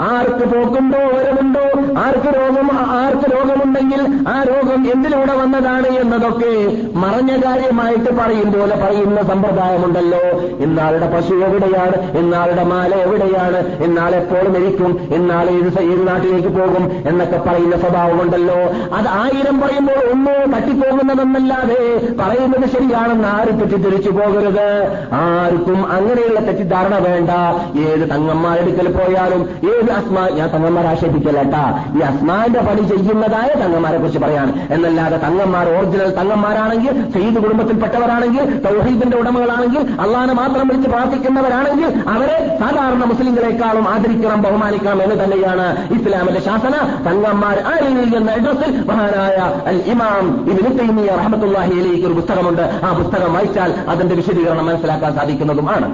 [0.00, 1.60] ആർക്ക് പോക്കുണ്ടോ വരവുണ്ടോ?
[2.00, 6.52] ആർക്ക് രോഗം ആർക്ക് രോഗമുണ്ടെങ്കിൽ ആ രോഗം എന്തിലൂടെ വന്നതാണ് എന്നതൊക്കെ
[6.98, 10.20] മറഞ്ഞ കാര്യമായിട്ട് പറയും പോലെ പറയുന്ന സമ്പ്രദായമുണ്ടല്ലോ.
[10.40, 12.16] ഇന്നാളുടെ പശു എവിടെയാണ്?
[12.18, 13.82] ഇന്നാളുടെ മാല എവിടെയാണ്?
[13.82, 15.08] ഇന്നാൾ എപ്പോൾ മരിക്കും?
[15.14, 17.02] ഇന്നാൾ ഏത് ഏത് നാട്ടിലേക്ക് പോകും?
[17.08, 18.58] എന്നൊക്കെ പറയുന്ന സ്വഭാവമുണ്ടല്ലോ.
[18.94, 21.80] അത് ആയിരം പറയുമ്പോൾ ഒന്നോ തട്ടിപ്പോകുന്നതെന്നല്ലാതെ
[22.22, 24.66] പറയുന്നത് ശരിയാണെന്ന് ആരും തെറ്റിദ്ധരിച്ചു പോകരുത്.
[25.12, 27.30] ആർക്കും അങ്ങനെയുള്ള തെറ്റിദ്ധാരണ വേണ്ട.
[27.78, 29.42] ഏത് തങ്ങന്മാരെടുക്കൽ പോയാലും
[29.74, 31.56] ഏത് അസ്മാ ഞാൻ തങ്ങന്മാരെ ആക്ഷേപിക്കലട്ട.
[31.96, 34.52] ഈ അസ്മാന്റെ പണി ചെയ്യുന്നതായ തങ്ങന്മാരെ കുറിച്ച് പറയാണ്.
[34.72, 43.88] എന്നല്ലാതെ തങ്ങന്മാർ ഒറിജിനൽ തങ്ങന്മാരാണെങ്കിൽ സെയ്ദ് കുടുംബത്തിൽപ്പെട്ടവരാണെങ്കിൽ തൗഹീദിന്റെ ഉടമകളാണെങ്കിൽ അള്ളാനെ മാത്രം വിളിച്ച് പ്രാർത്ഥിക്കുന്നവരാണെങ്കിൽ അവരെ സാധാരണ മുസ്ലിങ്ങളെക്കാളും
[43.88, 46.76] ആദരിക്കണം ബഹുമാനിക്കണം എന്ന് തന്നെയാണ് ഇസ്ലാമിന്റെ ശാസന.
[47.08, 52.64] തങ്ങന്മാർ ആരെങ്കിൽ എന്ന അഡ്രസ്സിൽ മഹാനായ അൽ ഇമാം ഇബ്നു തൈമിയ റഹ്മത്തുള്ളാഹി അലൈഹിക്ക് ഒരു പുസ്തകമുണ്ട്.
[52.84, 53.32] ആ പുസ്തകം
[53.62, 55.88] വായിച്ചാൽ അതിന്റെ വിശദീകരണം മനസ്സിലാക്കാൻ സാധിക്കുന്നതുമാണ്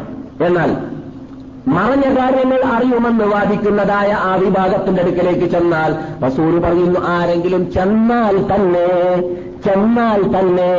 [0.47, 0.71] എന്നാൽ
[1.69, 5.91] മറഞ്ഞ കാര്യങ്ങൾ അറിയുമെന്ന് വാദിക്കുന്നതായ ആ വിഭാഗത്തിന്റെ അടുക്കലേക്ക് ചെന്നാൽ
[6.25, 8.89] റസൂൽ പറയുന്നു ആരെങ്കിലും ചെന്നാൽ തന്നെ
[9.65, 10.71] ചെന്നാൽ തന്നെ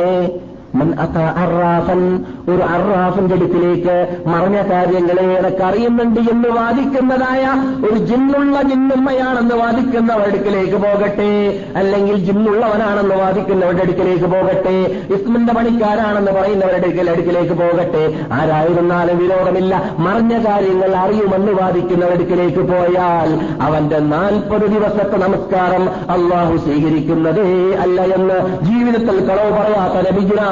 [0.74, 7.48] അറാഫൻ ഒരു അറാഫിന്റെ അടുത്തിലേക്ക് മറഞ്ഞ കാര്യങ്ങളെ എനിക്ക് അറിയുന്നുണ്ട് എന്ന് വാദിക്കുന്നതായ
[7.86, 11.60] ഒരു ജിന്നുള്ള ജിന്നുമ്മയാണെന്ന് വാദിക്കുന്നവരുടെ അടുക്കിലേക്ക് പോകട്ടെ.
[11.76, 15.02] അല്ലെങ്കിൽ ജിന്നുള്ളവനാണെന്ന് വാദിക്കുന്നവരുടെ അടുക്കിലേക്ക് പോകട്ടെ.
[15.14, 18.14] ഇസ്മിന്റെ പണിക്കാരാണെന്ന് പറയുന്നവരുടെ അടുക്കിലേക്ക് പോകട്ടെ.
[18.32, 19.90] ആരായിരുന്നാലും വിരോധമില്ല.
[19.98, 29.28] മറഞ്ഞ കാര്യങ്ങൾ അറിയുമെന്ന് വാദിക്കുന്നവരുടെ അടുക്കിലേക്ക് പോയാൽ അവന്റെ നാൽപ്പത് ദിവസത്തെ നമസ്കാരം അള്ളാഹു സ്വീകരിക്കുന്നതേ അല്ല എന്ന് ജീവിതത്തിൽ
[29.28, 30.06] കളവ് പറയാത്ത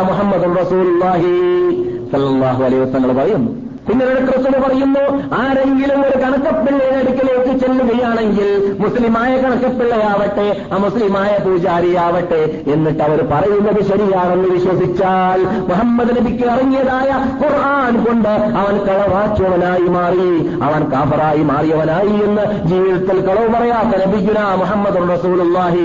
[0.08, 1.30] നബിജുന മുഹമ്മദ് റസൂല്ലാഹി
[2.12, 3.67] സല്ലാഹു അലൈഹി വസ്ലങ്ങൾ പറയുന്നു.
[3.88, 5.04] പിന്നെ ക്രിസ്തു പറയുന്നു
[5.40, 8.50] ആരെങ്കിലും ഒരു കണക്കപ്പിള്ളയുടെ അടുക്കലേക്ക് ചെല്ലുകയാണെങ്കിൽ
[8.82, 10.46] മുസ്ലിമായ കണക്കപ്പിള്ളയാവട്ടെ
[10.84, 12.40] മുസ്ലിമായ പൂജാരിയാവട്ടെ
[12.74, 17.10] എന്നിട്ട് അവർ പറയുന്നത് ശരിയാണെന്ന് വിശ്വസിച്ചാൽ മുഹമ്മദ് നബിക്ക് ഇറങ്ങിയതായ
[17.42, 20.28] ഖുർആൻ കൊണ്ട് അവൻ കളവാക്കിയവനായി മാറി.
[20.66, 25.84] അവൻ കാഫറായി മാറിയവനായി എന്ന് ജീവിതത്തിൽ കളവ് പറയാത്ത നബിഗുന മുഹമ്മദ് റസൂലുള്ളാഹി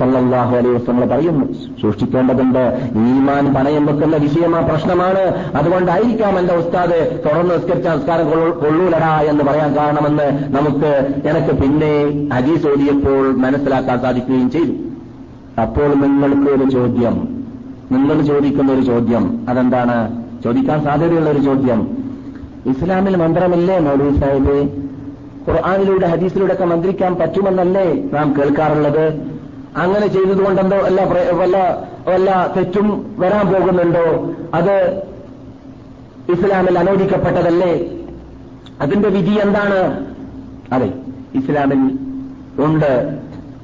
[0.00, 1.46] സല്ലല്ലാഹു അലൈഹി വസല്ലം പറയുന്നു.
[1.82, 2.62] സൂക്ഷിക്കേണ്ടതുണ്ട്
[3.04, 5.24] ഈമാൻ പണയം വെക്കുന്ന വിഷയം ആ പ്രശ്നമാണ്.
[5.58, 13.36] അതുകൊണ്ടായിരിക്കാം എന്റെ ഉസ്താദ് തുറന്ന് നിസ്കരിച്ച നമസ്കാരം കൊള്ളൂലടാ എന്ന് പറയാൻ കാരണമെന്ന് നമുക്ക് എനിക്ക് പിന്നെ ഹദീസ് ഓതിയപ്പോൾ
[13.36, 14.72] മനസ്സിലാക്കാൻ സാധിക്കുകയും ചെയ്തു.
[15.60, 17.44] അപ്പോൾ നിങ്ങൾക്ക് ഒരു ചോദ്യം.
[17.92, 19.46] നിങ്ങൾ ചോദിക്കുന്ന ഒരു ചോദ്യം.
[19.48, 20.24] അതെന്താണ്?
[20.44, 21.98] ചോദിക്കാൻ സാധ്യതയുള്ള ഒരു ചോദ്യം.
[22.66, 24.68] ഇസ്ലാമിൽ മന്ത്രമില്ലേ മൗലവി സാഹിബ്?
[25.50, 29.32] ഖുർആാനിലൂടെ ഹദീസിലൂടെ ഒക്കെ മന്ത്രിക്കാൻ പറ്റുമെന്നല്ലേ നാം കേൾക്കാറുള്ളത്?
[29.76, 34.30] അങ്ങനെ ചെയ്തതുകൊണ്ടെന്തോ പ്ര- വല്ല വല്ല തെറ്റും വരാൻ പോകുന്നുണ്ടോ?
[34.54, 35.02] അത്
[36.30, 37.72] ഇസ്ലാമിൽ അനുവദിക്കപ്പെട്ടതല്ലേ
[38.80, 40.08] അതിന്റെ വിധി എന്താണ്?
[40.72, 40.92] അതെ
[41.34, 41.82] ഇസ്ലാമിൽ
[42.62, 43.20] ഉണ്ട്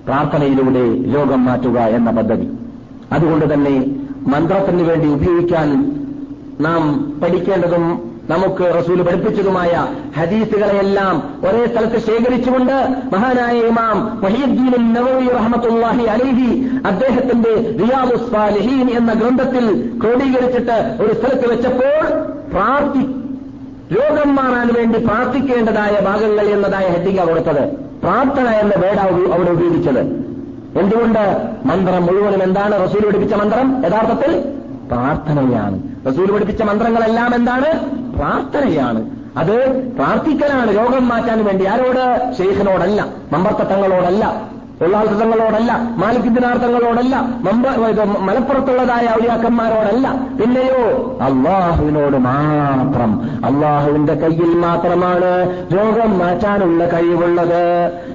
[0.06, 2.58] പ്രാർത്ഥനയിലൂടെ ലോകം മാറ്റുക എന്ന പദ്ധതി.
[3.12, 3.74] അതുകൊണ്ട് തന്നെ
[4.26, 5.68] മന്ത്രത്തിന് വേണ്ടി ഉപയോഗിക്കാൻ
[6.60, 6.82] നാം
[7.22, 9.86] പഠിക്കേണ്ടതും നമുക്ക് റസൂൽ പഠിപ്പിച്ചതുമായ
[10.18, 12.72] ഹദീസുകളെയെല്ലാം ഒരേ സ്ഥലത്ത് ശേഖരിച്ചുകൊണ്ട്
[13.14, 17.54] മഹാനായ ഇമാം വഹീദ്ദീൻ നവവി റഹ്മത്തുള്ളാഹി അലൈഹി അദ്ദേഹത്തിന്റെ
[17.84, 22.04] റിയാദുസ്ഫാലഹീൻ എന്ന ഗ്രന്ഥത്തിൽ ക്രോഡീകരിച്ചിട്ട് ഒരു സ്ഥലത്ത് വെച്ചപ്പോൾ
[22.50, 23.04] പ്രാർത്ഥി
[23.94, 27.68] രോഗം മാറാൻ വേണ്ടി പ്രാർത്ഥിക്കേണ്ടതായ ഭാഗങ്ങൾ എന്നതായ ഹെഡിക കൊടുത്തത്.
[28.02, 28.98] പ്രാർത്ഥന എന്ന വേട
[29.34, 30.00] അവിടെ ഉപയോഗിച്ചത്.
[30.78, 31.36] എന്തുകൊണ്ട്?
[31.66, 32.84] മന്ത്രം മുഴുവനും എന്താണ്?
[32.84, 33.82] റസൂൽ പഠിപ്പിച്ച മന്ത്രം?
[33.86, 34.44] യഥാർത്ഥത്തിൽ
[34.92, 35.82] പ്രാർത്ഥനയാണ്.
[36.06, 37.98] റസൂൽ പഠിപ്പിച്ച മന്ത്രങ്ങളെല്ലാം എന്താണ്?
[38.18, 39.10] പ്രാർത്ഥനയാണ്.
[39.36, 41.64] അത് പ്രാർത്ഥിക്കലാണ് രോഗം മാറ്റാൻ വേണ്ടി.
[41.64, 42.34] ആരോട്?
[42.38, 45.72] ഷെയ്ഖിനോടല്ല മമ്പർത്തങ്ങളോടല്ല ഉള്ളാർത്ഥങ്ങളോടല്ല
[46.02, 47.14] മാലിക്കിദിനാർത്ഥങ്ങളോടല്ല
[48.28, 50.08] മലപ്പുറത്തുള്ളതായ ഔലിയാക്കന്മാരോടല്ല
[50.40, 50.82] പിന്നെയോ
[51.28, 53.10] അള്ളാഹുവിനോട് മാത്രം.
[53.48, 55.30] അള്ളാഹുവിന്റെ കയ്യിൽ മാത്രമാണ്
[55.74, 57.64] രോഗം മാറ്റാനുള്ള കഴിവുള്ളത്.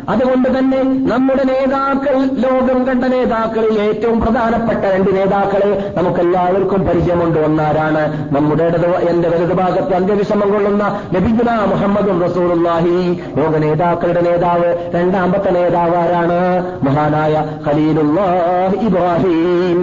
[0.09, 7.39] അതുകൊണ്ട് തന്നെ നമ്മുടെ നേതാക്കൾ ലോകം കണ്ട നേതാക്കളിൽ ഏറ്റവും പ്രധാനപ്പെട്ട രണ്ട് നേതാക്കളെ നമുക്കെല്ലാവർക്കും പരിചയമുണ്ട്.
[7.39, 10.83] ഒന്നാരാണ് നമ്മുടെ ഇടത് എന്റെ വലത് ഭാഗത്ത് അന്ത്യവിഷമം കൊള്ളുന്ന
[11.15, 12.97] നബിഗുന മുഹമ്മദും റസൂറുല്ലാഹി
[13.37, 16.39] ലോക നേതാക്കളുടെ നേതാവ് രണ്ടാമത്തെ നേതാവ് ആരാണ്?
[16.83, 17.35] മഹാനായ
[17.67, 19.81] ഖലീലുല്ലാഹ് ഇബ്രാഹിം.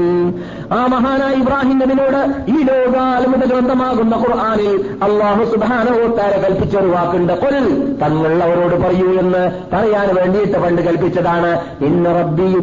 [0.73, 7.33] ആ മഹാനായ ഇബ്രാഹിം നബിനോട് ഈ ലോകാത്ഭുത ഗ്രന്ഥമാകുന്ന ഖുർആാനിൽ അള്ളാഹു സുബാനോത്താര കൽപ്പിച്ച ഒരു വാക്കുണ്ട്.
[7.41, 7.57] കൊൽ
[8.03, 9.43] തങ്ങൾ അവരോട് പറയൂ എന്ന്
[9.73, 11.61] പറയാൻ വേണ്ടിയിട്ട് പണ്ട് കൽപ്പിച്ചതാണ്.
[11.85, 12.61] ഇന്ന് റബ്ബി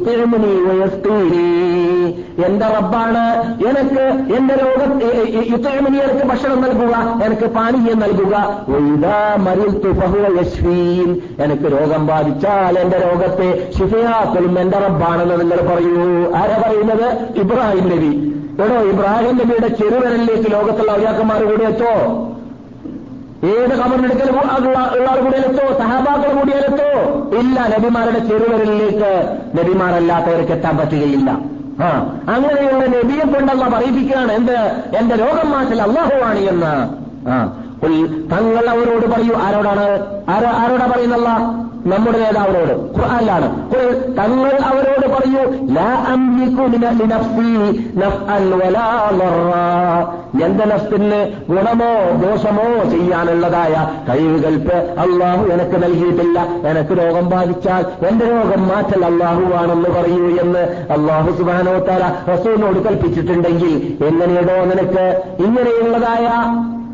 [2.46, 3.24] എന്റെ റബ്ബാണ്
[3.68, 5.02] എനിക്ക് എന്റെ ലോകം
[5.52, 8.36] യുത്തിഴുമനി എനിക്ക് ഭക്ഷണം നൽകുക എനിക്ക് പാനീയം നൽകുക.
[11.40, 15.98] എനിക്ക് രോഗം ബാധിച്ചാൽ എന്റെ രോഗത്തെ ശിഫയാക്കലും എന്റെ റബ്ബാണെന്ന് നിങ്ങൾ പറയൂ.
[16.36, 17.40] ആരാ പറയുന്നത്?
[17.40, 18.12] ഇബ്രാഹിം നബി
[18.64, 21.94] എടോ ഇബ്രാഹിം നബിയുടെ ചെറുവിരലിലേക്ക് ലോകത്തുള്ള ഔലിയാക്കന്മാർ കൂടി എത്തോ?
[23.50, 24.30] ഏത് കബറിനെടുക്കൽ
[24.98, 26.88] ഉള്ളവർ കൂടിയാലെത്തോ സഹാബാക്കൾ കൂടിയാലെത്തോ
[27.40, 29.12] ഇല്ല നബിമാരുടെ ചെറുവിരലിലേക്ക്
[29.58, 31.30] നബിമാരല്ലാത്തവർക്ക് എത്താൻ പറ്റുകയില്ല.
[31.86, 31.90] ആ
[32.34, 34.32] അങ്ങനെയുള്ള നബിയെ കൊണ്ടല്ല പറയിപ്പിക്കുകയാണ്.
[34.40, 34.58] എന്ത്?
[35.00, 36.74] എന്റെ രോഗം മാറ്റൽ അള്ളാഹുവാണ് എന്ന്.
[37.32, 37.38] ആ
[38.32, 39.34] തങ്ങൾ അവരോട് പറയൂ.
[39.46, 39.86] ആരോടാണ്?
[40.36, 41.30] ആരോ ആരോടാ പറയുന്നല്ല
[41.88, 43.48] നമ്മുടെ നേതാവിനോട് ഖുർആനിലാണ്.
[44.18, 45.44] തങ്ങൾ അവരോട് പറയൂ.
[50.46, 51.20] എന്റെ നഫ്സിന്
[51.50, 51.92] ഗുണമോ
[52.24, 53.76] ദോഷമോ ചെയ്യാനുള്ളതായ
[54.10, 56.40] കഴിവുകൾക്ക് അള്ളാഹു എനിക്ക് നൽകിയിട്ടില്ല.
[56.70, 60.64] എനിക്ക് രോഗം ബാധിച്ചാൽ എന്റെ രോഗം മാറ്റൽ അള്ളാഹുവാണെന്ന് പറയൂ എന്ന്
[60.94, 65.06] അള്ളാഹു സുബാനോ താര റസൂലിനോട് കൽപ്പിച്ചിട്ടുണ്ടെങ്കിൽ എങ്ങനെയുണ്ടോ നിനക്ക്?
[65.46, 66.26] ഇങ്ങനെയുള്ളതായ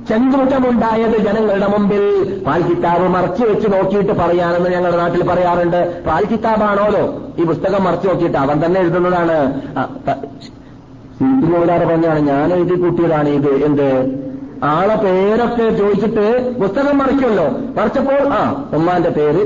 [0.08, 2.04] ചെങ്കുറ്റമുണ്ടായത് ജനങ്ങളുടെ മുമ്പിൽ.
[2.46, 6.04] പാൽ കിതാബ് മറച്ചു വെച്ച് നോക്കിയിട്ട് പറയാനെന്ന് ഞങ്ങളുടെ നാട്ടിൽ പറയാറുണ്ട്.
[6.08, 7.04] പാൽ കിതാബാണോലോ?
[7.40, 9.38] ഈ പുസ്തകം മറച്ചു നോക്കിയിട്ട് അവൻ തന്നെ എഴുതുന്നതാണ്.
[11.18, 13.52] സീറ്റിനോടാറ് പറഞ്ഞാണ് ഞാൻ എഴുതി കൂട്ടിയതാണ് ഇത്.
[13.66, 13.90] എന്ത്?
[14.64, 17.48] ആളെ പേരൊക്കെ ചോദിച്ചിട്ട് പുസ്തകം മറിക്കുമല്ലോ?
[17.78, 19.44] മറിച്ചപ്പോൾ ആ ഉമ്മാന്റെ പേര്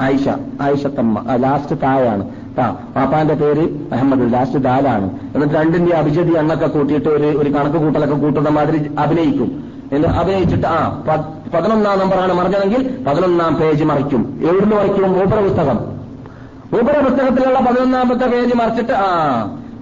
[0.00, 0.28] ആയിഷ
[0.60, 2.24] ആയിഷത്തമ്മ ലാസ്റ്റ് തായാണ്
[2.58, 8.14] ആ പാപ്പാന്റെ പേര് അഹമ്മദ് ലാസ്റ്റ് ദാലാണ് എന്നിട്ട് രണ്ടിന്റെ അഭിജതി എണ്ണൊക്കെ കൂട്ടിയിട്ട് ഒരു ഒരു കണക്ക് കൂട്ടലൊക്കെ
[8.14, 9.65] കൂട്ടുന്ന മാതിരി അഭിനയിക്കും.
[9.92, 11.04] എന്ന് അഭിനയിച്ചിട്ട് ആ
[11.54, 14.40] പതിനൊന്നാം നമ്പറാണ് മറിഞ്ഞതെങ്കിൽ പതിനൊന്നാം പേജ് മറിക്കും.
[14.50, 15.12] എവിടുന്ന് മറിക്കും?
[15.12, 15.76] മൂപ്പര പുസ്തകം.
[16.72, 19.08] മൂപ്പര പുസ്തകത്തിലുള്ള പതിനൊന്നാമത്തെ പേജ് മറിച്ചിട്ട് ആ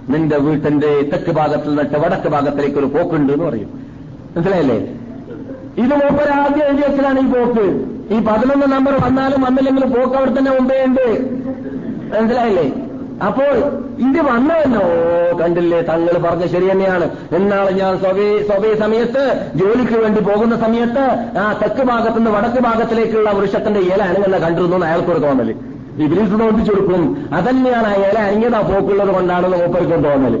[0.09, 3.69] നിന്റെ വീട്ടിന്റെ തെക്ക് ഭാഗത്തിൽ നിന്നിട്ട് വടക്ക് ഭാഗത്തിലേക്ക് ഒരു പോക്കുണ്ട് എന്ന് പറയും.
[4.35, 4.77] മനസ്സിലായില്ലേ?
[5.77, 7.85] ഇത് മൂപ്പര ആദ്യം എഴുതി ഈ പോക്ക്.
[8.13, 11.07] ഈ പതിനൊന്ന് നമ്പർ വന്നാലും വന്നില്ലെങ്കിലും പോക്ക് അവിടെ തന്നെ മുമ്പേ ഉണ്ട്.
[12.19, 12.84] മനസ്സിലായില്ലേ?
[13.23, 13.51] അപ്പോൾ
[13.99, 14.81] ഇത് വന്നതല്ലോ
[15.39, 15.81] കണ്ടില്ലേ?
[15.81, 17.09] തങ്ങൾ പറഞ്ഞ ശരി തന്നെയാണ്.
[17.35, 21.03] എന്നാണ് ഞാൻ സ്വവേ സ്വവേ സമയത്ത് ജോലിക്ക് വേണ്ടി പോകുന്ന സമയത്ത്
[21.37, 25.55] ആ തെക്ക് ഭാഗത്തു നിന്ന് വടക്ക് ഭാഗത്തിലേക്കുള്ള വൃക്ഷത്തിന്റെ ഇല അനങ്ങുന്ന കണ്ടിരുന്നു അയാൾക്ക് അയാൾക്കൊരു തോന്നൽ.
[25.97, 27.29] ഇബ്രീസ് നോട്ടിച്ചു കൊടുക്കും.
[27.33, 30.35] അതന്നെയാണ് ആ ഇല അനങ്ങിയതാ പോക്കുള്ളത് കൊണ്ടാണെന്ന് മൂപ്പർക്കും തോന്നൽ.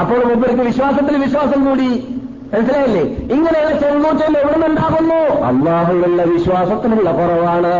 [0.00, 2.17] അപ്പോൾ മൂപ്പർക്ക് വിശ്വാസത്തിൽ വിശ്വാസം കൂടി.
[2.52, 3.00] മനസ്സിലായില്ലേ?
[3.36, 5.18] ഇങ്ങനെയുള്ള ചെറുനൂറ്റൽ എവിടെ നിന്നുണ്ടാകുന്നു
[5.48, 7.72] അള്ളാഹുവിലുള്ള വിശ്വാസത്തിനുള്ള കുറവാണ്.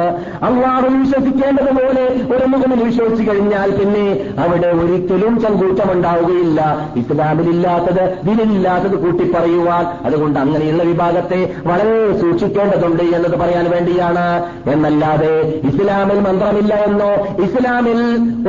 [0.42, 2.04] അള്ളാഹു വിശ്വസിക്കേണ്ടതുപോലെ
[2.34, 4.04] ഒരു മുഖമിൽ വിശ്വസിച്ചു കഴിഞ്ഞാൽ പിന്നെ
[4.42, 6.60] അവിടെ ഒരിക്കലും ചങ്കൂറ്റമുണ്ടാവുകയില്ല.
[6.96, 14.26] ഇസ്ലാമിലില്ലാത്തത് ദിനില്ലാത്തത് കൂട്ടിപ്പറയുവാൻ അതുകൊണ്ട് അങ്ങനെയുള്ള വിഭാഗത്തെ വളരെ സൂക്ഷിക്കേണ്ടതുണ്ട് എന്നത് പറയാൻ വേണ്ടിയാണ്.
[14.70, 15.32] എന്നല്ലാതെ
[15.70, 17.10] ഇസ്ലാമിൽ മന്ത്രമില്ല എന്നോ
[17.44, 18.00] ഇസ്ലാമിൽ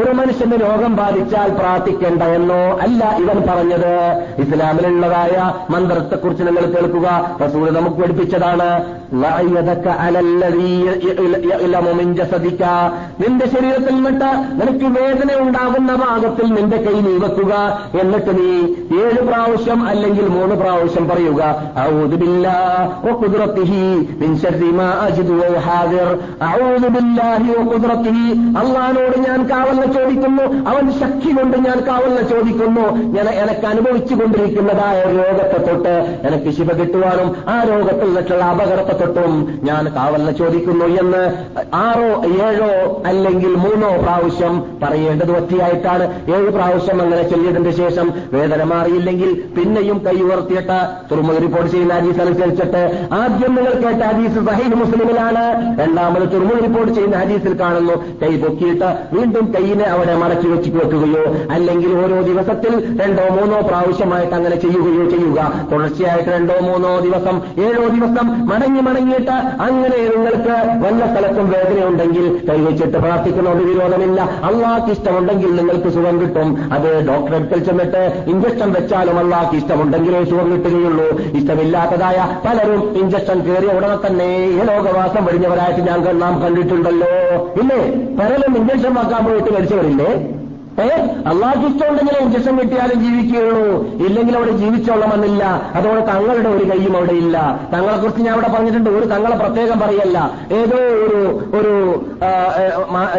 [0.02, 3.94] ഒരു മനുഷ്യന് രോഗം ബാധിച്ചാൽ പ്രാർത്ഥിക്കേണ്ട എന്നോ അല്ല ഇവൻ പറഞ്ഞത്.
[4.46, 5.36] ഇസ്ലാമിലുള്ളതായ
[6.10, 7.08] മന്ത്രത്തെക്കുറിച്ച് നിങ്ങൾ കേൾക്കുക.
[7.42, 8.68] റസൂൽ നമുക്ക് പഠിപ്പിച്ചതാണ്.
[13.20, 14.30] നിന്റെ ശരീരത്തിൽ നിന്നിട്ട്
[14.60, 17.54] നിനക്ക് വേദന ഉണ്ടാകുന്ന ഭാഗത്തിൽ നിന്റെ കൈ നീവക്കുക.
[18.02, 18.50] എന്നിട്ട് നീ
[19.02, 21.42] ഏഴ് പ്രാവശ്യം അല്ലെങ്കിൽ മൂന്ന് പ്രാവശ്യം പറയുക
[28.60, 30.70] അള്ളഹാനോട് ഞാൻ കാവലിനെ ചോദിക്കുന്നു.
[30.70, 32.86] അവൻ ശക്തി കൊണ്ട് ഞാൻ കാവലിനെ ചോദിക്കുന്നു.
[33.16, 39.34] ഞാൻ എനക്ക് അനുഭവിച്ചു കൊണ്ടിരിക്കുന്നതായ രോഗത്തെ തൊട്ട് എനിക്ക് ശിവ കിട്ടുവാനും ആ രോഗത്തിൽ നിന്നിട്ടുള്ള അപകടത്തെ തൊട്ടും
[39.64, 41.24] ഞാൻ കാവലിനെ ചോദിക്കുന്നു എന്ന്
[41.76, 42.10] ആറോ
[42.48, 42.72] ഏഴോ
[43.06, 46.06] അല്ലെങ്കിൽ മൂന്നോ പ്രാവശ്യം പറയേണ്ടത് ഒറ്റയായിട്ടാണ്.
[46.36, 50.80] ഏഴ് പ്രാവശ്യം അങ്ങനെ ചൊല്ലിയതിന്റെ ശേഷം വേദന മാറിയില്ലെങ്കിൽ പിന്നെയും കൈ ഉയർത്തിയിട്ട്
[51.12, 52.82] തുറമുഖ റിപ്പോർട്ട് ചെയ്യുന്ന ഹദീസ് അനുസരിച്ചിട്ട്
[53.12, 55.44] ആദ്യം നിങ്ങൾ കേട്ട ഹദീസ് സഹീദ് മുസ്ലിമിലാണ്.
[55.82, 57.96] രണ്ടാമത് തുറമുഖ റിപ്പോർട്ട് ചെയ്യുന്ന ഹദീസിൽ കാണുന്നു.
[58.22, 61.26] കൈ പൊക്കിയിട്ട് വീണ്ടും കൈയിനെ അവിടെ മടക്കി വെച്ച് വെക്കുകയോ
[61.56, 65.40] അല്ലെങ്കിൽ ഓരോ ദിവസത്തിൽ രണ്ടോ മൂന്നോ പ്രാവശ്യമായിട്ട് അങ്ങനെ ചെയ്യുകയോ ചെയ്യുക.
[65.72, 67.36] തുടർച്ചയായിട്ട് രണ്ടോ മൂന്നോ ദിവസം
[67.68, 69.36] ഏഴോ ദിവസം മടങ്ങി മടങ്ങിയിട്ട്
[69.68, 74.22] അങ്ങനെ നിങ്ങൾക്ക് വല്ല സ്ഥലത്തും വേദനയുണ്ടെങ്കിൽ കൈവച്ചിട്ട് പ്രാർത്ഥിക്കുന്നതുകൊണ്ട് വിരോധമില്ല.
[74.22, 76.50] അള്ളാഹ്ക്ക് ഇഷ്ടമുണ്ടെങ്കിൽ നിങ്ങൾക്ക് സുഖം കിട്ടും.
[76.74, 81.08] അത് ഡോക്ടറെ അടുക്കൽ ചെന്നിട്ട് ഇഞ്ചക്ഷൻ വെച്ചാലും അള്ളാഹ്ക്ക് ഇഷ്ടമുണ്ടെങ്കിലേ സുഖം കിട്ടുകയുള്ളൂ.
[81.40, 87.14] ഇഷ്ടമില്ലാത്തതായ പലരും ഇഞ്ചക്ഷൻ കയറിയ ഉടനെ തന്നെ ഈ ലോകവാസം വെടിഞ്ഞവരായിട്ട് ഞാൻ നാം കണ്ടിട്ടുണ്ടല്ലോ.
[87.62, 87.82] ഇല്ലേ?
[88.20, 90.12] പലരും ഇഞ്ചക്ഷൻ വാക്കാൻ പോയിട്ട് മരിച്ചവരില്ലേ?
[90.82, 90.88] ഏ?
[91.28, 93.88] അള്ളാഹ് ഇഷ്ടമുണ്ടെങ്കിൽ ഇഞ്ചക്ഷൻ കിട്ടിയാലും ജീവിക്കുകയുള്ളൂ.
[93.88, 95.44] ഇല്ലെങ്കിൽ അവിടെ ജീവിച്ചോളമെന്നില്ല
[95.76, 97.60] അതുകൊണ്ട് തങ്ങളുടെ ഒരു കൈയും അവിടെ ഇല്ല.
[97.74, 98.90] തങ്ങളെക്കുറിച്ച് ഞാൻ അവിടെ പറഞ്ഞിട്ടുണ്ട്.
[98.90, 100.32] ഒരു തങ്ങളെ പ്രത്യേകം പറയല്ല.
[100.52, 102.02] ഏതോ ഒരു ഒരു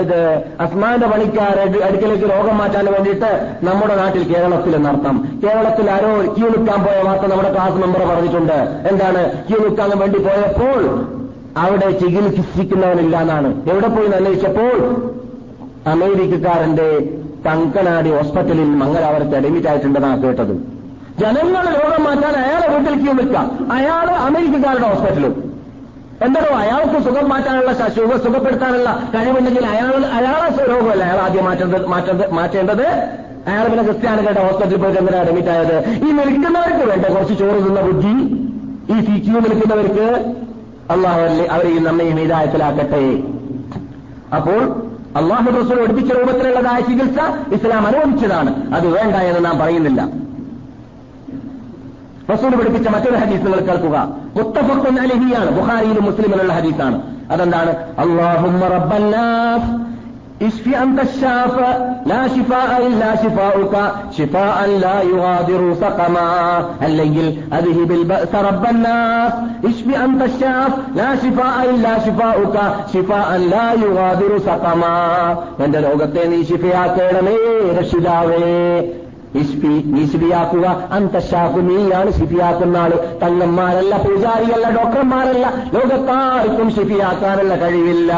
[0.00, 6.48] ഇത് അസ്മാന്റെ പണിക്കാർ അടി- അടുക്കലേക്ക് രോഗം മാറ്റാൻ വേണ്ടിയിട്ട് നമ്മുടെ നാട്ടിൽ കേരളത്തിൽ എന്നർത്ഥം കേരളത്തിൽ ആരോ ക്യൂ
[6.48, 8.88] നിൽക്കാൻ പോയ വാർത്ത നമ്മുടെ ക്ലാസ് മെമ്പർ പറഞ്ഞിട്ടുണ്ട്.
[8.90, 9.48] എന്താണ്?
[9.48, 11.06] ക്യൂ നിൽക്കാൻ വേണ്ടി പോയപ്പോൾ
[11.56, 13.70] അവിടെ ചികിത്സിക്കുന്നവനില്ല എന്നാണ്.
[13.70, 15.06] എവിടെ പോയി അന്വേഷിച്ചപ്പോൾ
[15.86, 20.54] അമേരിക്കക്കാരന്റെ തങ്കനാടി ഹോസ്പിറ്റലിൽ മംഗലാപുരത്ത് അഡ്മിറ്റ് ആയിട്ടുണ്ടെന്നാണ് കേട്ടത്.
[21.20, 23.46] ജനങ്ങൾ രോഗം മാറ്റാൻ അയാളെ വീട്ടിൽ ക്യൂ നിൽക്കാം.
[23.76, 25.34] അയാൾ അമേരിക്കക്കാരുടെ ഹോസ്പിറ്റലും.
[26.26, 31.02] എന്താണോ അയാൾക്ക് സുഖം മാറ്റാനുള്ള ശുഖ സുഖ സുഖപ്പെടുത്താനുള്ള കഴിവുണ്ടെങ്കിൽ അയാൾ അയാളെ രോഗമല്ല.
[31.08, 32.86] അയാൾ ആദ്യം മാറ്റേണ്ടത് മാറ്റേണ്ടത് മാറ്റേണ്ടത്
[33.50, 35.76] അയാൾ പിന്നെ ക്രിസ്ത്യാനികളുടെ ഹോസ്പിറ്റലിൽ പോയി എന്തിനാണ് അഡ്മിറ്റ് ആയത്?
[36.06, 37.04] ഈ നിൽക്കുന്നവർക്ക് വേണ്ട.
[37.14, 38.14] കുറച്ച് ചോറ് തിന്ന ബുദ്ധി.
[38.92, 40.06] ഈ സി ക്യൂ നിൽക്കുന്നവർക്ക്
[40.94, 41.20] അള്ളാഹു
[41.54, 43.02] അവരെയും നമ്മയും ഇതായത്തിലാക്കട്ടെ
[44.38, 44.60] അപ്പോൾ
[45.16, 47.18] അള്ളാഹു റസൂൽ ഒടിപ്പിച്ച രൂപത്തിലുള്ളതായ ചികിത്സ
[47.54, 48.74] ഇസ്ലാം അനുവദിച്ചതാണ്.
[48.74, 50.08] അത് വേണ്ട എന്ന് നാം പറയുന്നില്ല.
[52.32, 54.08] റസൂൽ പഠിപ്പിച്ച മറ്റൊരു ഹദീസ് നിങ്ങൾ കേൾക്കുക.
[54.36, 55.60] മുത്തഫഖുൻ അലഹിയാണ്.
[55.60, 57.02] ബുഖാരിയിലും മുസ്ലിമിലുള്ള ഹദീസാണ്.
[57.30, 57.76] അതെന്താണ്?
[58.62, 59.89] റബ്ബന്നാസ്
[60.41, 61.71] اشفي أنت الشافى
[62.05, 63.75] لا شفاء إلا شفاؤك
[64.11, 66.29] شفاء لا يغادر سقما
[66.85, 69.33] الليل أذهب البأس رب الناس
[69.65, 72.57] اشفي أنت الشاف لا شفاء إلا شفاؤك
[72.93, 74.97] شفاء لا يغادر سقما
[75.65, 77.37] എന്റെ ലോകത്തെ നീ ശിഫയാക്കേണമേ
[77.77, 78.51] രക്ഷിതാവേ
[79.41, 80.65] ഇഷ്പി നീ ശിഫിയാക്കുക
[80.97, 85.45] അന്തശാഖു നീയാണ് ശിഫിയാക്കുന്ന ആള് തങ്ങന്മാരല്ല പൂജാരിയല്ല ഡോക്ടർമാരല്ല
[85.75, 88.11] ലോകത്താർക്കും ശിഫിയാക്കാനുള്ള കഴിവില്ല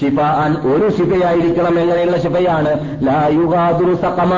[0.00, 2.72] ശിഫാൻ ഒരു ശിഫയായിരിക്കണം എങ്ങനെയുള്ള ശിഫയാണ്?
[3.06, 4.32] ലായുഗാതുരു സഖമ.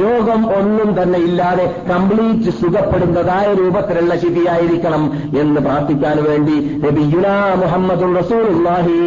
[0.00, 5.04] രോഗം ഒന്നും തന്നെ ഇല്ലാതെ കംപ്ലീറ്റ് സുഖപ്പെടുന്നതായ രൂപത്തിലുള്ള ശിഫിയായിരിക്കണം
[5.40, 6.56] എന്ന് പ്രാർത്ഥിക്കാൻ വേണ്ടി
[6.86, 8.98] നബിയുനാ മുഹമ്മദുൽ റസൂലുള്ളാഹി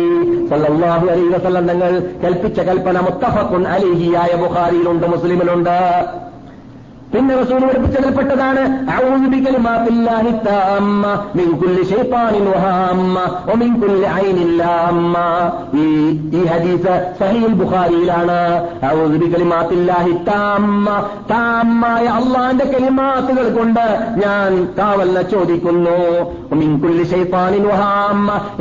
[0.48, 1.92] സല്ലല്ലാഹു അലൈഹി വസല്ലം തങ്ങൾ
[2.24, 5.78] കൽപ്പിച്ച കൽപ്പന മുത്തഫഖുൻ അലിഹിയായ ബുഖാരിയിലുണ്ട് മുസ്ലിമിലുണ്ട്.
[7.14, 8.62] പിന്നെ റസൂൽ പഠിപ്പിച്ചതിൽപ്പെട്ടതാണ് പെട്ടതാണ്
[16.52, 18.40] ഹദീസ് സഹീൽ ബുഖാരിയിലാണ്.
[21.32, 23.86] താമ്മായ അള്ളാന്റെ കലിമാത്തുകൾ കൊണ്ട്
[24.26, 25.98] ഞാൻ കാവലിനെ ചോദിക്കുന്നു.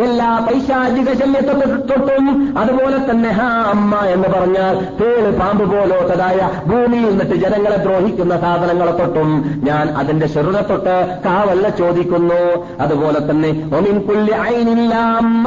[0.07, 1.55] എല്ലാ പൈശാചിക ശല്യത്തെ
[1.91, 2.25] തൊട്ടും
[2.59, 6.41] അതുപോലെ തന്നെ ഹാ അമ്മ എന്ന് പറഞ്ഞാൽ തേൾ പാമ്പ് പോലോത്തതായ
[6.71, 9.31] ഭൂമിയിൽ നിന്നിട്ട് ജനങ്ങളെ ദ്രോഹിക്കുന്ന സാധനങ്ങളെ തൊട്ടും
[9.65, 12.41] ഞാൻ അതിന്റെ ചെറുതെ തൊട്ട് കാവല്ല ചോദിക്കുന്നു.
[12.81, 15.47] അതുപോലെ തന്നെ ഒമിൻ പുല്ല് അയിനില്ലാമ്മ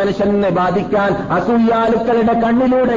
[0.00, 2.96] മനുഷ്യനെ ബാധിക്കാൻ അസൂയാലുക്കളുടെ കണ്ണിലൂടെ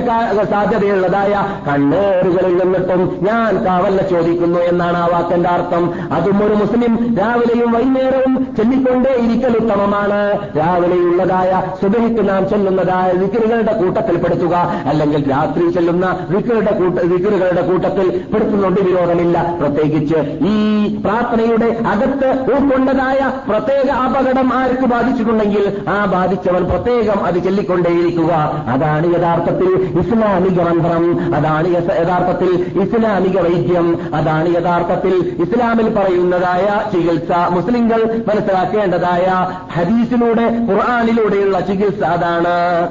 [0.52, 1.34] സാധ്യതയുള്ളതായ
[1.68, 5.84] കണ്ണേറുകളിൽ നിന്നിട്ടും ഞാൻ കാവല്ല ചോദിക്കുന്നു എന്നാണ് ആ വാക്കിന്റെ അർത്ഥം.
[6.18, 10.22] അതും ഒരു മുസ്ലിം രാവിലെയും വൈകുന്നേരവും ചെല്ലിക്കൊണ്ടേ ഇരിക്കൽ ഉത്തമമാണ്.
[10.58, 14.56] രാവിലെയുള്ളതായ സുബഹിക്ക് നാം ചെല്ലുന്നതായ വിക്രുകളുടെ കൂട്ടത്തിൽ പെടുത്തുക
[14.92, 19.31] അല്ലെങ്കിൽ രാത്രി ചെല്ലുന്ന വിക്രുടെ കൂട്ട വിക്രുകളുടെ കൂട്ടത്തിൽ പെടുത്തുന്നുണ്ട് വിരോധമില്ല.
[19.40, 20.16] പ്രത്യേകിച്ച്
[20.48, 28.32] ഈ പ്രാർത്ഥനയുടെ അകത്ത് ഉൾക്കൊണ്ടതായ പ്രത്യേക അപകടം ആർക്ക് ബാധിച്ചിട്ടുണ്ടെങ്കിൽ ആ ബാധിച്ചവൻ പ്രത്യേകം അത് ചൊല്ലിക്കൊണ്ടേയിരിക്കുക.
[28.68, 31.36] അതാണ് യഥാർത്ഥത്തിൽ ഇസ്ലാമിക മന്ത്രം.
[31.36, 34.16] അതാണ് യഥാർത്ഥത്തിൽ ഇസ്ലാമിക വൈദ്യം.
[34.16, 37.32] അതാണ് യഥാർത്ഥത്തിൽ ഇസ്ലാമിൽ പറയുന്നതായ ചികിത്സ.
[37.50, 42.90] മുസ്ലിങ്ങൾ മനസ്സിലാക്കേണ്ടതായ ഹദീസിലൂടെ ഖുർആാനിലൂടെയുള്ള ചികിത്സ അതാണ്.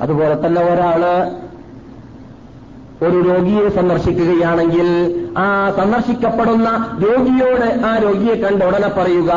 [0.00, 1.30] അതുപോലെ തന്നെ ഒരാൾ
[3.02, 4.88] ഒരു രോഗിയെ സന്ദർശിക്കുകയാണെങ്കിൽ
[5.36, 5.46] ആ
[5.78, 6.68] സന്ദർശിക്കപ്പെടുന്ന
[7.04, 9.30] രോഗിയോട് ആ രോഗിയെ കണ്ട് ഉടനെ പറയുക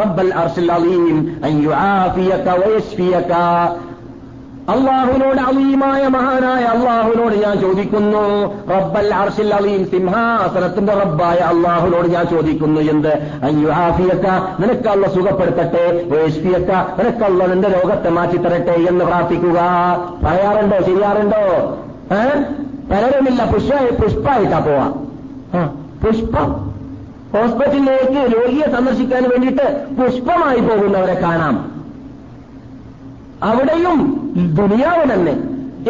[0.00, 3.32] റബ്ബൽ അർശിൽ അലീം അൻ യുആഫിയക വയശ്ഫിയക
[4.70, 8.54] അള്ളാഹുവിനോട് അലീമായ മഹാനായ അള്ളാഹുവിനോട് ഞാൻ ചോദിക്കുന്നു.
[8.72, 13.08] റബ്ബൽ അർഷിൽ അലീം സിംഹാസനത്തിന്റെ റബ്ബായ അള്ളാഹുവിനോട് ഞാൻ ചോദിക്കുന്നു എന്ത്?
[13.42, 14.26] അയ്യുഹാഫിയക്ക
[14.60, 19.60] നിനക്കള്ള സുഖപ്പെടുത്തട്ടെ വേഷ്ഫിയക്ക നിനക്കള്ള നിന്റെ രോഗത്തെ മാറ്റിത്തരട്ടെ എന്ന് പ്രാർത്ഥിക്കുക.
[20.24, 20.78] പറയാറുണ്ടോ?
[20.78, 21.78] ചെയ്യാറുണ്ടോ?
[22.14, 22.42] ഏ?
[22.90, 24.92] പലരുമില്ല പുഷ്പ പുഷ്പായിട്ടാ പോവാ.
[26.04, 26.70] പുഷ്പം.
[27.36, 31.79] ഹോസ്പിറ്റലിലേക്ക് രോഗിയെ സന്ദർശിക്കാൻ വേണ്ടിയിട്ട് പുഷ്പമായി പോകുന്നവരെ കാണാം.
[33.42, 33.98] അവിടെയും
[34.60, 35.32] ദുനിയാവ് തന്നെ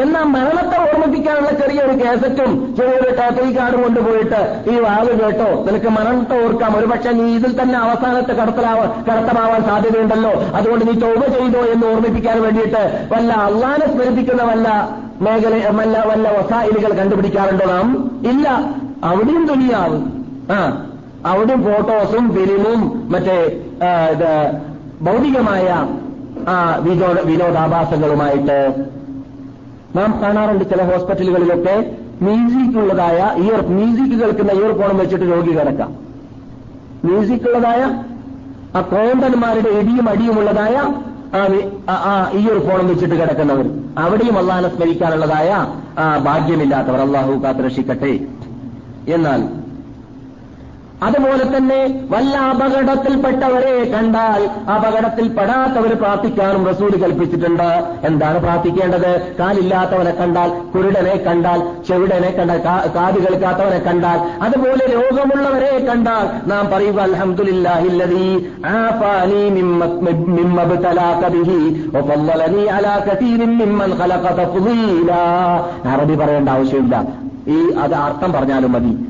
[0.02, 5.64] എന്നാൽ മരണത്തെ ഓർമ്മിപ്പിക്കാനുള്ള ചെറിയൊരു കേസറ്റും ചെറിയൊരു ടേപ്പിൽ കാർഡും കൊണ്ടുപോയിട്ട് ഈ വാവ് കേട്ടോ?
[5.64, 6.76] നിനക്ക് മരണത്തെ ഓർക്കാം.
[6.76, 10.30] ഒരുപക്ഷെ നീ ഇതിൽ തന്നെ അവസാനത്തെ കടത്തലാവാൻ കടത്തമാവാൻ സാധ്യതയുണ്ടല്ലോ.
[10.30, 14.88] അതുകൊണ്ട് നീ തോപ ചെയ്തോ എന്ന് ഓർമ്മിപ്പിക്കാൻ വേണ്ടിയിട്ട് വല്ല അള്ളാനെ സ്മരിപ്പിക്കുന്ന വല്ല
[15.20, 18.10] മേഖല വല്ല വല്ല വസായിലുകൾ കണ്ടുപിടിക്കാറുണ്ടോ നാം?
[18.28, 18.48] ഇല്ല.
[19.04, 20.00] അവിടെയും ദുനിയാവ്.
[20.52, 20.86] ആ.
[21.26, 23.60] അവിടെയും ഫോട്ടോസും ഫിലിമും മറ്റേ
[25.02, 25.86] ഭൗതികമായ
[26.50, 28.58] ആ വിനോദ വിനോദാഭാസങ്ങളുമായിട്ട്
[29.96, 31.76] നാം കാണാറുണ്ട് ചില ഹോസ്പിറ്റലുകളിലൊക്കെ
[32.22, 35.90] മ്യൂസിക് ഉള്ളതായ ഇയർ മ്യൂസിക് കേൾക്കുന്ന ഇയർ ഫോണും വെച്ചിട്ട് രോഗി കിടക്കാം.
[37.04, 37.82] മ്യൂസിക് ഉള്ളതായ
[38.76, 40.76] ആ കോന്തന്മാരുടെ ഇടിയും അടിയുമുള്ളതായ
[41.88, 43.66] ആ ആ ഇയർഫോണും വെച്ചിട്ട് കിടക്കുന്നവർ.
[43.98, 45.50] അവിടെയും അള്ളാഹനെ സ്മരിക്കാനുള്ളതായ
[45.98, 47.00] ആ ഭാഗ്യമില്ലാത്തവർ.
[47.00, 48.12] അള്ളാഹു കാത്തുരക്ഷിക്കട്ടെ.
[49.14, 49.40] എന്നാൽ
[51.02, 57.84] അതുപോലെ തന്നെ വല്ല അപകടത്തിൽപ്പെട്ടവരെ കണ്ടാൽ അപകടത്തിൽ പെടാത്തവർ പ്രാർത്ഥിക്കാനും റസൂൽ കൽപ്പിച്ചിട്ടുണ്ട്.
[58.04, 59.36] എന്താണ് പ്രാർത്ഥിക്കേണ്ടത്?
[59.38, 62.60] കാലില്ലാത്തവനെ കണ്ടാൽ കുരുടനെ കണ്ടാൽ ചെവിടനെ കണ്ടാൽ
[62.96, 67.18] കാത് കേൾക്കാത്തവനെ കണ്ടാൽ അതുപോലെ രോഗമുള്ളവരെ കണ്ടാൽ നാം പറയുക അലാ
[75.94, 77.04] അറബി പറയേണ്ട ആവശ്യമില്ല.
[77.48, 79.09] ഈ അത് അർത്ഥം പറഞ്ഞാലും മതി.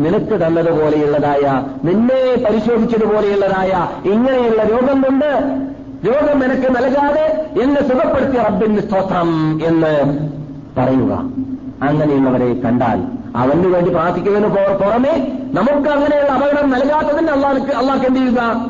[0.00, 5.58] നിനക്ക് തന്നതുപോലെയുള്ളതായ നിന്നെ പരിശോധിച്ചതുപോലെയുള്ളതായ ഇങ്ങനെയുള്ള രോഗം കൊണ്ട്
[6.06, 10.28] രോഗം നിനക്ക് നൽകാതെ എന്നെ സുഖപ്പെടുത്തിയ റബ്ബിന് സ്തോത്രം എന്ന്
[10.76, 11.12] പറയുക.
[11.82, 13.02] അങ്ങനെയുള്ളവരെ കണ്ടാൽ
[13.36, 18.66] അവന് വേണ്ടി പ്രാർത്ഥിക്കുന്നതിന് പുറ- പുറമെ നമുക്ക് അങ്ങനെയുള്ള അപകടം നൽകാത്തതിന് അള്ളാഹ് അള്ളാഹ് എന്ത് ചെയ്യുക?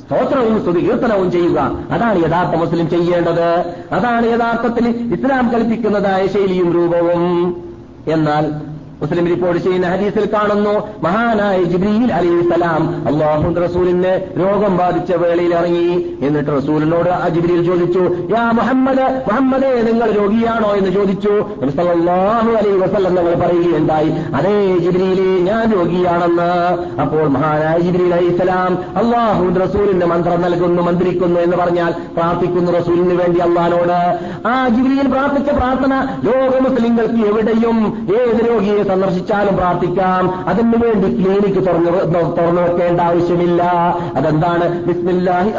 [0.00, 1.78] സ്തോത്രവും സ്തുതി കീർത്തനവും ചെയ്യുക.
[1.90, 3.74] അതാണ് യഥാർത്ഥ മുസ്ലിം ചെയ്യേണ്ടത്.
[3.92, 7.56] അതാണ് യഥാർത്ഥത്തിൽ ഇസ്ലാം കൽപ്പിക്കുന്നതായ ശൈലിയും രൂപവും.
[8.06, 8.73] എന്നാൽ
[9.04, 10.74] മുസ്ലിം റിപ്പോർട്ട് ചെയ്യുന്ന ഹദീസിൽ കാണുന്നു
[11.06, 15.88] മഹാനായ ജിബ്രീൽ അലി സലാം അള്ളാഹു റസൂലിന് രോഗം ബാധിച്ച വേളയിൽ ഇറങ്ങി.
[16.26, 18.02] എന്നിട്ട് റസൂലിനോട് ആ ജിബ്രീൽ ചോദിച്ചു
[18.34, 20.70] യാ മുഹമ്മദ് മുഹമ്മദേ നിങ്ങൾ രോഗിയാണോ?
[20.78, 21.34] എന്ന് ചോദിച്ചു.
[21.78, 26.50] സല്ലല്ലാഹു അലൈഹി വസല്ലം നിങ്ങൾ പറയുകയുണ്ടായി അതേ ജിബ്രീലി ഞാൻ രോഗിയാണെന്ന്.
[27.02, 33.98] അപ്പോൾ മഹാനായ ജിബ്രീൽ അലൈഹിസ്സലാം അള്ളാഹു റസൂലിന്റെ മന്ത്രം നൽകുന്നു മന്ത്രിക്കുന്നു എന്ന് പറഞ്ഞാൽ പ്രാർത്ഥിക്കുന്നു റസൂലിന് വേണ്ടി അള്ളഹാനോട്.
[34.48, 35.94] ആ ജിബ്രീൽ പ്രാർത്ഥിച്ച പ്രാർത്ഥന
[36.28, 37.78] ലോക മുസ്ലിങ്ങൾക്ക് എവിടെയും
[38.18, 40.48] ഏത് രോഗിയെ സന്ദർശിച്ചാലും പ്രാർത്ഥിക്കാം.
[40.48, 41.90] അതിനു വേണ്ടി ക്ലിനിക്ക് തുറന്നു
[42.34, 43.62] തുറന്നു വെക്കേണ്ട ആവശ്യമില്ല.
[44.16, 44.84] അതെന്താണ്?
[44.84, 45.50] ബിസ്മില്ലാഹി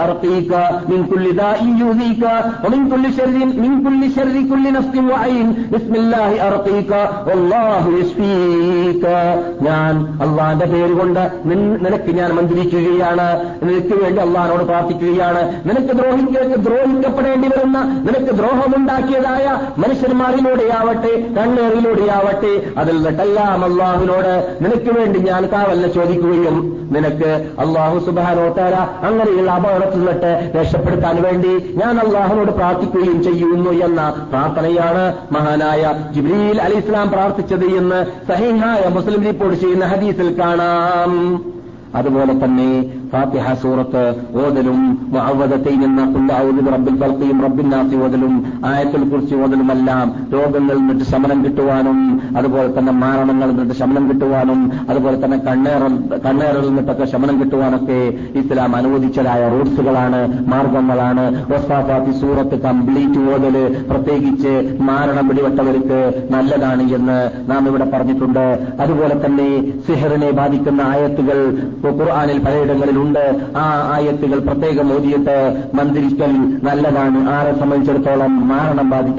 [9.61, 13.27] ഞാൻ അള്ളാന്റെ പേര് കൊണ്ട് നിനക്ക് ഞാൻ മന്ത്രിക്കുകയാണ്.
[13.63, 15.41] നിനക്ക് വേണ്ടി അള്ളഹാനോട് പ്രാർത്ഥിക്കുകയാണ്.
[15.65, 25.85] നിനക്ക് ദ്രോഹിക്ക ദ്രോഹിക്കപ്പെടേണ്ടി വരുന്ന നിനക്ക് ദ്രോഹമുണ്ടാക്കിയതായ മനുഷ്യന്മാരിലൂടെയാവട്ടെ കണ്ണേറിലൂടെയാവട്ടെ അതിൽ നിന്നെല്ലാം അള്ളാഹുവിനോട് നിനക്ക് വേണ്ടി ഞാൻ കാവല്ല
[25.87, 26.57] ചോദിക്കുകയും
[26.95, 27.31] നിനക്ക്
[27.63, 28.75] അള്ളാഹു സുബാനോട്ടാര
[29.07, 34.01] അങ്ങനെയുള്ള അപകടത്തിൽ നിന്നിട്ട് രക്ഷപ്പെടുത്താൻ വേണ്ടി ഞാൻ അള്ളാഹുനോട് പ്രാർത്ഥിക്കുകയും ചെയ്യുന്നു എന്ന
[34.31, 35.83] പ്രാർത്ഥനയാണ് മഹാനായ
[36.15, 37.99] ജിബ്രീൽ അലി ഇസ്ലാം പ്രാർത്ഥിച്ചത് എന്ന്
[38.31, 41.13] സഹിഹായ മുസ്ലിം റിപ്പോർട്ട് ചെയ്യുന്ന ഹദീസിൽ കാണാം.
[41.95, 42.71] അതുപോലെ തന്നെ
[43.15, 44.03] ഫാത്തിഹ സൂറത്ത്
[44.43, 44.79] ഓതലും
[45.15, 48.33] മുഅവ്വദത്തൈൻ എന്ന ഖുൽ അഊദു ബിറബ്ബിൽ ഫൽഖിയും റബ്ബിൻ നാസി ഓതലും
[48.71, 51.99] ആയത്തുൽ കുർസി ഓതലുമെല്ലാം രോഗങ്ങളിൽ നിന്നിട്ട് ശമനം കിട്ടുവാനും
[52.39, 54.59] അതുപോലെ തന്നെ മാരണങ്ങളിൽ നിന്നിട്ട് ശമനം കിട്ടുവാനും
[54.91, 55.93] അതുപോലെ തന്നെ കണ്ണേറൽ
[56.25, 57.99] കണ്ണേറിൽ നിന്നിട്ടൊക്കെ ശമനം കിട്ടുവാനൊക്കെ
[58.41, 60.19] ഇസ്ലാം അനുവദിച്ചതായ റൂട്ട്സുകളാണ്
[60.53, 61.23] മാർഗങ്ങളാണ്.
[61.51, 63.55] വസ്താഫാത്തി സൂറത്ത് കംപ്ലീറ്റ് ഓതൽ
[63.91, 64.53] പ്രത്യേകിച്ച്
[64.89, 65.99] മാരണം പിടിപെട്ടവർക്ക്
[66.35, 67.17] നല്ലതാണ് എന്ന്
[67.51, 68.45] നാം ഇവിടെ പറഞ്ഞിട്ടുണ്ട്.
[68.83, 69.47] അതുപോലെ തന്നെ
[69.87, 71.39] സിഹറിനെ ബാധിക്കുന്ന ആയത്തുകൾ
[71.99, 72.39] ഖുർആാനിൽ
[73.05, 75.35] പലയിടങ്ങളിലുണ്ട് ആ ആയത്തുകൾ പ്രത്യേകം ഓതിയിട്ട്
[75.77, 76.31] മന്ത്രിക്കൽ
[76.67, 77.19] നല്ലതാണ്.
[77.35, 79.13] ആരെ സംബന്ധിച്ചിടത്തോളം മാരണം ബാധി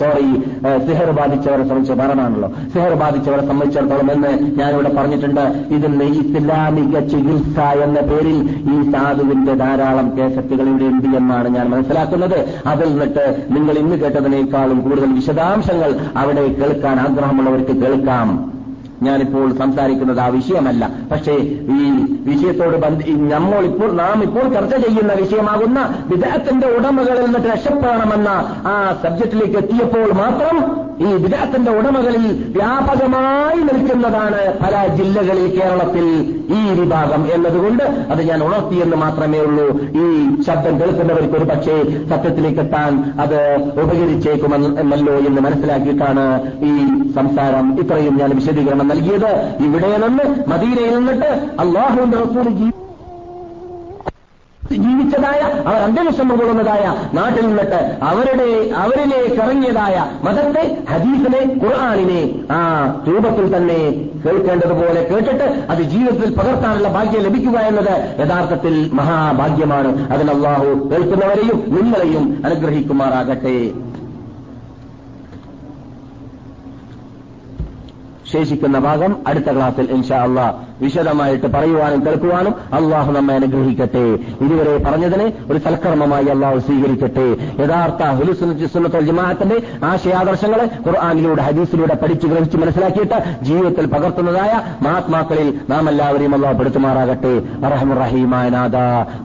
[0.00, 0.28] സോറി
[0.86, 2.50] സിഹർ ബാധിച്ചവരെ സംബന്ധിച്ച് മരണമാണല്ലോ.
[2.74, 5.44] സിഹർ ബാധിച്ചവരെ സംബന്ധിച്ചിടത്തോളം എന്ന് ഞാനിവിടെ പറഞ്ഞിട്ടുണ്ട്.
[5.76, 8.38] ഇതിന് ഇസ്ലാമിക ചികിത്സ എന്ന പേരിൽ
[8.74, 12.38] ഈ സാധുവിന്റെ ധാരാളം കേസറ്റുകൾ ഇവിടെ ഉണ്ട് എന്നാണ് ഞാൻ മനസ്സിലാക്കുന്നത്.
[12.66, 13.24] അതിൽ നിന്നിട്ട്
[13.56, 18.57] നിങ്ങൾ ഇന്ന് കേട്ടതിനേക്കാളും കൂടുതൽ വിശദാംശങ്ങൾ അവിടെ കേൾക്കാൻ ആഗ്രഹമുള്ളവർക്ക് കേൾക്കാം.
[19.06, 20.84] ഞാനിപ്പോൾ സംസാരിക്കുന്നത് ആ വിഷയമല്ല.
[21.12, 21.34] പക്ഷേ
[21.76, 21.80] ഈ
[22.30, 23.00] വിഷയത്തോട് ബന്ധ
[23.34, 25.78] നമ്മൾ ഇപ്പോൾ നാം ഇപ്പോൾ ചർച്ച ചെയ്യുന്ന വിഷയമാകുന്ന
[26.10, 28.28] വിദേഹത്തിന്റെ ഉടമകളിൽ നിന്നിട്ട് രക്ഷപ്പെടണമെന്ന
[28.72, 30.58] ആ സബ്ജക്റ്റിലേക്ക് എത്തിയപ്പോൾ മാത്രം
[31.06, 32.24] ഈ വിദേഹത്തിന്റെ ഉടമകളിൽ
[32.56, 36.06] വ്യാപകമായി നിൽക്കുന്നതാണ് പല ജില്ലകളിൽ കേരളത്തിൽ
[36.58, 39.66] ഈ വിഭാഗം എന്നതുകൊണ്ട് അത് ഞാൻ ഉണർത്തിയെന്ന് മാത്രമേ ഉള്ളൂ.
[40.02, 40.04] ഈ
[40.46, 41.76] ശബ്ദം കേൾക്കുന്നവർക്ക് ഒരു പക്ഷേ
[42.12, 42.92] സത്യത്തിലേക്ക് എത്താൻ
[43.24, 43.38] അത്
[43.82, 46.26] ഉപകരിച്ചേക്കുമെന്നല്ലോ എന്ന് മനസ്സിലാക്കിയിട്ടാണ്
[46.70, 46.72] ഈ
[47.18, 47.66] സംസാരം.
[47.84, 49.32] ഇത്രയും ഞാൻ വിശദീകരണം നൽകിയത്
[49.66, 52.48] ഇവിടെ നിന്ന് മദീനയിൽ നിന്നിട്ട് അള്ളാഹുവിന്റെ റസൂൽ
[54.86, 56.82] ജീവിച്ചതായ അവർ അന്ത്യവിഷമം കൊള്ളുന്നതായ
[57.14, 58.48] നാട്ടിൽ നിന്നിട്ട് അവരുടെ
[58.80, 59.94] അവരിലേക്ക് ഇറങ്ങിയതായ
[60.24, 62.20] മതത്തെ ഹദീസിനെ ഖുർആാനിനെ
[62.50, 62.58] ആ
[63.08, 63.78] രൂപത്തിൽ തന്നെ
[64.24, 70.12] കേൾക്കേണ്ടതുപോലെ കേട്ടിട്ട് അത് ജീവിതത്തിൽ പകർത്താനുള്ള ഭാഗ്യം ലഭിക്കുക എന്നത് യഥാർത്ഥത്തിൽ മഹാഭാഗ്യമാണ്.
[70.12, 73.58] അതിന് അള്ളാഹു കേൾക്കുന്നവരെയും നിങ്ങളെയും അനുഗ്രഹിക്കുമാറാകട്ടെ.
[78.32, 84.04] ശേഷിക്കുന്ന ഭാഗം അടുത്ത ക്ലാസ്സിൽ ഇൻഷാ അള്ളാഹ് വിശദമായിട്ട് പറയുവാനും കേൾക്കുവാനും അള്ളാഹു നമ്മെ അനുഗ്രഹിക്കട്ടെ.
[84.44, 87.26] ഇതുവരെ പറഞ്ഞതിനെ ഒരു സൽക്കർമ്മമായി അള്ളാഹു സ്വീകരിക്കട്ടെ.
[87.62, 89.58] യഥാർത്ഥ ഹുലുസുന്നത്തുൽ ജമാഅത്തിന്റെ
[89.90, 93.18] ആശയാദർശങ്ങളെ ഖുർആാനിലൂടെ ഹദീസിലൂടെ പഠിച്ചു ഗ്രഹിച്ച് മനസ്സിലാക്കിയിട്ട്
[93.48, 94.52] ജീവിതത്തിൽ പകർത്തുന്നതായ
[94.86, 97.34] മഹാത്മാക്കളിൽ നാം എല്ലാവരെയും അള്ളാഹു പെടുത്തുമാറാകട്ടെ.
[97.66, 98.76] അറഹമുറഹീമായ നാഥ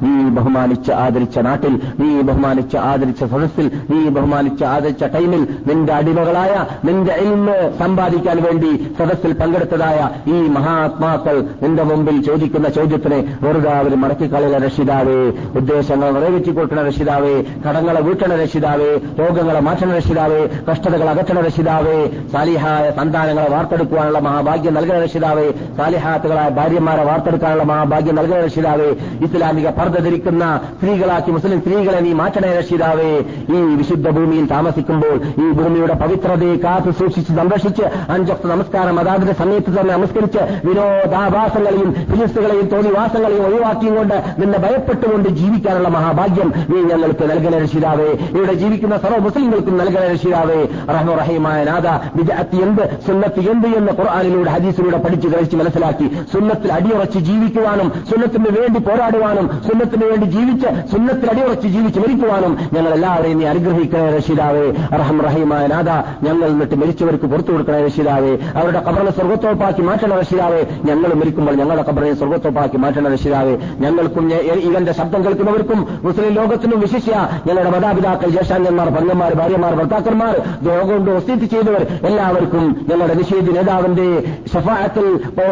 [0.03, 6.53] നീ ബഹുമാനിച്ച് ആദരിച്ച നാട്ടിൽ നീ ബഹുമാനിച്ച് ആദരിച്ച സദസ്സിൽ നീ ബഹുമാനിച്ച് ആദരിച്ച ടൈമിൽ നിന്റെ അടിമകളായ
[6.88, 9.99] നിന്റെ ഇൽമ് സമ്പാദിക്കാൻ വേണ്ടി സദസ്സിൽ പങ്കെടുത്തതായ
[10.35, 15.18] ഈ മഹാത്മാക്കൾ നിന്റെ മുമ്പിൽ ചോദിക്കുന്ന ചോദ്യത്തിന് വെറുതെ അവർ മടക്കിക്കളയിലെ രക്ഷിതാവേ
[15.60, 17.34] ഉദ്ദേശങ്ങൾ നിറവേറ്റി കൊടുക്കണ രക്ഷിതാവേ
[17.65, 18.90] കടങ്ങളെ വീട്ടണ രക്ഷിതാവേ
[19.20, 21.98] രോഗങ്ങളെ മാറ്റണ രക്ഷിതാവേ കഷ്ടതകൾ അകറ്റണ രക്ഷിതാവേ
[22.34, 25.48] സാലിഹായ സന്താനങ്ങളെ വാർത്തെടുക്കുവാനുള്ള മഹാഭാഗ്യം നൽകണ രക്ഷിതാവേ
[25.78, 28.90] സാലിഹാത്തുകളായ ഭാര്യമാരെ വാർത്തെടുക്കാനുള്ള മഹാഭാഗ്യം നൽകണ രക്ഷിതാവേ
[29.28, 30.44] ഇസ്ലാമിക പർദ്ധ ധരിക്കുന്ന
[30.76, 33.10] സ്ത്രീകളാക്കി മുസ്ലിം സ്ത്രീകളെ നീ മാറ്റണ രക്ഷിതാവേ.
[33.56, 37.84] ഈ വിശുദ്ധ ഭൂമിയിൽ താമസിക്കുമ്പോൾ ഈ ഭൂമിയുടെ പവിത്രതയെ കാത്തു സൂക്ഷിച്ച് സംരക്ഷിച്ച്
[38.14, 40.41] അഞ്ചൊക്കെ നമസ്കാരം അതാതിന്റെ സമയത്ത് തന്നെ നമസ്കരിച്ച്
[41.34, 48.10] വിനോദാഭാസങ്ങളെയും ഫിലിസ്തുകളെയും തോന്നിവാസങ്ങളെയും ഒഴിവാക്കിയും കൊണ്ട് നിന്നെ ഭയപ്പെട്ടുകൊണ്ട് ജീവിക്കാനുള്ള മഹാഭാഗ്യം നീ ഞങ്ങൾക്ക് നൽകണ രക്ഷിതാവേ.
[48.38, 50.60] ഇവിടെ ജീവിക്കുന്ന സർവ മുസ്ലിങ്ങൾക്കും നൽകണ രക്ഷിതാവേ.
[50.95, 51.88] റഹ്മുറഹീമായ നാഥ
[52.18, 56.07] വിജയത്തി എന്ത് സുന്നത്തി എന്ത് എന്ന് ഖുർആാനിലൂടെ ഹദീസിലൂടെ പഠിച്ചു കഴിച്ച് മനസ്സിലാക്കി.
[56.34, 63.39] സുന്നത്തിൽ അടിയുറച്ച് ജീവിക്കുവാനും സുന്നത്തിന് വേണ്ടി പോരാടുവാനും സുന്നത്തിന് വേണ്ടി ജീവിച്ച് സുന്നത്തിൽ അടിയുറച്ച് ജീവിച്ച് മരിക്കുവാനും ഞങ്ങൾ എല്ലാവരെയും
[63.39, 64.65] നീ അനുഗ്രഹിക്കണേ രക്ഷിതാവേ.
[65.01, 65.89] റഹം റഹീമായ നാഥ
[66.27, 68.34] ഞങ്ങൾ എന്നിട്ട് മരിച്ചവർക്ക് പുറത്തു കൊടുക്കണേ രക്ഷിതാവേ.
[68.60, 70.61] അവരുടെ കബറിനെ സ്വർഗത്തോപ്പാക്കി മാറ്റണ രക്ഷിതാവേ.
[70.89, 74.24] ഞങ്ങൾ മരിക്കുമ്പോൾ ഞങ്ങളുടെ കബറിനെ സ്വർഗത്തോപ്പാക്കി മാറ്റണ രക്ഷിതാവേ ഞങ്ങൾക്കും
[74.69, 77.15] ഇവന്റെ ശബ്ദം കേൾക്കുന്നവർക്കും മുസ്ലിം ലോകത്തിനും വിശിഷ്യ
[77.48, 80.35] ഞങ്ങളുടെ മാതാപിതാക്കൾ ജ്യേഷ്ഠാന്യന്മാർ പങ്ങന്മാർ ഭാര്യമാർ ഭർത്താക്കന്മാർ
[80.69, 84.09] രോഗം കൊണ്ട് ഒസ്തിത്ത് ചെയ്തവർ എല്ലാവർക്കും ഞങ്ങളുടെ നിഷേധി നേതാവിന്റെ
[84.55, 85.06] ഷഫായത്തിൽ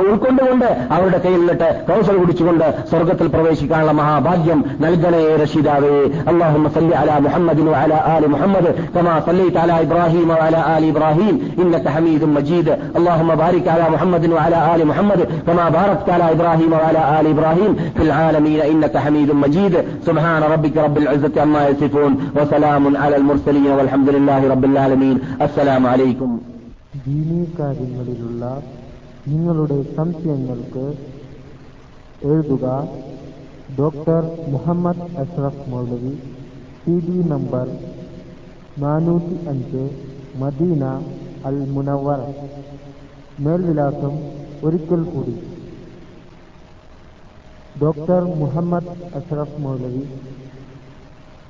[0.05, 5.95] ഉൾക്കൊണ്ടുകൊണ്ട് അവരുടെ കയ്യിൽ നിന്നിട്ട് കൗസൽ കുടിച്ചുകൊണ്ട് സ്വർഗത്തിൽ പ്രവേശിക്കാനുള്ള മഹാഭാഗ്യം നൽകണേ രക്ഷിതാവേ
[6.33, 11.89] അള്ളാഹുമ്മ സല്ലി അലാ മുഹമ്മദിൻ وعلى آل محمد كما صليت على إبراهيم وعلى آل إبراهيم إنك
[11.89, 17.27] حميد مجيد اللهم بارك على محمد وعلى آل محمد كما باركت على إبراهيم وعلى آل
[17.29, 23.67] إبراهيم في العالمين إنك حميد مجيد سبحان ربك رب العزة عما يصفون وسلام على المرسلين
[23.69, 26.31] والحمد لله رب العالمين السلام عليكم
[27.07, 28.43] ദീനീ കാര്യങ്ങളിലുള്ള
[29.31, 30.85] നിങ്ങളുടെ സംശയങ്ങൾക്ക്
[32.27, 32.67] എഴുതുക
[33.79, 34.23] doctor
[34.53, 36.13] Muhammad Ashraf Maulavi
[36.83, 37.67] C D number
[38.85, 39.83] നാനൂറ്റി അഞ്ച്
[40.43, 40.83] മദീന
[41.51, 42.21] അൽ മുനവർ
[43.45, 44.15] മേൽവിലാസം
[44.68, 45.34] ഒരിക്കൽ കൂടി.
[47.76, 50.04] Doctor Muhammad Ashraf Maulavi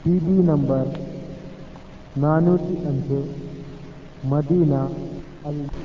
[0.03, 0.85] P B number
[2.15, 3.19] നാനൂറ്റി അഞ്ച്
[4.33, 4.73] മദീന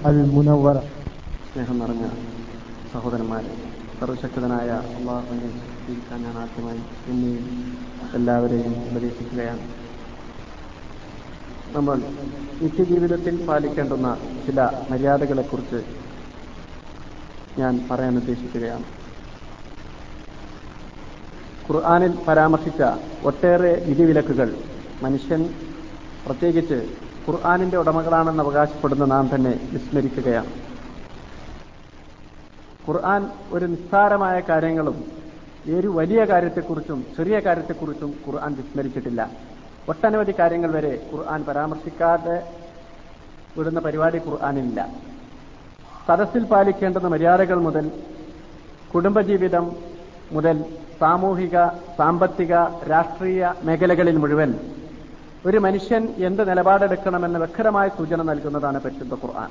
[0.08, 0.78] അൽ മുനവർ
[1.48, 2.06] സ്നേഹം നിറഞ്ഞ
[2.92, 3.52] സഹോദരന്മാരെ
[3.98, 5.50] സർവശക്തനായ അള്ളാഹുവിനെ
[5.84, 6.82] ജീവിക്കാൻ ഞാൻ ആദ്യമായി
[7.12, 7.44] എന്നെയും
[8.18, 9.64] എല്ലാവരെയും ഉപദേശിക്കുകയാണ്.
[11.76, 11.96] നമ്മൾ
[12.62, 14.08] നിത്യജീവിതത്തിൽ പാലിക്കേണ്ടുന്ന
[14.46, 15.80] ചില മര്യാദകളെക്കുറിച്ച്
[17.58, 18.84] ഞാൻ പറയാൻ ഉദ്ദേശിക്കുകയാണ്.
[21.68, 22.82] ഖുർആാനിൽ പരാമർശിച്ച
[23.22, 24.64] ഒട്ടേറെ വിധിവിലക്കുകൾ
[25.02, 25.48] മനുഷ്യൻ
[26.26, 26.96] പ്രത്യേകിച്ച്
[27.28, 30.52] ഖുർആാനിന്റെ ഉടമകളാണെന്ന് അവകാശപ്പെടുന്ന നാം തന്നെ വിസ്മരിക്കുകയാണ്.
[32.88, 35.04] ഖുർആൻ ഒരു നിസ്സാരമായ കാര്യങ്ങളും
[35.78, 39.30] ഒരു വലിയ കാര്യത്തെക്കുറിച്ചും ചെറിയ കാര്യത്തെക്കുറിച്ചും ഖുർആൻ വിസ്മരിച്ചിട്ടില്ല.
[39.88, 42.36] ഒട്ടനവധി കാര്യങ്ങൾ വരെ ഖുർആൻ പരാമർശിക്കാതെ
[43.58, 44.88] വിടുന്ന പരിപാടി ഖുർആാനില്ല.
[46.08, 47.86] സദസ്സിൽ പാലിക്കേണ്ടുന്ന മര്യാദകൾ മുതൽ
[48.94, 49.64] കുടുംബജീവിതം
[50.32, 50.56] മുതൽ
[51.00, 51.56] സാമൂഹിക
[51.98, 52.54] സാമ്പത്തിക
[52.90, 54.50] രാഷ്ട്രീയ മേഖലകളിൽ മുഴുവൻ
[55.46, 59.50] ഒരു മനുഷ്യൻ എന്ത് നിലപാടെടുക്കണമെന്ന് വ്യക്തമായ സൂചന നൽകുന്നതാണ് പരിശുദ്ധ ഖുർആൻ.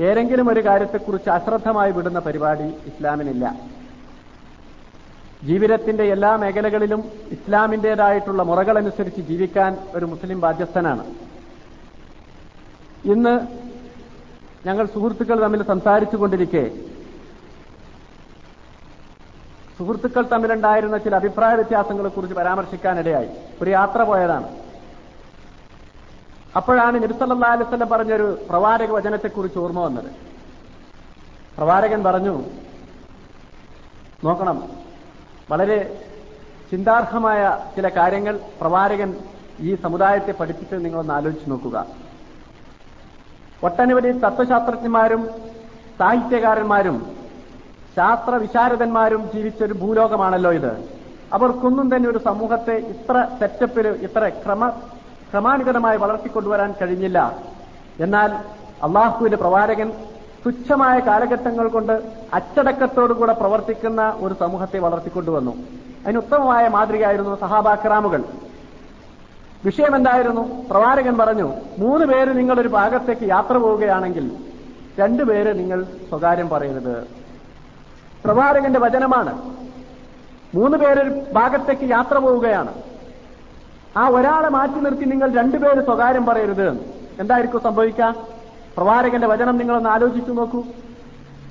[0.00, 3.44] ഏതെങ്കിലും ഒരു കാര്യത്തെക്കുറിച്ച് അശ്രദ്ധമായി വിടുന്ന പരിപാടി ഇസ്ലാമിനില്ല.
[5.42, 7.00] ജീവിതത്തിന്റെ എല്ലാ മേഖലകളിലും
[7.32, 11.04] ഇസ്ലാമിന്റേതായിട്ടുള്ള മുറകളനുസരിച്ച് ജീവിക്കാൻ ഒരു മുസ്ലിം ബാധ്യസ്ഥനാണ്.
[13.14, 13.34] ഇന്ന്
[14.66, 16.70] ഞങ്ങൾ സുഹൃത്തുക്കൾ തമ്മിൽ സംസാരിച്ചു കൊണ്ടിരിക്കെ
[19.78, 23.28] സുഹൃത്തുക്കൾ തമ്മിലുണ്ടായിരുന്ന ചില അഭിപ്രായ വ്യത്യാസങ്ങളെ കുറിച്ച് പരാമർശിക്കാനിടയായി.
[23.62, 24.58] ഒരു യാത്ര പോയതാണ്.
[26.56, 30.10] അപ്പോഴാണ് നബിസല്ലാ അലുസല്ലം പറഞ്ഞൊരു പ്രവാചക വചനത്തെക്കുറിച്ച് ഓർമ്മ വന്നത്.
[31.56, 32.44] പ്രവാചകൻ പറഞ്ഞു
[34.24, 34.62] നോക്കണം
[35.50, 36.04] വളരെ
[36.70, 39.14] ചിന്താർഹമായ ചില കാര്യങ്ങൾ പ്രവാചകൻ
[39.60, 42.05] ഈ സമുദായത്തെ പഠിപ്പിച്ച് നിങ്ങളൊന്ന് ആലോചിച്ച് നോക്കുക.
[43.62, 45.28] ഒട്ടനവധി തത്വശാസ്ത്രജ്ഞന്മാരും
[45.98, 46.96] സാഹിത്യകാരന്മാരും
[47.96, 50.72] ശാസ്ത്ര വിശാരദന്മാരും ജീവിച്ചൊരു ഭൂലോകമാണല്ലോ ഇത്.
[51.32, 54.68] അവർക്കൊന്നും തന്നെ ഒരു സമൂഹത്തെ ഇത്ര സെറ്റപ്പിൽ ഇത്ര ക്രമ
[55.32, 57.38] ക്രമാനുഗതമായി വളർത്തിക്കൊണ്ടുവരാൻ കഴിഞ്ഞില്ല.
[58.00, 58.30] എന്നാൽ
[58.82, 59.92] അള്ളാഹുവിന്റെ പ്രവാചകൻ
[60.46, 61.92] തുച്ഛമായ കാലഘട്ടങ്ങൾ കൊണ്ട്
[62.34, 65.54] അച്ചടക്കത്തോടുകൂടെ പ്രവർത്തിക്കുന്ന ഒരു സമൂഹത്തെ വളർത്തിക്കൊണ്ടുവന്നു.
[66.04, 68.24] അതിന് ഉത്തമമായ മാതൃകയായിരുന്നു സഹാബാക്രാമുകൾ
[69.66, 74.32] വിഷയം എന്തായിരുന്നു പ്രവാചകൻ പറഞ്ഞു മൂന്ന് പേര് നിങ്ങളൊരു ഭാഗത്തേക്ക് യാത്ര പോവുകയാണെങ്കിൽ
[75.00, 77.04] രണ്ടുപേര് നിങ്ങൾ സ്വകാര്യം പറയരുത്
[78.24, 79.56] പ്രവാചകന്റെ വചനമാണ്
[80.54, 82.74] മൂന്ന് പേരൊരു ഭാഗത്തേക്ക് യാത്ര പോവുകയാണ്.
[83.96, 86.70] ആ ഒരാളെ മാറ്റി നിർത്തി നിങ്ങൾ രണ്ടുപേര് സ്വകാര്യം പറയരുത്.
[87.20, 88.14] എന്തായിരിക്കും സംഭവിക്കുക?
[88.76, 90.64] പ്രവാചകന്റെ വചനം നിങ്ങളൊന്ന് ആലോചിച്ചു നോക്കൂ.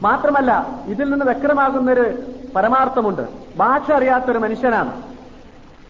[0.02, 2.20] മാത്രമല്ല ഇതിൽ നിന്ന് വ്യക്തമാകുന്നൊരു
[2.56, 3.28] പരമാർത്ഥമുണ്ട്.
[3.58, 5.02] ഭാഷ അറിയാത്തൊരു മനുഷ്യനാണ്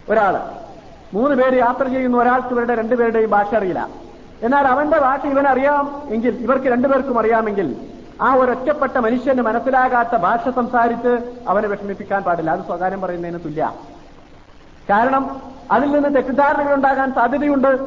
[0.10, 0.65] ഒരാൾ.
[1.16, 3.88] മൂന്ന് പേര് യാത്ര ചെയ്യുന്ന ഒരാൾക്ക് ഇവരുടെ രണ്ടുപേരുടെയും ഭാഷ അറിയില്ല.
[4.42, 7.76] എന്നാൽ അവന്റെ ഭാഷ ഇവനറിയാം എങ്കിൽ ഇവർക്ക് രണ്ടുപേർക്കും അറിയാമെങ്കിൽ
[8.22, 11.18] ആ ഒരൊറ്റപ്പെട്ട മനുഷ്യന് മനസ്സിലാകാത്ത ഭാഷ സംസാരിച്ച്
[11.48, 12.52] അവനെ വിഷമിപ്പിക്കാൻ പാടില്ല.
[12.52, 13.74] അത് സ്വകാര്യം പറയുന്നതിന് തുല്യ.
[14.90, 17.78] കാരണം അതിൽ നിന്ന് തെറ്റിദ്ധാരണകൾ ഉണ്ടാകാൻ സാധ്യതയുണ്ട്.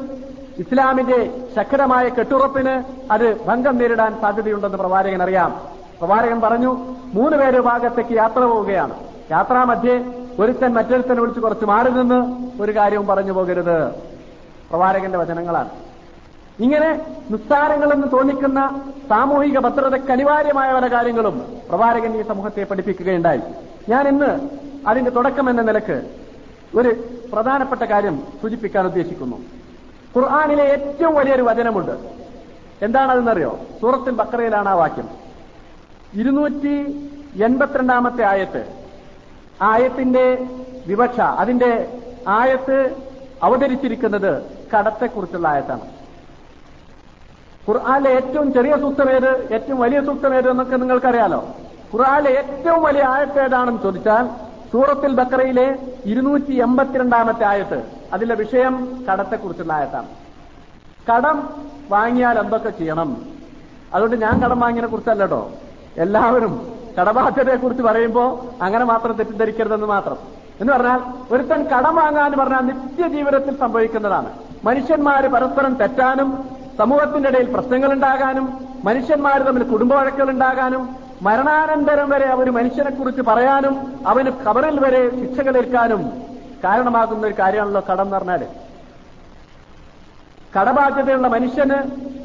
[0.57, 2.83] ഇസ്ലാമിന്റെ ശക്തമായ കെട്ടുറപ്പിന്
[3.13, 5.61] അത് ഭംഗം നേരിടാൻ സാധ്യതയുണ്ടെന്ന് പ്രവാചകൻ അറിയാം
[5.99, 6.77] പ്രവാചകൻ പറഞ്ഞു
[7.13, 8.93] മൂന്ന് പേര് ഭാഗത്തേക്ക് യാത്ര പോവുകയാണ്.
[9.31, 9.97] യാത്രാമധ്യേ
[10.39, 13.89] ഒരുത്തൻ മറ്റൊരുത്തനെ വിളിച്ച് കുറച്ച് മാറി നിന്ന് ഒരു കാര്യവും പറഞ്ഞു പോകരുത്.
[14.69, 15.69] പ്രവാചകന്റെ വചനങ്ങളാണ്.
[16.59, 23.41] ഇങ്ങനെ നിസ്സാരങ്ങളെന്ന് തോന്നിക്കുന്ന സാമൂഹിക ഭദ്രതയ്ക്ക് അനിവാര്യമായ പല കാര്യങ്ങളും പ്രവാചകൻ ഈ സമൂഹത്തെ പഠിപ്പിക്കുകയുണ്ടായി.
[23.89, 24.49] ഞാൻ ഇന്ന്
[24.87, 26.09] അതിന്റെ തുടക്കം എന്ന നിലയ്ക്ക്
[26.75, 27.03] ഒരു
[27.33, 29.37] പ്രധാനപ്പെട്ട കാര്യം സൂചിപ്പിക്കാൻ ഉദ്ദേശിക്കുന്നു.
[30.17, 31.91] ഖുർആാനിലെ ഏറ്റവും വലിയൊരു വചനമുണ്ട്.
[32.81, 33.59] എന്താണതെന്നറിയോ?
[33.81, 35.09] സൂറത്തുൽ ബക്കറയിലാണ് ആ വാക്യം.
[36.13, 36.75] ഇരുന്നൂറ്റി
[37.43, 38.78] എൺപത്തിരണ്ടാമത്തെ ആയത്ത്.
[39.61, 40.47] ആയത്തിന്റെ
[40.87, 42.95] വിവക്ഷ അതിന്റെ ആയത്ത്
[43.43, 44.43] അവതരിച്ചിരിക്കുന്നത്
[44.75, 45.81] കടത്തെക്കുറിച്ചുള്ള ആയത്താണ്.
[47.69, 49.53] ഖുർആാനിലെ ഏറ്റവും ചെറിയ സൂക്തം ഏത്?
[49.53, 51.49] ഏറ്റവും വലിയ സൂക്തം ഏത് എന്നൊക്കെ നിങ്ങൾക്കറിയാലോ?
[51.93, 54.27] ഖുർആാനിലെ ഏറ്റവും വലിയ ആയത്ത് ഏതാണെന്ന് ചോദിച്ചാൽ
[54.71, 57.83] സൂറത്തിൽ ബക്കറയിലെ ഇരുന്നൂറ്റി എൺപത്തിരണ്ടാമത്തെ ആയത്ത്.
[58.13, 60.07] അതിലെ വിഷയം കടത്തെക്കുറിച്ചുള്ള ആയത്താണ്.
[61.11, 61.49] കടം
[61.89, 63.25] വാങ്ങിയാൽ എന്തൊക്കെ ചെയ്യണം?
[63.93, 65.51] അതുകൊണ്ട് ഞാൻ കടം വാങ്ങിയതിനെ കുറിച്ചല്ലോ
[65.97, 70.17] എല്ലാവരും കടബാധ്യതയെ കുറിച്ച് പറയുമ്പോൾ അങ്ങനെ മാത്രം തെറ്റിദ്ധരിക്കരുതെന്ന് മാത്രം.
[70.61, 70.99] എന്ന് പറഞ്ഞാൽ
[71.33, 74.29] ഒരുത്തൻ കടം വാങ്ങാൻ പറഞ്ഞാൽ നിത്യജീവിതത്തിൽ സംഭവിക്കുന്നതാണ്.
[74.63, 78.45] മനുഷ്യന്മാര് പരസ്പരം തെറ്റാനും സമൂഹത്തിന്റെ ഇടയിൽ പ്രശ്നങ്ങൾ ഉണ്ടാകാനും
[78.83, 83.75] മനുഷ്യന്മാർ തമ്മിൽ കുടുംബ വഴക്കുകൾ ഉണ്ടാകാനും മരണാനന്തരം വരെ അവർ മനുഷ്യനെ കുറിച്ച് പറയാനും
[84.07, 86.01] അവന് കബറിൽ വരെ ശിക്ഷകളേൽക്കാനും
[86.63, 88.47] കാരണമാകുന്ന ഒരു കാര്യമാണല്ലോ കടം എന്ന് പറഞ്ഞാൽ.
[90.59, 91.77] കടബാധ്യതയുള്ള മനുഷ്യന്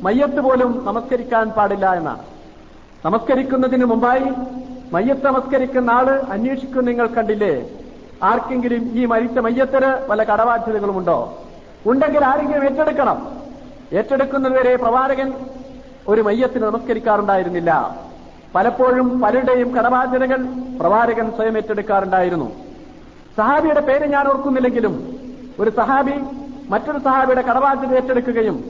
[0.04, 2.33] മയ്യത്ത് പോലും നമസ്കരിക്കാൻ പാടില്ല എന്നാണ്.
[3.04, 4.28] നമസ്കരിക്കുന്നതിന് മുമ്പായി
[4.92, 7.68] മയ്യത്ത് നമസ്കരിക്കുന്ന ആൾ അന്വേഷിക്കും നിങ്ങൾ കണ്ടില്ലേ?
[8.22, 11.38] ആർക്കെങ്കിലും ഈ മരിച്ച മയ്യത്തിന് വല്ല കടബാധ്യതകളുമുണ്ടോ?
[11.86, 13.18] ഉണ്ടെങ്കിൽ ആരെങ്കിലും ഏറ്റെടുക്കണം.
[13.92, 15.32] ഏറ്റെടുക്കുന്നതുവരെ പ്രവാചകൻ
[16.08, 17.98] ഒരു മയ്യത്തിന് നമസ്കരിക്കാറുണ്ടായിരുന്നില്ല.
[18.54, 20.46] പലപ്പോഴും പലരുടെയും കടബാധ്യതകൾ
[20.80, 22.52] പ്രവാചകൻ സ്വയം ഏറ്റെടുക്കാറുണ്ടായിരുന്നു.
[23.36, 24.94] സഹാബിയുടെ പേര് ഞാൻ ഓർക്കുന്നില്ലെങ്കിലും
[25.60, 26.16] ഒരു സഹാബി
[26.68, 28.64] മറ്റൊരു സഹാബിയുടെ കടബാധ്യത ഏറ്റെടുക്കുകയും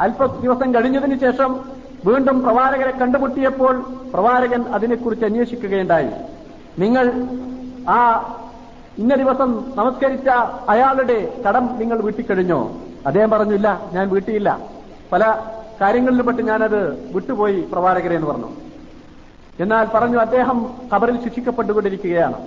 [0.00, 6.10] അല്പ ദിവസം കഴിഞ്ഞതിന് ശേഷം വീണ്ടും പ്രവാചകരെ കണ്ടുമുട്ടിയപ്പോൾ പ്രവാചകൻ അതിനെക്കുറിച്ച് അന്വേഷിക്കുകയുണ്ടായി.
[6.78, 7.28] നിങ്ങൾ
[7.88, 7.98] ആ
[8.98, 10.28] ഇന്ന ദിവസം നമസ്കരിച്ച
[10.68, 12.76] അയാളുടെ കടം നിങ്ങൾ വീട്ടിക്കഴിഞ്ഞോ?
[13.06, 14.60] അദ്ദേഹം പറഞ്ഞില്ല ഞാൻ വീട്ടിയില്ല.
[15.12, 15.40] പല
[15.80, 18.48] കാര്യങ്ങളിലും പെട്ട് ഞാനത് വിട്ടുപോയി പ്രവാചകരെ എന്ന് പറഞ്ഞു.
[19.60, 22.46] എന്നാൽ പറഞ്ഞു അദ്ദേഹം കബറിൽ ശിക്ഷിക്കപ്പെട്ടുകൊണ്ടിരിക്കുകയാണ്.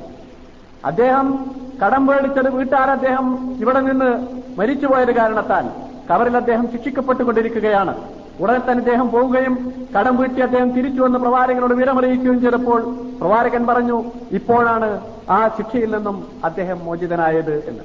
[0.85, 1.55] അദ്ദേഹം
[1.85, 4.27] കടം മേടിച്ചത് വീട്ടാർ അദ്ദേഹം ഇവിടെ നിന്ന്
[4.59, 5.69] മരിച്ചുപോയത് കാരണത്താൽ
[6.11, 8.24] കബറിൽ അദ്ദേഹം ശിക്ഷിക്കപ്പെട്ടുകൊണ്ടിരിക്കുകയാണ്.
[8.39, 15.01] ഉടനെ തന്നെ അദ്ദേഹം പോവുകയും കടം വീട്ടി അദ്ദേഹം തിരിച്ചു വന്ന് പ്രവാചകനോട് വിരമറിയിക്കുകയും ചെയ്തപ്പോൾ പ്രവാചകൻ പറഞ്ഞു ഇപ്പോഴാണ്
[15.29, 17.83] ആ ശിക്ഷയിൽ നിന്നും അദ്ദേഹം മോചിതനായത് എന്ന്.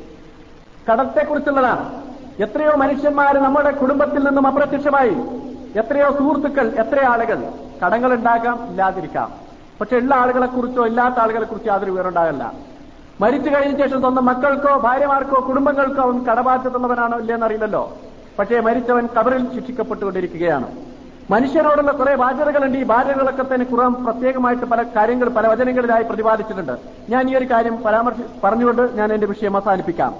[0.92, 2.02] കടത്തെക്കുറിച്ചുള്ളതാണ്.
[2.42, 5.16] എത്രയോ മനുഷ്യന്മാർ നമ്മുടെ കുടുംബത്തിൽ നിന്നും അപ്രത്യക്ഷമായി.
[5.78, 7.52] എത്രയോ സുഹൃത്തുക്കൾ എത്ര ആളുകൾ.
[7.86, 9.32] കടങ്ങൾ ഉണ്ടാകാം ഇല്ലാതിരിക്കാം.
[9.80, 12.52] പക്ഷെ ഉള്ള ആളുകളെക്കുറിച്ചോ ഇല്ലാത്ത ആളുകളെ കുറിച്ചോ യാതൊരു വിവരമുണ്ടാകില്ല.
[13.20, 17.92] മരിച്ചു കഴിഞ്ഞ ശേഷം സ്വന്തം മക്കൾക്കോ ഭാര്യമാർക്കോ കുടുംബങ്ങൾക്കോ അവൻ കടബാധ്യതയുള്ളവനാണോ ഇല്ലെന്ന് അറിയില്ലല്ലോ.
[18.40, 20.68] പക്ഷേ മരിച്ചവൻ കബറിൽ ശിക്ഷിക്കപ്പെട്ടുകൊണ്ടിരിക്കുകയാണ്.
[21.30, 26.72] മനുഷ്യരോടുള്ള കുറെ ബാധ്യതകളുണ്ട് ഈ ബാധ്യതകളൊക്കെ തന്നെ കുറവ് പ്രത്യേകമായിട്ട് പല കാര്യങ്ങൾ പല വചനങ്ങളിലായി പ്രതിപാദിച്ചിട്ടുണ്ട്.
[27.08, 30.14] ഞാൻ ഈ ഒരു കാര്യം പരാമർശി പറഞ്ഞുകൊണ്ട് ഞാൻ എന്റെ വിഷയം അവസാനിപ്പിക്കാം.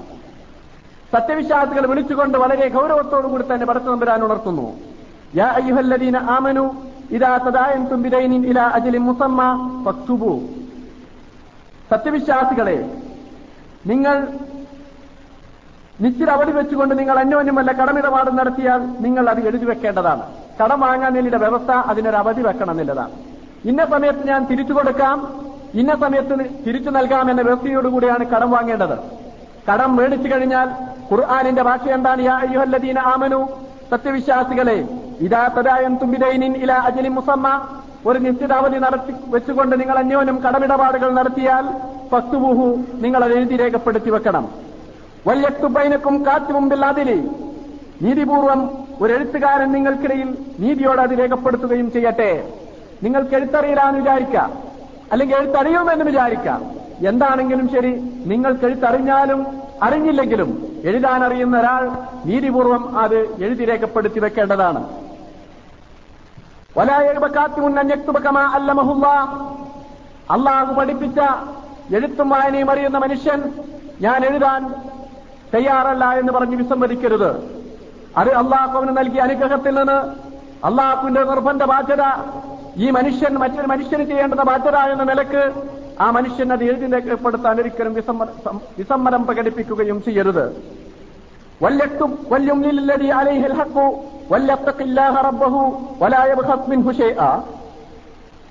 [1.12, 4.66] സത്യവിശ്വാസികൾ വിളിച്ചുകൊണ്ട് വളരെ ഗൗരവത്തോടുകൂടി തന്നെ പടച്ചു നമ്പരാൻ ഉണർത്തുന്നു.
[5.34, 6.66] യാ അയ്യുഹല്ലദീന ആമനു
[7.10, 8.98] ഇലാ അജലി
[11.92, 12.76] സത്യവിശ്വാസികളെ
[13.86, 14.16] നിങ്ങൾ
[16.02, 20.22] നിശ്ചിത അവധി വെച്ചുകൊണ്ട് നിങ്ങൾ അന്യോന്യം അന്യോന്യമല്ല കടമിടപാട് നടത്തിയാൽ നിങ്ങൾ അത് എഴുതി വെക്കേണ്ടതാണ്.
[20.60, 23.14] കടം വേണ്ടിയുടെ വ്യവസ്ഥ അതിനൊരു അവധി വെക്കണം എന്നുള്ളതാണ്
[23.70, 25.16] ഇന്ന സമയത്ത് ഞാൻ തിരിച്ചു കൊടുക്കാം
[25.80, 26.34] ഇന്ന സമയത്ത്
[26.66, 28.96] തിരിച്ചു നൽകാം എന്ന വ്യവസ്ഥയോടുകൂടിയാണ് കടം വാങ്ങേണ്ടത്.
[29.68, 30.68] കടം മേടിച്ചു കഴിഞ്ഞാൽ
[31.10, 32.22] ഖുർആാനിന്റെ ഭാഷ എന്താണ്?
[32.22, 33.40] യാ അയ്യുഹല്ലദീന ആമനു.
[33.90, 34.78] സത്യവിശ്വാസികളെ
[35.26, 37.46] ഇതാ തദായം തുമ്പിതൈനിൻ ഇല അജലി മുസമ്മ.
[38.06, 41.64] ഒരു നിശ്ചിത അവധി നടത്തി വെച്ചുകൊണ്ട് നിങ്ങൾ അന്യോന്യം കടമിടപാടുകൾ നടത്തിയാൽ
[42.12, 42.68] പത്തുബുഹു
[43.04, 44.69] നിങ്ങൾ അത് എഴുതി രേഖപ്പെടുത്തി വെക്കണം.
[45.26, 47.22] വല്യത്തുബൈനക്കും കാത്തു മുമ്പിൽ അതിലെ
[48.02, 52.52] നീതിപൂർവം ഒരു എഴുത്തുകാരൻ നിങ്ങൾക്കിടയിൽ നീതിയോട് അത് രേഖപ്പെടുത്തുകയും ചെയ്യട്ടെ.
[53.02, 54.58] നിങ്ങൾക്ക് എഴുത്തറിയില്ലാന്ന് വിചാരിക്കാം.
[55.12, 56.70] അല്ലെങ്കിൽ എഴുത്തറിയുമെന്ന് വിചാരിക്കാം.
[57.08, 57.92] എന്താണെങ്കിലും ശരി
[58.26, 59.46] നിങ്ങൾക്ക് എഴുത്തറിഞ്ഞാലും
[59.82, 61.90] അറിഞ്ഞില്ലെങ്കിലും എഴുതാൻ അറിയുന്ന ഒരാൾ
[62.26, 64.88] നീതിപൂർവം അത് എഴുതി രേഖപ്പെടുത്തി വെക്കേണ്ടതാണ്.
[70.30, 71.18] അള്ളാഹു പഠിപ്പിച്ച
[71.94, 73.52] എഴുത്തും വായനയും അറിയുന്ന മനുഷ്യൻ
[74.00, 74.74] ഞാൻ എഴുതാൻ
[75.54, 77.30] തയ്യാറല്ല എന്ന് പറഞ്ഞ് വിസമ്മതിക്കരുത്.
[78.16, 79.98] അത് അള്ളാഹുവിന് നൽകിയ അനുഗ്രഹത്തിൽ നിന്ന്
[80.66, 82.04] അള്ളാഹുവിന്റെ നിർബന്ധ ബാധ്യത
[82.76, 85.42] ഈ മനുഷ്യൻ മറ്റൊരു മനുഷ്യന് ചെയ്യേണ്ടത് ബാധ്യത എന്ന നിലയ്ക്ക്
[86.00, 87.94] ആ മനുഷ്യൻ അത് എഴുതി രേഖപ്പെടുത്താൻ ഒരിക്കലും
[88.78, 90.44] വിസമ്മതം പ്രകടിപ്പിക്കുകയും ചെയ്യരുത്.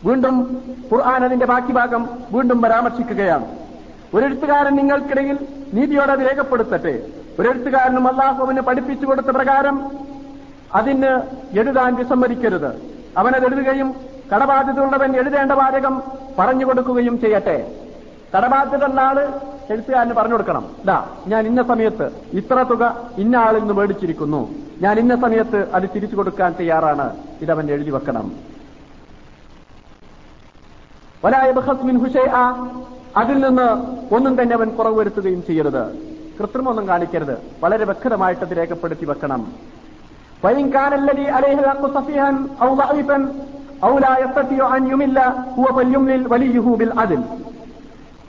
[0.04, 0.36] വീണ്ടും
[0.92, 3.46] ഖുർആൻ അതിന്റെ ബാക്കി ഭാഗം വീണ്ടും പരാമർശിക്കുകയാണ്.
[4.14, 5.38] ഒരു എഴുത്തുകാരൻ നിങ്ങൾക്കിടയിൽ
[5.73, 6.94] നീതിയോടെ അത് രേഖപ്പെടുത്തട്ടെ.
[7.40, 9.91] ഒരു എഴുത്തുകാരനും അള്ളാഹുവിന് പഠിപ്പിച്ചു കൊടുത്ത പ്രകാരം
[10.76, 11.11] അതിന്
[11.60, 12.72] എഴുതാൻ വിസമ്മതിക്കരുത്.
[13.18, 13.95] അവനത് എഴുതുകയും
[14.34, 16.03] കടബാധ്യതയുള്ളവൻ എഴുതേണ്ട വാചകം
[16.40, 17.76] പറഞ്ഞു കൊടുക്കുകയും ചെയ്യട്ടെ.
[18.36, 19.19] കടബാധ്യത ഉള്ള ആൾ
[19.69, 20.65] എഴുത്തുകാരന് പറഞ്ഞു കൊടുക്കണം.
[20.84, 22.84] ഇതാ ഞാൻ ഇന്ന സമയത്ത് ഇത്ര തുക
[23.18, 24.49] ഇന്ന ആളിൽ നിന്ന് മേടിച്ചിരിക്കുന്നു.
[24.81, 27.18] ഞാൻ ഇന്ന സമയത്ത് അത് തിരിച്ചു കൊടുക്കാൻ തയ്യാറാണ്.
[27.41, 28.36] ഇതവൻ എഴുതി വെക്കണം.
[33.18, 33.68] അതിൽ നിന്ന്
[34.15, 35.94] ഒന്നും തന്നെ അവൻ കുറവ് വരുത്തുകയും ചെയ്യരുത്.
[36.40, 37.38] കൃത്രിമൊന്നും കാണിക്കരുത്.
[37.64, 39.53] വളരെ വ്യക്തമായിട്ട് അത് രേഖപ്പെടുത്തി വെക്കണം.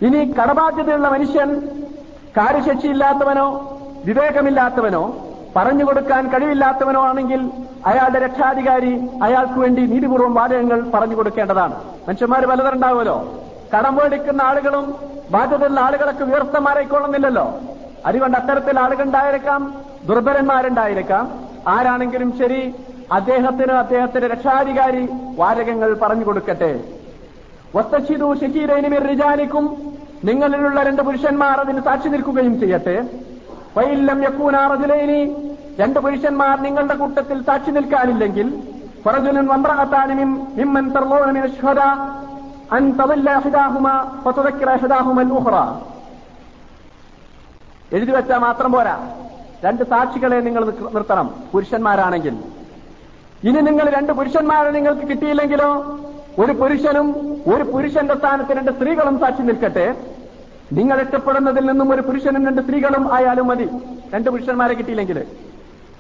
[0.03, 1.69] ഇനി കടബാധ്യതയുള്ള മനുഷ്യൻ
[2.37, 5.17] കാര്യശേഷിയില്ലാത്തവനോ വിവേകമില്ലാത്തവനോ
[5.57, 7.51] പറഞ്ഞു കൊടുക്കാൻ കഴിവില്ലാത്തവനോ ആണെങ്കിൽ
[7.87, 11.75] അയാളുടെ രക്ഷാധികാരി അയാൾക്ക് വേണ്ടി നീതിപൂർവം വാചകങ്ങൾ പറഞ്ഞു കൊടുക്കേണ്ടതാണ്.
[12.09, 13.40] മനുഷ്യന്മാർ പലതരുണ്ടാവുമല്ലോ
[13.75, 14.87] കടം മേടിക്കുന്ന ആളുകളും
[15.31, 17.47] ബാധ്യതയുള്ള ആളുകളൊക്കെ വ്യവസ്ഥമാരായിക്കൊള്ളുന്നില്ലല്ലോ
[18.07, 19.61] അതുകൊണ്ട് അത്തരത്തിൽ ആളുകളുണ്ടായിരിക്കാം
[20.09, 21.25] ദുർബലന്മാരുണ്ടായിരിക്കാം.
[21.75, 22.75] ആരാണെങ്കിലും ശരി
[23.13, 25.09] അദ്ദേഹത്തിന് അദ്ദേഹത്തിന്റെ രക്ഷാധികാരി
[25.41, 26.73] വാചകങ്ങൾ പറഞ്ഞു കൊടുക്കട്ടെ.
[27.77, 29.67] വസ്തശിതു ഷഹീരൈനിമിർ റിജാലിക്കും
[30.25, 32.97] നിങ്ങളിലുള്ള രണ്ട് പുരുഷന്മാർ അതിന് സാക്ഷി നിൽക്കുകയും ചെയ്യട്ടെ.
[33.77, 35.21] വൈല്ലം യക്കൂനാറജുലൈനി
[35.81, 38.49] രണ്ട് പുരുഷന്മാർ നിങ്ങളുടെ കൂട്ടത്തിൽ സാക്ഷി നിൽക്കാനില്ലെങ്കിൽ
[39.05, 40.31] ഫറജുലൻ വമ്രഅത്താനിമിം
[47.93, 49.11] എഴുതി വെച്ചാൽ മാത്രം പോരാ.
[49.65, 51.35] രണ്ട് സാക്ഷികളെ നിങ്ങൾ നിർത്തണം.
[51.53, 52.35] പുരുഷന്മാരാണെങ്കിൽ.
[53.45, 55.99] ഇനി നിങ്ങൾ രണ്ട് പുരുഷന്മാരെ നിങ്ങൾക്ക് കിട്ടിയില്ലെങ്കിലോ?
[56.39, 57.09] ഒരു പുരുഷനും
[57.55, 59.87] ഒരു പുരുഷന്റെ സ്ഥാനത്ത് രണ്ട് സ്ത്രീകളും സാക്ഷി നിൽക്കട്ടെ.
[60.73, 63.71] നിങ്ങൾ ഇഷ്ടപ്പെടുന്നതിൽ നിന്നും ഒരു പുരുഷനും രണ്ട് സ്ത്രീകളും ആയാലും മതി.
[64.15, 65.27] രണ്ട് പുരുഷന്മാരെ കിട്ടിയില്ലെങ്കിൽ.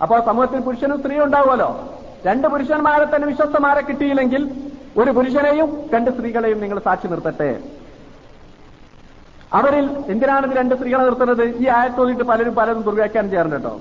[0.03, 2.00] അപ്പോ സമൂഹത്തിൽ പുരുഷനും സ്ത്രീയും ഉണ്ടാവുമല്ലോ.
[2.27, 4.43] രണ്ട് പുരുഷന്മാരെ തന്നെ വിശ്വസ്തമാരെ കിട്ടിയില്ലെങ്കിൽ
[4.97, 7.51] ഒരു പുരുഷനെയും രണ്ട് സ്ത്രീകളെയും നിങ്ങൾ സാക്ഷി നിർത്തട്ടെ.
[9.53, 11.43] അവരിൽ എന്തിനാണ് ഇത് രണ്ട് സ്ത്രീകളെ നിർത്തുന്നത്?
[11.43, 13.81] ഈ ആയത്തോന്നിട്ട് പലരും പലരും ദുർവ്യാഖ്യാനം ചെയ്യാറുണ്ട് കേട്ടോ.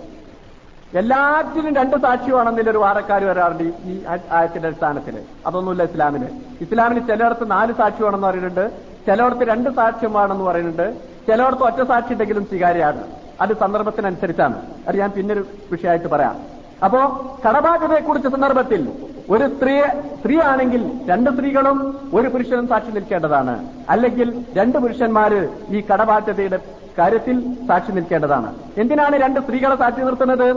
[0.99, 6.29] എല്ലാറ്റിനും രണ്ട് സാക്ഷിയാണെന്നില്ല ഒരു വാദക്കാർ വരാറുണ്ട് ഈ ആയത്തിന്റെ അടിസ്ഥാനത്തിൽ അതൊന്നുമില്ല ഇസ്ലാമിന്
[6.61, 8.71] ഇസ്ലാമിന് ചിലയിടത്ത് നാല് സാക്ഷിയാണെന്ന് പറയുന്നുണ്ട്.
[9.07, 10.87] ചിലയിടത്ത് രണ്ട് സാക്ഷ്യമാണെന്ന് പറയുന്നുണ്ട്.
[11.27, 13.03] ചിലയിടത്ത് ഒറ്റ സാക്ഷി ഉണ്ടെങ്കിലും സ്വീകാര്യമാണ്
[13.41, 14.57] അത് സന്ദർഭത്തിനനുസരിച്ചാണ്.
[14.87, 16.58] അത് ഞാൻ പിന്നൊരു വിഷയമായിട്ട് പറയാം.
[16.85, 16.99] അപ്പോ
[17.47, 18.91] കടബാധ്യതയെക്കുറിച്ച് സന്ദർഭത്തിൽ
[19.29, 23.69] ഒരു സ്ത്രീയെ സ്ത്രീ ആണെങ്കിൽ രണ്ട് സ്ത്രീകളും ഒരു പുരുഷനും സാക്ഷി നിൽക്കേണ്ടതാണ്.
[23.89, 26.59] അല്ലെങ്കിൽ രണ്ട് പുരുഷന്മാര് ഈ കടബാധ്യതയുടെ
[26.97, 28.55] കാര്യത്തിൽ സാക്ഷി നിൽക്കേണ്ടതാണ്.
[28.77, 30.49] എന്തിനാണ് രണ്ട് സ്ത്രീകളെ സാക്ഷി നിർത്തുന്നത്?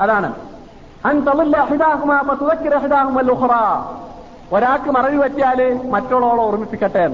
[0.00, 0.34] അതാണ്.
[4.52, 7.04] ഒരാൾക്ക് മറവി പറ്റിയാൽ മറ്റുള്ളവളെ ഓർമ്മിപ്പിക്കട്ടെ.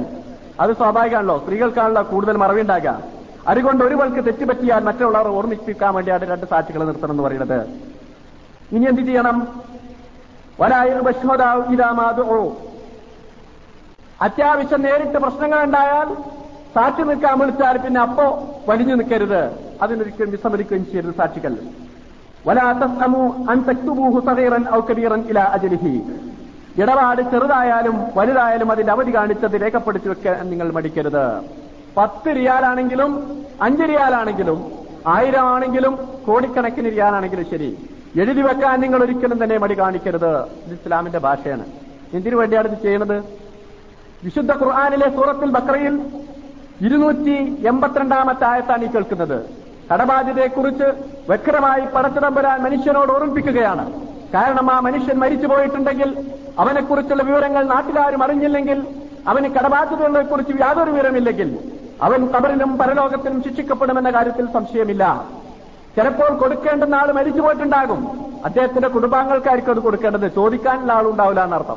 [0.60, 1.38] അത് സ്വാഭാവികമാണല്ലോ.
[1.38, 2.98] സ്ത്രീകൾക്കാണല്ലോ കൂടുതൽ മറവി ഉണ്ടാകുക
[3.46, 7.60] അതുകൊണ്ട് ഒരുവൾക്ക് തെറ്റുപറ്റിയാൽ മറ്റുള്ളവരെ ഓർമ്മിപ്പിക്കാൻ വേണ്ടിയാണ് രണ്ട് സാക്ഷികളെ നിർത്തണം എന്ന് പറയുന്നത്.
[8.72, 9.36] ഇനി എന്ത് ചെയ്യണം?
[10.60, 11.02] വരായോ
[14.20, 16.08] അത്യാവശ്യം നേരിട്ട് പ്രശ്നങ്ങൾ ഉണ്ടായാൽ
[16.74, 18.24] സാക്ഷി നിൽക്കാൻ വിളിച്ചാൽ പിന്നെ അപ്പോ
[18.68, 19.42] വലിഞ്ഞു നിൽക്കരുത്.
[19.82, 21.54] അതിനൊരിക്കലും വിസമ്മതിക്കുകയും ചെയ്യരുത് സാക്ഷികൾ.
[26.82, 31.24] ഇടപാട് ചെറുതായാലും വലുതായാലും അതിന്റെ അവധി കാണിച്ചത് രേഖപ്പെടുത്തി വെക്കാൻ നിങ്ങൾ മടിക്കരുത്.
[31.96, 33.12] പത്ത് റിയാലാണെങ്കിലും
[33.62, 34.58] അഞ്ച് റിയാലാണെങ്കിലും
[35.06, 35.94] ആയിരം ആണെങ്കിലും
[36.26, 37.70] കോടിക്കണക്കിന് റിയാലാണെങ്കിലും ശരി.
[38.20, 40.42] എഴുതി വെക്കാൻ നിങ്ങൾ ഒരിക്കലും തന്നെ മടി കാണിക്കരുത്.
[40.66, 41.64] ഇത് ഇസ്ലാമിന്റെ ഭാഷയാണ്.
[42.14, 43.16] എന്തിനു വേണ്ടിയാണ് ഇത് ചെയ്യുന്നത്?
[44.24, 45.94] വിശുദ്ധ ഖുർആാനിലെ സൂറത്തിൽ ബക്രയിൽ
[46.80, 49.38] ഇരുന്നൂറ്റി എൺപത്തിരണ്ടാമത്തെ ആയത്താണ് ഈ കേൾക്കുന്നത്.
[49.92, 50.84] കടബാധ്യതയെക്കുറിച്ച്
[51.28, 53.84] വ്യക്തമായി പടച്ചിടമ്പരാൻ മനുഷ്യനോട് ഓർമ്മിപ്പിക്കുകയാണ്.
[54.34, 58.86] കാരണം ആ മനുഷ്യൻ മരിച്ചു പോയിട്ടുണ്ടെങ്കിൽ അവനെക്കുറിച്ചുള്ള വിവരങ്ങൾ നാട്ടുകാരും അറിഞ്ഞില്ലെങ്കിൽ
[59.28, 61.58] അവന് കടബാധ്യതകളെക്കുറിച്ച് യാതൊരു വിവരമില്ലെങ്കിൽ
[62.02, 65.04] അവൻ കബറിലും പരലോകത്തിലും ശിക്ഷിക്കപ്പെടുമെന്ന കാര്യത്തിൽ സംശയമില്ല.
[65.98, 68.26] ചിലപ്പോൾ കൊടുക്കേണ്ടുന്ന ആൾ മരിച്ചു പോയിട്ടുണ്ടാകും.
[68.44, 70.34] അദ്ദേഹത്തിന്റെ കുടുംബാംഗങ്ങൾക്കായിരിക്കും അത് കൊടുക്കേണ്ടത്.
[70.34, 71.76] ചോദിക്കാനുള്ള ആളുണ്ടാവില്ല എന്നർത്ഥം.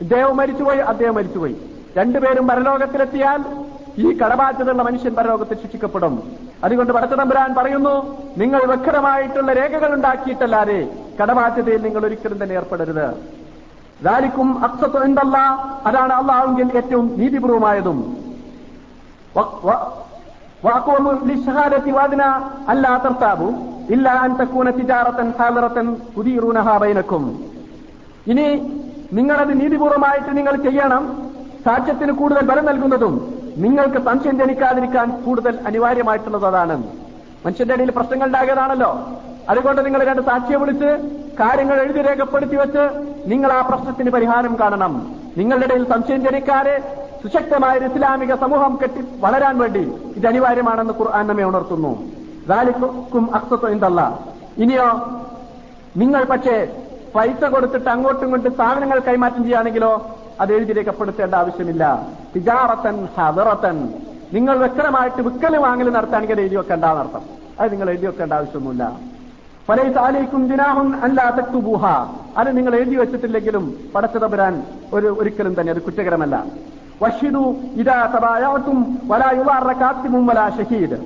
[0.00, 1.56] ഇദ്ദേഹം മരിച്ചുപോയി അദ്ദേഹം മരിച്ചുപോയി.
[1.96, 3.44] രണ്ടുപേരും പരലോകത്തിലെത്തിയാൽ
[3.98, 6.32] ഈ കടബാധ്യതയുള്ള മനുഷ്യൻ പരലോകത്തിൽ ശിക്ഷിക്കപ്പെടും.
[6.64, 10.88] അതുകൊണ്ട് വടച്ചതമ്പുരാൻ പറയുന്നു നിങ്ങൾ വ്യക്തമായിട്ടുള്ള രേഖകൾ ഉണ്ടാക്കിയിട്ടല്ലാതെ
[11.22, 13.14] കടബാധ്യതയിൽ നിങ്ങൾ ഒരിക്കലും തന്നെ ഏർപ്പെടരുത്.
[14.04, 14.64] ദാലിക്കും
[15.04, 15.38] എന്തല്ല
[15.86, 18.16] അതാണ് അള്ളാഹുങ്കിൽ ഏറ്റവും നീതിപൂർവമായതും.
[20.63, 22.29] واقوم للشهادة وادنا
[22.69, 23.51] ألا ترتابوا
[23.89, 25.77] إلا أن تكون تجارة حاضرة
[26.15, 27.23] تديرونها بينكم
[28.27, 28.47] ഇനി
[29.17, 31.03] നിങ്ങളത് നീതിപൂർവമായിട്ട് നിങ്ങൾ ചെയ്യണം
[31.65, 33.13] സാക്ഷ്യത്തിന് കൂടുതൽ ബലം നൽകുന്നതും
[33.65, 36.75] നിങ്ങൾക്ക് സംശയം ജനിക്കാതിരിക്കാൻ കൂടുതൽ അനിവാര്യമായിട്ടുള്ളത് അതാണ്
[37.45, 38.91] മനുഷ്യന്റെ ഇടയിൽ പ്രശ്നങ്ങൾ ഉണ്ടാകിയതാണല്ലോ
[39.51, 40.89] അതുകൊണ്ട് നിങ്ങൾ രണ്ട് സാക്ഷിയെ വിളിച്ച്
[41.41, 42.83] കാര്യങ്ങൾ എഴുതി രേഖപ്പെടുത്തി വെച്ച്
[43.31, 44.93] നിങ്ങൾ ആ പ്രശ്നത്തിന് പരിഹാരം കാണണം
[45.39, 46.75] നിങ്ങളുടെ ഇടയിൽ സംശയം ജനിക്കാതെ
[47.22, 49.82] സുശക്തമായ ഒരു ഇസ്ലാമിക സമൂഹം കെട്ടി വളരാൻ വേണ്ടി
[50.16, 51.92] ഇത് അനിവാര്യമാണെന്ന് ഖുർആൻ നമ്മെ ഉണർത്തുന്നു.
[52.48, 54.00] ദാലിക്കും അക്സത്വം എന്തല്ല
[54.58, 54.86] ഇനിയോ
[55.96, 56.56] നിങ്ങൾ പക്ഷേ
[57.14, 59.92] പൈസ കൊടുത്തിട്ട് അങ്ങോട്ടും ഇങ്ങോട്ടും സാധനങ്ങൾ കൈമാറ്റം ചെയ്യുകയാണെങ്കിലോ
[60.40, 61.84] അത് എഴുതി രേഖപ്പെടുത്തേണ്ട ആവശ്യമില്ല.
[62.36, 63.78] തിജാറത്തൻ ഹദറത്തൻ.
[64.32, 67.22] നിങ്ങൾ വ്യക്തമായിട്ട് വിക്കൽ വാങ്ങൽ നടത്താണെങ്കിൽ എഴുതി വെക്കേണ്ട നടത്തം
[67.60, 68.84] അത് നിങ്ങൾ എഴുതി വെക്കേണ്ട ആവശ്യമൊന്നുമില്ല
[69.68, 71.84] പല താലേക്കും ദിനാഹും അല്ലാ തക്തുബൂഹ.
[72.36, 73.64] അത് നിങ്ങൾ എഴുതി വെച്ചിട്ടില്ലെങ്കിലും
[73.94, 76.44] പടച്ചതപുരാൻ ഒരു ഒരിക്കലും തന്നെ അത് കുറ്റകരമല്ല.
[77.02, 79.30] വഷിദു ഇതാ തബായാത്തും വലാ
[79.80, 80.98] കാത്തിമും വലാ ഷഹീദ്.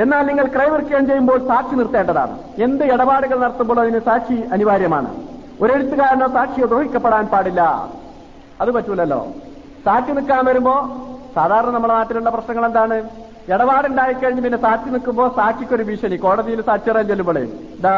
[0.00, 2.38] എന്നാൽ നിങ്ങൾ ക്രയവിക്രയം ചെയ്യുമ്പോൾ സാക്ഷി നിർത്തേണ്ടതാണ്.
[2.62, 5.16] എന്ത് ഇടപാടുകൾ നടത്തുമ്പോൾ അതിന് സാക്ഷി അനിവാര്യമാണ്.
[5.60, 7.60] ഒരെഴുത്തുകാരനോ സാക്ഷിയോ ദ്രോഹിക്കപ്പെടാൻ പാടില്ല.
[8.60, 9.28] അത് പറ്റൂലല്ലോ.
[9.84, 10.74] സാക്ഷി നിൽക്കാൻ വരുമ്പോ
[11.34, 12.96] സാധാരണ നമ്മുടെ നാട്ടിലുള്ള പ്രശ്നങ്ങൾ എന്താണ്?
[13.48, 16.16] ഇടപാടുണ്ടായിക്കഴിഞ്ഞ് പിന്നെ സാക്ഷി നിൽക്കുമ്പോൾ സാക്ഷിക്കൊരു ഭീഷണി.
[16.16, 17.42] കോടതിയിൽ സാക്ഷി അറിയാൻ ചെല്ലുമ്പോഴേ
[17.78, 17.94] ഇതാ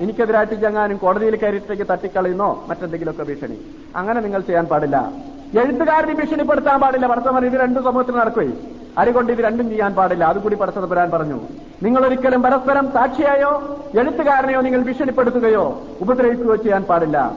[0.00, 2.64] എനിക്കെതിരായിട്ട് ചങ്ങാനും കോടതിയിൽ കയറിയിട്ടേക്ക് തട്ടിക്കളയുന്നോ?
[2.68, 3.58] മറ്റെന്തെങ്കിലുമൊക്കെ ഭീഷണി.
[3.96, 5.12] അങ്ങനെ നിങ്ങൾ ചെയ്യാൻ പാടില്ല.
[5.60, 7.06] എഴുത്തുകാരനെ ഭീഷണിപ്പെടുത്താൻ പാടില്ല.
[7.06, 8.58] ഭർത്തമാർ ഇത് രണ്ടു സമൂഹത്തിൽ നടക്കുകയും.
[8.98, 10.24] അതുകൊണ്ട് ഇത് രണ്ടും ചെയ്യാൻ പാടില്ല.
[10.24, 11.40] അതുകൂടി പടച്ചത് വരാൻ പറഞ്ഞു.
[11.82, 13.80] നിങ്ങൾ ഒരിക്കലും പരസ്പരം സാക്ഷിയായോ?
[13.98, 15.80] എഴുത്തുകാരനെയോ നിങ്ങൾ ഭീഷണിപ്പെടുത്തുകയോ?
[16.00, 17.36] ഉപദ്രവിക്കുകയോ ചെയ്യാൻ പാടില്ല.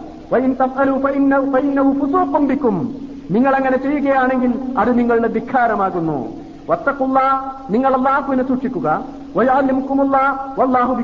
[3.31, 6.33] നിങ്ങൾ അങ്ങനെ ചെയ്യുകയാണെങ്കിൽ അത് നിങ്ങളുടെ ധിക്കാരമാകുന്നു.
[6.69, 7.19] വത്തക്കുള്ള
[7.69, 9.05] നിങ്ങൾ അള്ളാഹുവിനെ സൂക്ഷിക്കുക.
[9.37, 11.03] വല്ലാഹു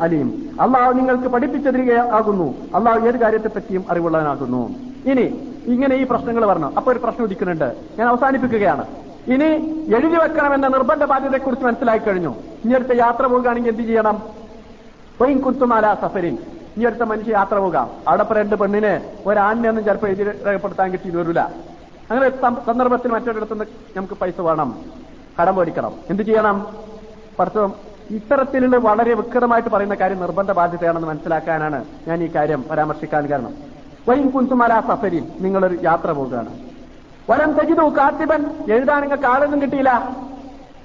[0.00, 0.50] അലീം.
[0.60, 4.70] അള്ളാഹു നിങ്ങൾക്ക് പഠിപ്പിച്ചു തരികയാകുന്നു അള്ളാഹു ഏത് കാര്യത്തെപ്പറ്റിയും അറിവുള്ളവനാകുന്നു.
[5.06, 7.76] ഇനി ഇങ്ങനെ ഈ പ്രശ്നങ്ങൾ പറഞ്ഞു അപ്പൊ ഒരു പ്രശ്നം ഉദിക്കുന്നുണ്ട്.
[7.98, 8.84] ഞാൻ അവസാനിപ്പിക്കുകയാണ്.
[9.26, 9.44] ഇനി
[9.94, 12.34] എഴുതി വെക്കണമെന്ന നിർബന്ധ ബാധ്യതയെക്കുറിച്ച് മനസ്സിലാക്കി കഴിഞ്ഞു.
[12.64, 14.22] ഇനി അടുത്ത യാത്ര പോകുകയാണെങ്കിൽ എന്ത് ചെയ്യണം?
[15.18, 16.38] പൊയിൻ കുത്തുമാല സഫരിൻ.
[16.76, 17.90] ഇനി അടുത്ത മനുഷ്യ യാത്ര പോകാം.
[18.08, 21.52] അവിടെ രണ്ട് പെണ്ണിനെ ഒരാണിനെ ഒന്നും ചിലപ്പോൾ എഴുതി രേഖപ്പെടുത്താൻ കിട്ടി വരില്ല
[22.10, 23.64] അങ്ങനെ സന്ദർഭത്തിൽ സന്ദർഭത്തിൽ മറ്റൊരിടത്തുനിന്ന്
[23.96, 24.78] നമുക്ക് പൈസ വേണം.
[25.40, 25.92] കടം മേടിക്കണം.
[26.10, 26.76] എന്ത് ചെയ്യണം?
[27.38, 27.72] പഠിത്തം.
[28.10, 33.54] ഇത്തരത്തിലുള്ള വളരെ വ്യക്തമായിട്ട് പറയുന്ന കാര്യം നിർബന്ധ ബാധ്യതയാണെന്ന് മനസ്സിലാക്കാനാണ് ഞാൻ ഈ കാര്യം പരാമർശിക്കാൻ കാരണം.
[34.08, 36.58] വൈം കുന്തുമാല സഫരി നിങ്ങളൊരു യാത്ര പോകുകയാണ്
[37.30, 40.16] വരം തെജിതു കാത്തിബൻ എഴുതാൻ നിങ്ങൾക്ക് ആളൊന്നും കിട്ടിയില്ല.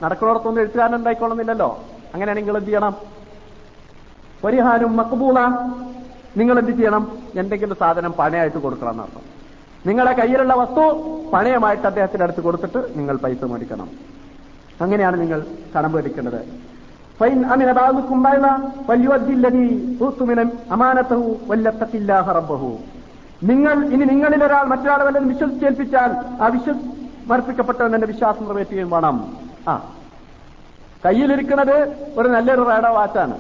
[0.03, 1.79] നടക്കുന്നിടത്തൊന്നും എഴുത്തുകാരൻ ഉണ്ടായിക്കൊള്ളുന്നില്ലല്ലോ.
[2.13, 2.95] അങ്ങനെയാണെങ്കിൽ എന്ത് ചെയ്യണം?
[4.43, 5.39] പരിഹാരം മക്ബൂള.
[6.37, 7.17] നിങ്ങൾ എന്ത് ചെയ്യണം?
[7.35, 9.28] എന്തെങ്കിലും സാധനം പണയായിട്ട് കൊടുക്കണം എന്നർത്ഥം.
[9.85, 10.99] നിങ്ങളുടെ കയ്യിലുള്ള വസ്തു
[11.33, 13.89] പണയമായിട്ട് അദ്ദേഹത്തിന്റെ അടുത്ത് കൊടുത്തിട്ട് നിങ്ങൾ പൈസ മേടിക്കണം.
[14.81, 15.45] അങ്ങനെയാണ് നിങ്ങൾ
[15.77, 16.69] കടം മേടിക്കേണ്ടത്.
[23.43, 29.37] നിങ്ങൾ ഇനി നിങ്ങളിൽ ഒരാൾ മറ്റൊരാളെ വല്ലതും വിശ്വസിച്ചേൽപ്പിച്ചാൽ ആ വിശ്വസിമർപ്പിക്കപ്പെട്ടവൻ എന്റെ വിശ്വാസം നിറവേറ്റുകയും വേണം.
[29.67, 29.93] ആ.
[31.05, 31.87] കയ്യിലിരിക്കുന്നത്
[32.17, 33.37] ഒരു നല്ലൊരു റേഡ വാച്ചാണ്.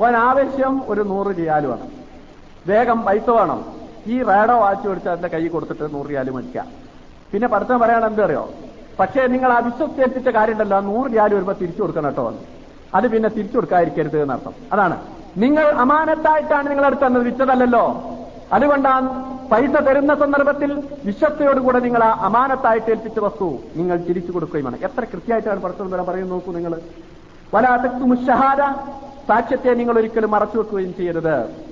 [0.00, 1.90] ഓൻ ആവശ്യം ഒരു നൂറ് റിയാലുമാണ്.
[2.66, 3.79] വേഗം പൈസ വേണം.
[4.06, 6.66] ഈ റേഡോ വാച്ച് മേടിച്ച് അതിന്റെ കൈ കൊടുത്തിട്ട് നൂറ് റിയാൽ മേടിക്കാം.
[7.32, 8.50] പിന്നെ പഠിത്തം പറയണം എന്തറിയോ
[8.98, 12.34] പക്ഷേ നിങ്ങൾ ആ വിശ്വസിച്ചേൽപ്പിച്ച കാര്യമുണ്ടല്ലോ നൂറ് റിയാൽ വരുമ്പോൾ തിരിച്ചു കൊടുക്കണം കേട്ടോ.
[12.94, 14.54] അത് പിന്നെ തിരിച്ചു കൊടുക്കാതിരിക്കരുത് എന്നർത്ഥം.
[14.72, 14.96] അതാണ്.
[15.36, 17.76] നിങ്ങൾ അമാനത്തായിട്ടാണ് നിങ്ങൾ അടുത്ത് തന്നത്
[18.52, 19.08] അതുകൊണ്ടാണ്
[19.50, 24.78] പൈസ തരുന്ന സന്ദർഭത്തിൽ വിശ്വസ്തയോടുകൂടെ നിങ്ങൾ ആ അമാനത്തായിട്ട് ഏൽപ്പിച്ച വസ്തു നിങ്ങൾ തിരിച്ചു കൊടുക്കുകയും വേണം.
[24.82, 25.60] എത്ര കൃത്യമായിട്ടാണ്
[25.92, 26.80] വരാൻ പറയുന്നത് നോക്കൂ നിങ്ങൾ.
[27.54, 28.62] വലാത്തക്തു മുഷഹാദ
[29.28, 31.69] സാക്ഷ്യത്തെ നിങ്ങൾ ഒരിക്കലും മറച്ചു വെക്കുകയും ചെയ്യരുത്.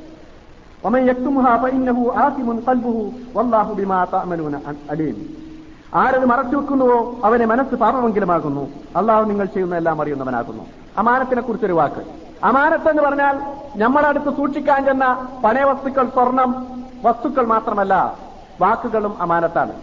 [0.85, 3.03] ഒമൻ യക്തുമുഹ ഫഇന്നഹു ആസിമുൻ ഖൽബുഹു
[3.37, 4.57] വല്ലാഹു ബിമാ തഅമലൂന
[4.91, 5.17] അലീം
[5.95, 7.21] ആരത് മറച്ചു വെക്കുന്നുവോ?
[7.25, 8.65] അവനെ മനസ്സ് പാപമെങ്കിലുമാകുന്നു
[8.97, 10.65] അള്ളാഹു നിങ്ങൾ ചെയ്യുന്ന എല്ലാം അറിയുന്നവനാകുന്നു.
[10.99, 12.03] അമാനത്തിനെ കുറിച്ചൊരു വാക്ക്.
[12.45, 13.35] അമാനത്ത് എന്ന് പറഞ്ഞാൽ
[13.77, 15.05] നമ്മുടെ അടുത്ത് സൂക്ഷിക്കാൻ ചെന്ന
[15.45, 16.51] പണയവസ്തുക്കൾ സ്വർണം
[17.05, 17.95] വസ്തുക്കൾ മാത്രമല്ല
[18.61, 19.75] വാക്കുകളും അമാനത്താണ്.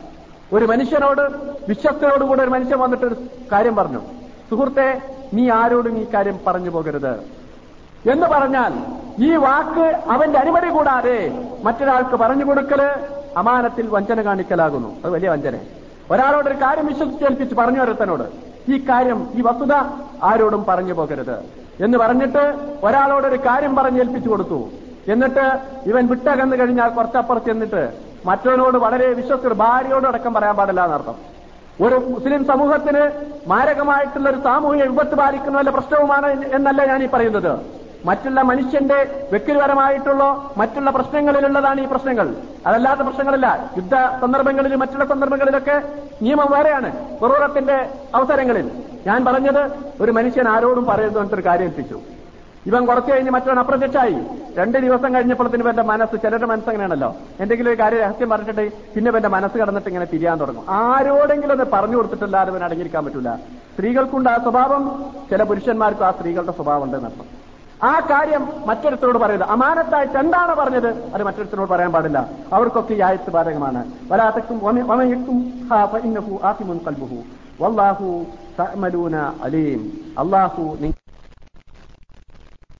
[0.51, 1.21] ഒരു മനുഷ്യനോട്
[1.69, 3.15] വിശ്വസ്തയോടുകൂടെ ഒരു മനുഷ്യൻ വന്നിട്ട് ഒരു
[3.51, 4.01] കാര്യം പറഞ്ഞു.
[4.49, 4.87] സുഹൃത്തെ
[5.33, 7.13] നീ ആരോടും ഈ കാര്യം പറഞ്ഞു പോകരുത്.
[8.11, 8.73] എന്ന് പറഞ്ഞാൽ
[9.23, 12.81] ഈ വാക്ക് അവന്റെ അനുമതി കൂടാതെ മറ്റൊരാൾക്ക് പറഞ്ഞു കൊടുക്കൽ
[13.37, 14.95] അമാനത്തിൽ വഞ്ചന കാണിക്കലാകുന്നു.
[15.05, 15.55] അത് വലിയ വഞ്ചന.
[16.11, 18.23] ഒരാളോട് ഒരു കാര്യം വിശ്വസിച്ചേൽപ്പിച്ച് പറഞ്ഞു ഒരുത്തനോട്
[18.71, 19.73] ഈ കാര്യം ഈ വസ്തുത
[20.23, 21.37] ആരോടും പറഞ്ഞു പോകരുത്.
[21.83, 22.43] എന്ന് പറഞ്ഞിട്ട്
[22.83, 24.69] ഒരാളോട് ഒരു കാര്യം പറഞ്ഞേൽപ്പിച്ചു കൊടുത്തു.
[25.07, 27.93] എന്നിട്ട് ഇവൻ വിട്ടകന്നു കഴിഞ്ഞാൽ കുറച്ചപ്പുറത്ത് ചെന്നിട്ട്
[28.25, 31.15] മറ്റവനോട് വളരെ വിശ്വസ്തർ ഭാര്യയോട് അടക്കം പറയാൻ പാടില്ല എന്നർത്ഥം.
[31.85, 33.11] ഒരു മുസ്ലിം സമൂഹത്തിന്
[33.47, 37.84] മാരകമായിട്ടുള്ള ഒരു സാമൂഹിക വിപത്ത് ബാധിക്കുന്ന വല്ല പ്രശ്നവുമാണ് എന്നല്ല ഞാൻ ഈ പറയുന്നത്.
[38.05, 42.35] മറ്റുള്ള മനുഷ്യന്റെ വ്യക്തിപരമായിട്ടുള്ള മറ്റുള്ള പ്രശ്നങ്ങളിലുള്ളതാണ് ഈ പ്രശ്നങ്ങൾ.
[42.67, 43.71] അതല്ലാത്ത പ്രശ്നങ്ങളില്ല.
[43.77, 45.81] യുദ്ധ സന്ദർഭങ്ങളിലും മറ്റുള്ള സന്ദർഭങ്ങളിലൊക്കെ
[46.21, 47.19] നിയമം വേറെയാണ്.
[47.19, 48.71] കുറൂറത്തിന്റെ അവസരങ്ങളിൽ.
[49.07, 49.71] ഞാൻ പറഞ്ഞത്
[50.01, 51.99] ഒരു മനുഷ്യൻ ആരോടും പറയുന്നു എന്നിട്ടൊരു കാര്യം എത്തിച്ചു.
[52.65, 54.15] ഇവൻ കുറച്ചു കഴിഞ്ഞ് മറ്റവൻ അപ്രത്യക്ഷമായി
[54.57, 59.29] രണ്ട് ദിവസം കഴിഞ്ഞപ്പോഴത്തിന് ഇവന്റെ മനസ്സ് ചിലരുടെ മനസ്സ് അങ്ങനെയാണല്ലോ എന്തെങ്കിലും ഒരു കാര്യം രഹസ്യം പറഞ്ഞിട്ട് പിന്നെ ഇവന്റെ
[59.29, 60.65] മനസ്സ് കടന്നിട്ട് ഇങ്ങനെ തിരിയാൻ തുടങ്ങും.
[60.69, 63.35] ആരോടെങ്കിലും അത് പറഞ്ഞു കൊടുത്തിട്ടല്ലാതെ ഇവൻ അടങ്ങിയിരിക്കാൻ പറ്റില്ല
[63.75, 65.05] സ്ത്രീകൾക്കുണ്ട് ആ സ്വഭാവം.
[65.31, 67.44] ചില പുരുഷന്മാർക്കും ആ സ്ത്രീകളുടെ സ്വഭാവം ഉണ്ട് എന്നർത്ഥം
[67.85, 69.47] ആ കാര്യം മറ്റൊരുത്തരോട് പറയരുത്.
[69.55, 70.89] അമാനത്തായിട്ട് എന്താണ് പറഞ്ഞത്?
[71.13, 72.19] അത് മറ്റൊരുത്തരോട് പറയാൻ പാടില്ല.
[72.53, 73.81] അവർക്കൊക്കെ ഈ ആയത്ത് ബാധകമാണ്.
[74.11, 74.57] വലാത്തക്കും
[77.61, 78.07] വല്ലാഹു
[78.59, 79.81] തഅമലൂന അലീം.
[80.19, 80.63] അള്ളാഹു